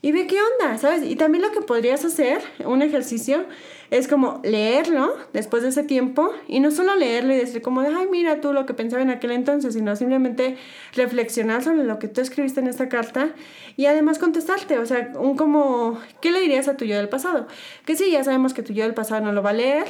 y 0.02 0.12
ve 0.12 0.28
qué 0.28 0.36
onda, 0.40 0.78
¿sabes? 0.78 1.02
Y 1.02 1.16
también 1.16 1.42
lo 1.42 1.50
que 1.50 1.62
podrías 1.62 2.04
hacer, 2.04 2.40
un 2.64 2.82
ejercicio, 2.82 3.46
es 3.90 4.08
como 4.08 4.40
leerlo 4.42 5.14
después 5.32 5.62
de 5.62 5.70
ese 5.70 5.84
tiempo 5.84 6.32
y 6.48 6.60
no 6.60 6.70
solo 6.70 6.94
leerlo 6.96 7.34
y 7.34 7.36
decir 7.36 7.62
como 7.62 7.82
de, 7.82 7.88
ay, 7.88 8.06
mira 8.10 8.40
tú 8.40 8.52
lo 8.52 8.66
que 8.66 8.74
pensaba 8.74 9.02
en 9.02 9.10
aquel 9.10 9.30
entonces, 9.30 9.74
sino 9.74 9.94
simplemente 9.96 10.56
reflexionar 10.94 11.62
sobre 11.62 11.84
lo 11.84 11.98
que 11.98 12.08
tú 12.08 12.20
escribiste 12.20 12.60
en 12.60 12.66
esta 12.66 12.88
carta 12.88 13.30
y 13.76 13.86
además 13.86 14.18
contestarte, 14.18 14.78
o 14.78 14.86
sea, 14.86 15.12
un 15.18 15.36
como, 15.36 16.00
¿qué 16.20 16.32
le 16.32 16.40
dirías 16.40 16.68
a 16.68 16.76
tu 16.76 16.84
yo 16.84 16.96
del 16.96 17.08
pasado? 17.08 17.46
Que 17.84 17.96
sí, 17.96 18.10
ya 18.10 18.24
sabemos 18.24 18.54
que 18.54 18.62
tu 18.62 18.72
yo 18.72 18.84
del 18.84 18.94
pasado 18.94 19.24
no 19.24 19.32
lo 19.32 19.42
va 19.42 19.50
a 19.50 19.54
leer, 19.54 19.86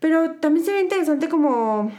pero 0.00 0.32
también 0.32 0.64
sería 0.64 0.80
interesante 0.80 1.28
como, 1.28 1.92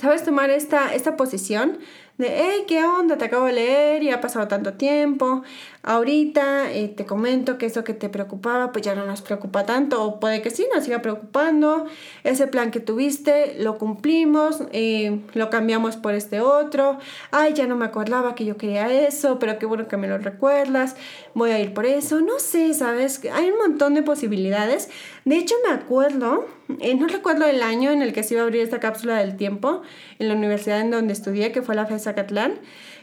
¿sabes? 0.00 0.24
Tomar 0.24 0.50
esta, 0.50 0.94
esta 0.94 1.16
posición 1.16 1.78
de, 2.18 2.28
hey, 2.28 2.64
¿qué 2.68 2.84
onda? 2.84 3.16
Te 3.16 3.24
acabo 3.24 3.46
de 3.46 3.52
leer 3.54 4.02
y 4.02 4.10
ha 4.10 4.20
pasado 4.20 4.46
tanto 4.46 4.74
tiempo. 4.74 5.42
Ahorita 5.82 6.70
eh, 6.72 6.88
te 6.88 7.04
comento 7.04 7.58
que 7.58 7.66
eso 7.66 7.82
que 7.82 7.94
te 7.94 8.08
preocupaba, 8.08 8.70
pues 8.70 8.84
ya 8.84 8.94
no 8.94 9.04
nos 9.04 9.22
preocupa 9.22 9.66
tanto, 9.66 10.04
o 10.04 10.20
puede 10.20 10.42
que 10.42 10.50
sí, 10.50 10.66
nos 10.72 10.84
siga 10.84 11.02
preocupando. 11.02 11.86
Ese 12.22 12.46
plan 12.46 12.70
que 12.70 12.78
tuviste, 12.80 13.56
lo 13.58 13.78
cumplimos, 13.78 14.62
eh, 14.72 15.20
lo 15.34 15.50
cambiamos 15.50 15.96
por 15.96 16.14
este 16.14 16.40
otro. 16.40 16.98
Ay, 17.32 17.54
ya 17.54 17.66
no 17.66 17.76
me 17.76 17.86
acordaba 17.86 18.34
que 18.34 18.44
yo 18.44 18.56
quería 18.56 18.92
eso, 18.92 19.38
pero 19.40 19.58
qué 19.58 19.66
bueno 19.66 19.88
que 19.88 19.96
me 19.96 20.06
lo 20.06 20.18
recuerdas. 20.18 20.94
Voy 21.34 21.50
a 21.50 21.58
ir 21.58 21.74
por 21.74 21.86
eso. 21.86 22.20
No 22.20 22.38
sé, 22.38 22.74
¿sabes? 22.74 23.20
Hay 23.32 23.50
un 23.50 23.58
montón 23.58 23.94
de 23.94 24.02
posibilidades. 24.02 24.90
De 25.24 25.36
hecho, 25.36 25.54
me 25.66 25.72
acuerdo, 25.72 26.46
eh, 26.80 26.94
no 26.94 27.06
recuerdo 27.06 27.46
el 27.46 27.62
año 27.62 27.90
en 27.90 28.02
el 28.02 28.12
que 28.12 28.22
se 28.22 28.34
iba 28.34 28.42
a 28.42 28.44
abrir 28.44 28.62
esta 28.62 28.80
cápsula 28.80 29.18
del 29.18 29.36
tiempo 29.36 29.82
en 30.18 30.28
la 30.28 30.34
universidad 30.34 30.80
en 30.80 30.90
donde 30.90 31.12
estudié, 31.12 31.52
que 31.52 31.62
fue 31.62 31.74
la 31.74 31.86
FESA 31.86 32.14
Catlán 32.14 32.60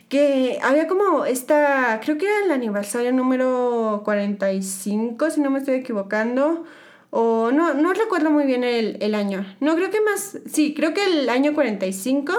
que 0.09 0.59
había 0.63 0.87
como 0.87 1.23
esta, 1.25 1.99
creo 2.03 2.17
que 2.17 2.25
era 2.25 2.43
el 2.45 2.51
aniversario 2.51 3.13
número 3.13 4.01
45, 4.03 5.29
si 5.29 5.39
no 5.39 5.51
me 5.51 5.59
estoy 5.59 5.75
equivocando, 5.75 6.65
o 7.11 7.51
no, 7.51 7.75
no 7.75 7.93
recuerdo 7.93 8.31
muy 8.31 8.45
bien 8.45 8.63
el, 8.63 8.97
el 9.01 9.15
año. 9.15 9.45
No, 9.59 9.75
creo 9.75 9.91
que 9.91 10.01
más, 10.01 10.39
sí, 10.47 10.73
creo 10.73 10.95
que 10.95 11.05
el 11.05 11.29
año 11.29 11.53
45 11.53 12.33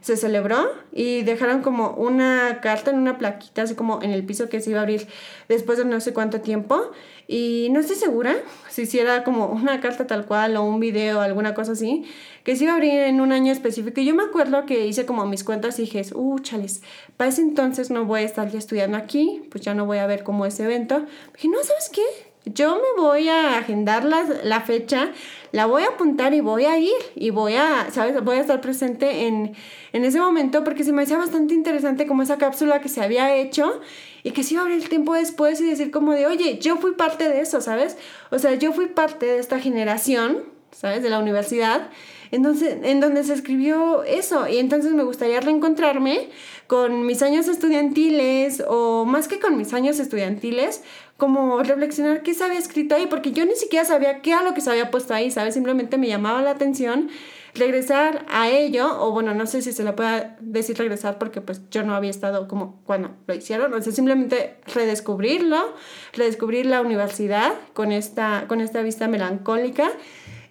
se 0.00 0.16
celebró 0.16 0.70
y 0.92 1.22
dejaron 1.22 1.62
como 1.62 1.90
una 1.90 2.60
carta 2.60 2.90
en 2.90 2.98
una 2.98 3.18
plaquita, 3.18 3.62
así 3.62 3.74
como 3.74 4.02
en 4.02 4.10
el 4.10 4.24
piso 4.24 4.48
que 4.48 4.60
se 4.60 4.70
iba 4.70 4.80
a 4.80 4.82
abrir 4.82 5.06
después 5.48 5.78
de 5.78 5.84
no 5.84 6.00
sé 6.00 6.12
cuánto 6.12 6.40
tiempo. 6.40 6.90
Y 7.30 7.68
no 7.72 7.80
estoy 7.80 7.96
segura 7.96 8.36
si 8.70 8.82
hiciera 8.82 9.22
como 9.22 9.46
una 9.48 9.80
carta 9.80 10.06
tal 10.06 10.24
cual 10.24 10.56
o 10.56 10.64
un 10.64 10.80
video 10.80 11.18
o 11.18 11.20
alguna 11.20 11.52
cosa 11.52 11.72
así, 11.72 12.06
que 12.42 12.56
se 12.56 12.64
iba 12.64 12.72
a 12.72 12.76
abrir 12.76 13.00
en 13.00 13.20
un 13.20 13.32
año 13.32 13.52
específico. 13.52 14.00
Y 14.00 14.06
yo 14.06 14.14
me 14.14 14.22
acuerdo 14.22 14.64
que 14.64 14.86
hice 14.86 15.04
como 15.04 15.26
mis 15.26 15.44
cuentas 15.44 15.78
y 15.78 15.82
dije, 15.82 16.02
uh, 16.14 16.38
chales, 16.38 16.80
para 17.18 17.28
ese 17.28 17.42
entonces 17.42 17.90
no 17.90 18.06
voy 18.06 18.22
a 18.22 18.24
estar 18.24 18.50
ya 18.50 18.58
estudiando 18.58 18.96
aquí, 18.96 19.42
pues 19.50 19.62
ya 19.62 19.74
no 19.74 19.84
voy 19.84 19.98
a 19.98 20.06
ver 20.06 20.22
como 20.22 20.46
ese 20.46 20.64
evento. 20.64 21.04
Dije, 21.34 21.48
no, 21.48 21.62
¿sabes 21.62 21.90
qué? 21.92 22.27
Yo 22.54 22.76
me 22.76 23.02
voy 23.02 23.28
a 23.28 23.58
agendar 23.58 24.04
la, 24.04 24.24
la 24.44 24.60
fecha, 24.60 25.10
la 25.52 25.66
voy 25.66 25.82
a 25.82 25.88
apuntar 25.88 26.34
y 26.34 26.40
voy 26.40 26.64
a 26.64 26.78
ir 26.78 26.92
y 27.14 27.30
voy 27.30 27.54
a, 27.54 27.88
¿sabes? 27.90 28.22
Voy 28.22 28.36
a 28.36 28.40
estar 28.40 28.60
presente 28.60 29.26
en, 29.26 29.54
en 29.92 30.04
ese 30.04 30.20
momento 30.20 30.64
porque 30.64 30.84
se 30.84 30.92
me 30.92 31.02
hacía 31.02 31.18
bastante 31.18 31.54
interesante 31.54 32.06
como 32.06 32.22
esa 32.22 32.38
cápsula 32.38 32.80
que 32.80 32.88
se 32.88 33.02
había 33.02 33.34
hecho 33.34 33.80
y 34.22 34.30
que 34.30 34.42
se 34.42 34.54
iba 34.54 34.62
a 34.62 34.64
abrir 34.66 34.82
el 34.82 34.88
tiempo 34.88 35.14
después 35.14 35.60
y 35.60 35.68
decir 35.68 35.90
como 35.90 36.12
de, 36.12 36.26
oye, 36.26 36.58
yo 36.58 36.76
fui 36.76 36.92
parte 36.92 37.28
de 37.28 37.40
eso, 37.40 37.60
¿sabes? 37.60 37.96
O 38.30 38.38
sea, 38.38 38.54
yo 38.54 38.72
fui 38.72 38.86
parte 38.86 39.26
de 39.26 39.38
esta 39.38 39.58
generación, 39.58 40.44
¿sabes? 40.70 41.02
De 41.02 41.10
la 41.10 41.18
universidad, 41.18 41.88
entonces, 42.30 42.76
en 42.82 43.00
donde 43.00 43.24
se 43.24 43.32
escribió 43.32 44.02
eso 44.04 44.48
y 44.48 44.58
entonces 44.58 44.92
me 44.92 45.02
gustaría 45.02 45.40
reencontrarme 45.40 46.28
con 46.66 47.06
mis 47.06 47.22
años 47.22 47.48
estudiantiles 47.48 48.62
o 48.68 49.04
más 49.06 49.28
que 49.28 49.40
con 49.40 49.56
mis 49.56 49.72
años 49.72 49.98
estudiantiles, 49.98 50.82
como 51.18 51.60
reflexionar 51.64 52.22
qué 52.22 52.32
se 52.32 52.44
había 52.44 52.60
escrito 52.60 52.94
ahí, 52.94 53.06
porque 53.06 53.32
yo 53.32 53.44
ni 53.44 53.56
siquiera 53.56 53.84
sabía 53.84 54.22
qué 54.22 54.30
era 54.30 54.44
lo 54.44 54.54
que 54.54 54.60
se 54.60 54.70
había 54.70 54.92
puesto 54.92 55.12
ahí, 55.12 55.32
¿sabes? 55.32 55.52
Simplemente 55.52 55.98
me 55.98 56.06
llamaba 56.06 56.42
la 56.42 56.52
atención 56.52 57.10
regresar 57.54 58.24
a 58.30 58.48
ello, 58.48 59.02
o 59.02 59.10
bueno, 59.10 59.34
no 59.34 59.46
sé 59.46 59.60
si 59.60 59.72
se 59.72 59.82
le 59.82 59.92
pueda 59.94 60.36
decir 60.40 60.78
regresar 60.78 61.18
porque 61.18 61.40
pues 61.40 61.60
yo 61.70 61.82
no 61.82 61.96
había 61.96 62.10
estado 62.10 62.46
como 62.46 62.80
cuando 62.84 63.10
lo 63.26 63.34
hicieron, 63.34 63.74
o 63.74 63.82
sea, 63.82 63.92
simplemente 63.92 64.58
redescubrirlo, 64.72 65.74
redescubrir 66.12 66.66
la 66.66 66.80
universidad 66.80 67.52
con 67.74 67.90
esta, 67.90 68.44
con 68.46 68.60
esta 68.60 68.82
vista 68.82 69.08
melancólica 69.08 69.90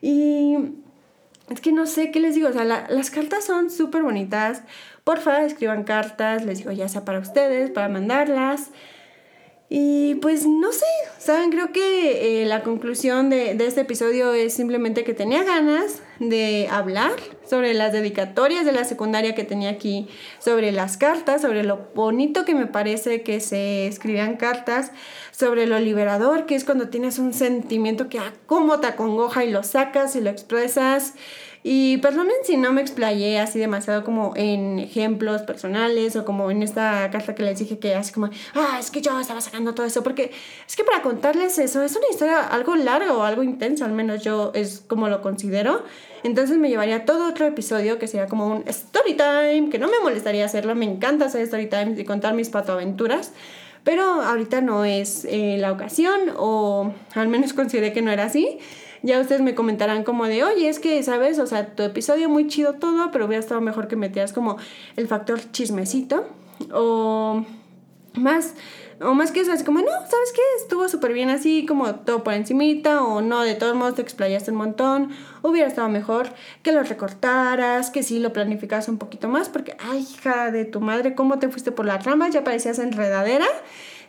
y 0.02 0.58
es 1.50 1.62
que 1.62 1.72
no 1.72 1.86
sé 1.86 2.12
qué 2.12 2.20
les 2.20 2.36
digo, 2.36 2.50
o 2.50 2.54
sea, 2.54 2.66
las 2.66 3.10
cartas 3.10 3.46
son 3.46 3.70
súper 3.70 4.04
bonitas, 4.04 4.64
porfa, 5.06 5.46
escriban 5.46 5.86
cartas, 5.86 6.44
les 6.44 6.58
digo 6.58 6.74
ya 6.74 6.90
sea 6.90 7.06
para 7.06 7.20
ustedes, 7.20 7.72
para 7.72 7.88
mandarlas. 7.88 8.72
Y 9.70 10.16
pues 10.16 10.46
no 10.46 10.72
sé, 10.72 10.86
saben, 11.18 11.52
creo 11.52 11.74
que 11.74 12.42
eh, 12.42 12.46
la 12.46 12.64
conclusión 12.64 13.30
de, 13.30 13.54
de, 13.54 13.68
este 13.68 13.82
episodio 13.82 14.32
es 14.32 14.54
simplemente 14.54 15.04
que 15.04 15.14
tenía 15.14 15.44
ganas 15.44 16.02
de 16.20 16.70
hablar 16.72 17.12
sobre 17.46 17.74
las 17.74 17.92
dedicatorias 17.92 18.64
de 18.64 18.72
la 18.72 18.86
secundaria 18.86 19.36
que 19.36 19.44
tenía 19.44 19.72
aquí, 19.72 20.08
sobre 20.40 20.72
las 20.72 20.96
cartas, 20.96 21.42
sobre 21.42 21.64
lo 21.64 21.90
bonito 21.94 22.46
que 22.46 22.56
me 22.56 22.66
parece 22.66 23.24
que 23.24 23.42
se 23.42 23.88
escribían 23.88 24.38
cartas, 24.38 24.94
sobre 25.32 25.68
lo 25.68 25.80
liberador 25.80 26.46
que 26.46 26.56
es 26.56 26.64
cuando 26.64 26.88
tienes 26.88 27.20
un 27.20 27.34
sentimiento 27.34 28.08
que 28.08 28.20
ah, 28.20 28.34
cómo 28.46 28.80
te 28.80 28.88
acongoja 28.88 29.44
y 29.44 29.52
lo 29.52 29.64
sacas 29.64 30.16
y 30.16 30.22
lo 30.22 30.30
expresas. 30.30 31.14
Y 31.70 31.98
perdonen 31.98 32.38
si 32.46 32.56
no 32.56 32.72
me 32.72 32.80
explayé 32.80 33.40
así 33.40 33.60
demasiado 33.60 34.06
como 34.06 34.32
en 34.38 34.80
ejemplos 34.80 35.42
personales 35.42 36.16
o 36.16 36.24
como 36.24 36.50
en 36.50 36.64
esta 36.64 37.12
carta 37.12 37.36
que 37.36 37.44
les 37.44 37.60
dije 37.60 37.78
que 37.78 37.94
así 37.94 38.14
como, 38.14 38.30
ah, 38.56 38.78
es 38.80 38.90
que 38.90 39.02
yo 39.02 39.20
estaba 39.20 39.42
sacando 39.42 39.76
todo 39.76 39.86
eso, 39.86 40.02
porque 40.02 40.32
es 40.66 40.78
que 40.78 40.86
para 40.86 41.02
contarles 41.02 41.60
eso 41.60 41.84
es 41.84 41.94
una 41.98 42.06
historia 42.10 42.40
algo 42.40 42.78
largo 42.78 43.18
o 43.18 43.24
algo 43.24 43.44
intenso, 43.44 43.84
al 43.84 43.92
menos 43.92 44.24
yo 44.24 44.54
es 44.56 44.82
como 44.88 45.10
lo 45.10 45.22
considero. 45.22 45.84
Entonces 46.24 46.58
me 46.58 46.70
llevaría 46.70 47.04
todo 47.04 47.28
otro 47.28 47.46
episodio 47.46 48.00
que 48.00 48.08
sería 48.08 48.28
como 48.28 48.48
un 48.48 48.64
story 48.66 49.18
time, 49.18 49.70
que 49.70 49.78
no 49.78 49.90
me 49.90 50.00
molestaría 50.02 50.46
hacerlo, 50.46 50.74
me 50.74 50.86
encanta 50.86 51.26
hacer 51.26 51.42
story 51.42 51.68
time 51.68 51.96
y 51.98 52.06
contar 52.06 52.34
mis 52.34 52.48
patoaventuras. 52.48 53.34
Pero 53.84 54.04
ahorita 54.04 54.62
no 54.62 54.86
es 54.86 55.26
eh, 55.26 55.58
la 55.60 55.74
ocasión, 55.74 56.32
o 56.38 56.94
al 57.14 57.28
menos 57.28 57.52
consideré 57.52 57.92
que 57.92 58.02
no 58.02 58.10
era 58.10 58.24
así. 58.24 58.60
Ya 59.08 59.22
ustedes 59.22 59.42
me 59.42 59.56
comentarán 59.56 60.04
como 60.04 60.26
de, 60.26 60.44
oye, 60.44 60.68
es 60.68 60.80
que, 60.80 61.02
¿sabes? 61.02 61.40
O 61.40 61.48
sea, 61.48 61.74
tu 61.76 61.84
episodio 61.84 62.28
muy 62.28 62.48
chido 62.48 62.74
todo, 62.74 63.10
pero 63.10 63.26
hubiera 63.26 63.40
estado 63.40 63.62
mejor 63.62 63.88
que 63.88 63.96
metías 63.96 64.34
como 64.34 64.58
el 64.98 65.08
factor 65.08 65.40
chismecito. 65.54 66.26
O 66.74 67.46
más 68.16 68.54
o 69.00 69.14
más 69.14 69.32
que 69.32 69.40
eso, 69.40 69.54
así 69.54 69.64
como, 69.64 69.80
no, 69.80 69.92
¿sabes 69.92 70.34
qué? 70.36 70.42
Estuvo 70.62 70.90
súper 70.90 71.14
bien 71.14 71.30
así, 71.30 71.66
como 71.66 71.96
todo 71.96 72.22
por 72.22 72.34
encimita, 72.34 73.02
o 73.04 73.22
no, 73.22 73.44
de 73.44 73.56
todos 73.56 73.76
modos 73.76 73.96
te 73.96 74.02
explayaste 74.02 74.52
un 74.52 74.58
montón, 74.58 75.12
hubiera 75.42 75.70
estado 75.70 75.88
mejor 75.88 76.30
que 76.64 76.74
lo 76.74 76.84
recortaras, 76.84 77.92
que 77.92 78.04
sí 78.04 78.20
lo 78.20 78.34
planificas 78.34 78.90
un 78.90 78.98
poquito 78.98 79.30
más, 79.30 79.48
porque, 79.48 79.78
ay, 79.80 80.00
hija 80.02 80.52
de 80.52 80.66
tu 80.66 80.82
madre, 80.82 81.16
¿cómo 81.16 81.40
te 81.40 81.48
fuiste 81.48 81.72
por 81.72 81.86
la 81.86 82.00
rama? 82.00 82.28
Ya 82.30 82.44
parecías 82.44 82.80
enredadera. 82.80 83.46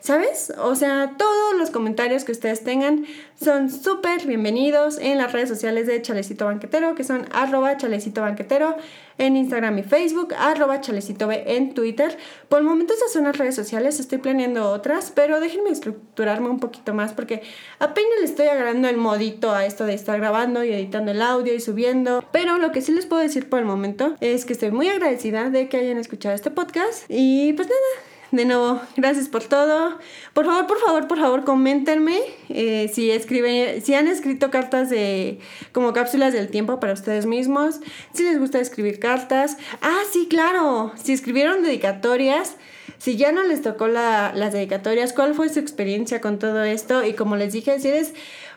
¿Sabes? 0.01 0.53
O 0.59 0.74
sea, 0.76 1.14
todos 1.18 1.55
los 1.57 1.70
comentarios 1.70 2.24
que 2.24 2.32
ustedes 2.32 2.62
tengan 2.62 3.05
son 3.42 3.70
súper 3.70 4.26
bienvenidos 4.26 4.99
en 4.99 5.18
las 5.18 5.32
redes 5.32 5.49
sociales 5.49 5.86
de 5.86 6.01
Chalecito 6.01 6.44
Banquetero, 6.46 6.94
que 6.94 7.05
son 7.05 7.26
arroba 7.32 7.76
Chalecito 7.76 8.20
Banquetero 8.20 8.76
en 9.18 9.36
Instagram 9.36 9.78
y 9.78 9.82
Facebook, 9.82 10.34
arroba 10.38 10.80
Chalecito 10.80 11.28
en 11.30 11.74
Twitter. 11.74 12.16
Por 12.49 12.61
el 12.61 12.64
momento 12.64 12.94
esas 12.94 13.12
son 13.12 13.24
las 13.24 13.36
redes 13.36 13.57
sociales, 13.57 13.99
estoy 13.99 14.18
planeando 14.18 14.70
otras, 14.70 15.11
pero 15.14 15.40
déjenme 15.40 15.70
estructurarme 15.70 16.49
un 16.49 16.61
poquito 16.61 16.94
más 16.94 17.12
porque 17.12 17.42
apenas 17.80 18.12
le 18.20 18.26
estoy 18.26 18.46
agarrando 18.46 18.88
el 18.88 18.96
modito 18.96 19.53
a 19.53 19.66
esto 19.66 19.84
de 19.84 19.94
estar 19.94 20.18
grabando 20.18 20.62
y 20.62 20.72
editando 20.72 21.11
el 21.11 21.20
audio 21.20 21.55
y 21.55 21.61
subiendo. 21.61 22.24
Pero 22.30 22.59
lo 22.59 22.70
que 22.70 22.82
sí 22.82 22.92
les 22.92 23.07
puedo 23.07 23.20
decir 23.20 23.49
por 23.49 23.59
el 23.59 23.64
momento 23.64 24.14
es 24.20 24.44
que 24.44 24.53
estoy 24.53 24.70
muy 24.70 24.88
agradecida 24.88 25.51
de 25.51 25.68
que 25.68 25.76
hayan 25.76 25.99
escuchado 25.99 26.34
este 26.34 26.51
podcast 26.53 27.05
y 27.09 27.53
pues 27.55 27.68
nada 27.68 28.07
de 28.31 28.45
nuevo, 28.45 28.81
gracias 28.97 29.29
por 29.29 29.45
todo. 29.45 29.99
Por 30.35 30.45
favor, 30.45 30.66
por 30.66 30.79
favor, 30.79 31.09
por 31.09 31.18
favor, 31.18 31.45
coméntenme 31.45 32.20
eh, 32.51 32.91
si 32.93 33.11
escriben, 33.11 33.83
si 33.83 33.95
han 33.95 34.07
escrito 34.07 34.51
cartas 34.51 34.91
de 34.91 35.39
como 35.72 35.93
cápsulas 35.93 36.33
del 36.33 36.49
tiempo 36.49 36.79
para 36.79 36.93
ustedes 36.93 37.26
mismos, 37.26 37.81
si 38.12 38.24
les 38.24 38.39
gusta 38.39 38.61
escribir 38.61 38.99
cartas. 38.99 39.57
Ah, 39.81 40.01
sí, 40.12 40.26
claro, 40.29 40.93
si 41.03 41.12
escribieron 41.12 41.62
dedicatorias, 41.62 42.57
si 42.99 43.16
ya 43.16 43.33
no 43.33 43.43
les 43.45 43.62
tocó 43.62 43.89
la, 43.89 44.33
las 44.35 44.53
dedicatorias, 44.53 45.12
cuál 45.12 45.35
fue 45.35 45.49
su 45.49 45.61
experiencia 45.61 46.20
con 46.20 46.39
todo 46.39 46.64
esto 46.64 47.05
y 47.05 47.14
como 47.14 47.37
les 47.37 47.53
dije, 47.53 47.79
si 47.81 47.89
eres 47.89 48.12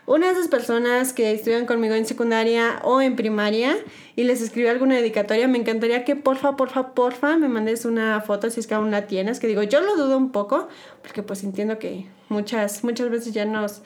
una 0.06 0.26
de 0.26 0.32
esas 0.32 0.48
personas 0.48 1.12
que 1.12 1.32
estudian 1.32 1.64
conmigo 1.64 1.94
en 1.94 2.06
secundaria 2.06 2.80
o 2.82 3.00
en 3.00 3.14
primaria 3.14 3.76
y 4.16 4.24
les 4.24 4.42
escribí 4.42 4.66
alguna 4.66 4.96
dedicatoria, 4.96 5.46
me 5.46 5.58
encantaría 5.58 6.04
que 6.04 6.16
porfa, 6.16 6.56
porfa, 6.56 6.92
porfa 6.94 7.36
me 7.36 7.48
mandes 7.48 7.84
una 7.84 8.20
foto 8.20 8.50
si 8.50 8.60
es 8.60 8.66
que 8.66 8.74
aún 8.74 8.90
la 8.90 9.06
tienes, 9.06 9.38
que 9.38 9.46
digo, 9.46 9.62
yo 9.62 9.80
lo 9.80 9.96
dudo 9.96 10.16
un 10.16 10.32
poco, 10.32 10.68
porque 11.02 11.22
pues 11.22 11.44
entiendo 11.44 11.78
que 11.78 12.06
muchas, 12.28 12.82
muchas 12.82 13.10
veces 13.10 13.32
ya 13.32 13.44
nos 13.44 13.82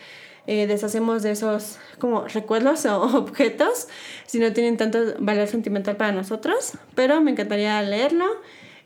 eh, 0.46 0.66
deshacemos 0.66 1.22
de 1.22 1.32
esos 1.32 1.78
como 1.98 2.26
recuerdos 2.28 2.86
o 2.86 3.02
objetos 3.18 3.88
si 4.26 4.38
no 4.38 4.52
tienen 4.52 4.76
tanto 4.76 4.98
valor 5.18 5.48
sentimental 5.48 5.96
para 5.96 6.12
nosotros, 6.12 6.72
pero 6.94 7.20
me 7.20 7.32
encantaría 7.32 7.80
leerlo. 7.82 8.26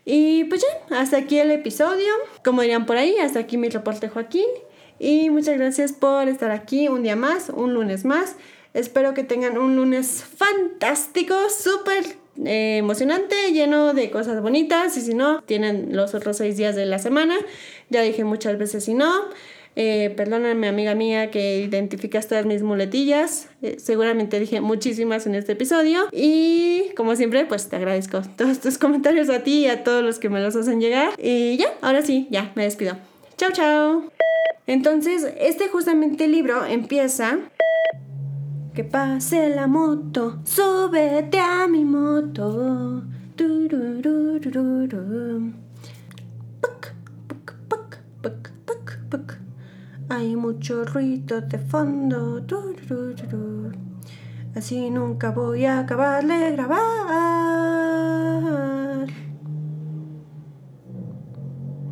Y 0.03 0.45
pues 0.45 0.63
ya, 0.63 0.97
hasta 0.99 1.17
aquí 1.17 1.37
el 1.37 1.51
episodio. 1.51 2.11
Como 2.43 2.61
dirían 2.63 2.87
por 2.87 2.97
ahí, 2.97 3.17
hasta 3.19 3.39
aquí 3.39 3.57
mi 3.57 3.69
reporte 3.69 4.09
Joaquín. 4.09 4.47
Y 5.03 5.31
muchas 5.31 5.57
gracias 5.57 5.93
por 5.93 6.27
estar 6.27 6.51
aquí 6.51 6.87
un 6.87 7.01
día 7.01 7.15
más, 7.15 7.49
un 7.49 7.73
lunes 7.73 8.05
más. 8.05 8.35
Espero 8.75 9.15
que 9.15 9.23
tengan 9.23 9.57
un 9.57 9.75
lunes 9.75 10.23
fantástico, 10.23 11.33
súper 11.49 12.05
eh, 12.45 12.77
emocionante, 12.77 13.35
lleno 13.51 13.95
de 13.95 14.11
cosas 14.11 14.43
bonitas. 14.43 14.95
Y 14.97 15.01
si 15.01 15.15
no, 15.15 15.41
tienen 15.41 15.95
los 15.95 16.13
otros 16.13 16.37
seis 16.37 16.55
días 16.55 16.75
de 16.75 16.85
la 16.85 16.99
semana. 16.99 17.35
Ya 17.89 18.03
dije 18.03 18.23
muchas 18.25 18.59
veces 18.59 18.83
si 18.83 18.93
no. 18.93 19.11
Eh, 19.75 20.13
perdóname, 20.15 20.67
amiga 20.67 20.93
mía, 20.93 21.31
que 21.31 21.61
identificas 21.61 22.27
todas 22.27 22.45
mis 22.45 22.61
muletillas. 22.61 23.49
Eh, 23.63 23.77
seguramente 23.79 24.39
dije 24.39 24.61
muchísimas 24.61 25.25
en 25.25 25.33
este 25.33 25.53
episodio. 25.53 26.09
Y 26.11 26.91
como 26.95 27.15
siempre, 27.15 27.45
pues 27.45 27.69
te 27.69 27.75
agradezco 27.75 28.21
todos 28.37 28.59
tus 28.59 28.77
comentarios 28.77 29.29
a 29.31 29.39
ti 29.39 29.61
y 29.61 29.67
a 29.67 29.83
todos 29.83 30.03
los 30.03 30.19
que 30.19 30.29
me 30.29 30.39
los 30.41 30.55
hacen 30.55 30.79
llegar. 30.79 31.13
Y 31.17 31.57
ya, 31.57 31.73
ahora 31.81 32.03
sí, 32.03 32.27
ya, 32.29 32.51
me 32.53 32.65
despido. 32.65 32.97
Chao, 33.41 33.49
chao. 33.51 34.03
Entonces, 34.67 35.33
este 35.39 35.67
justamente 35.67 36.27
libro 36.27 36.63
empieza... 36.63 37.39
Que 38.75 38.83
pase 38.83 39.49
la 39.49 39.65
moto, 39.65 40.41
súbete 40.43 41.39
a 41.39 41.67
mi 41.67 41.83
moto. 41.83 43.01
Hay 50.09 50.35
mucho 50.35 50.83
ruido 50.85 51.41
de 51.41 51.57
fondo. 51.57 52.45
Así 54.55 54.91
nunca 54.91 55.31
voy 55.31 55.65
a 55.65 55.79
acabar 55.79 56.23
de 56.27 56.51
grabar. 56.51 56.77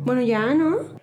Bueno, 0.04 0.22
ya, 0.22 0.54
¿no? 0.54 0.99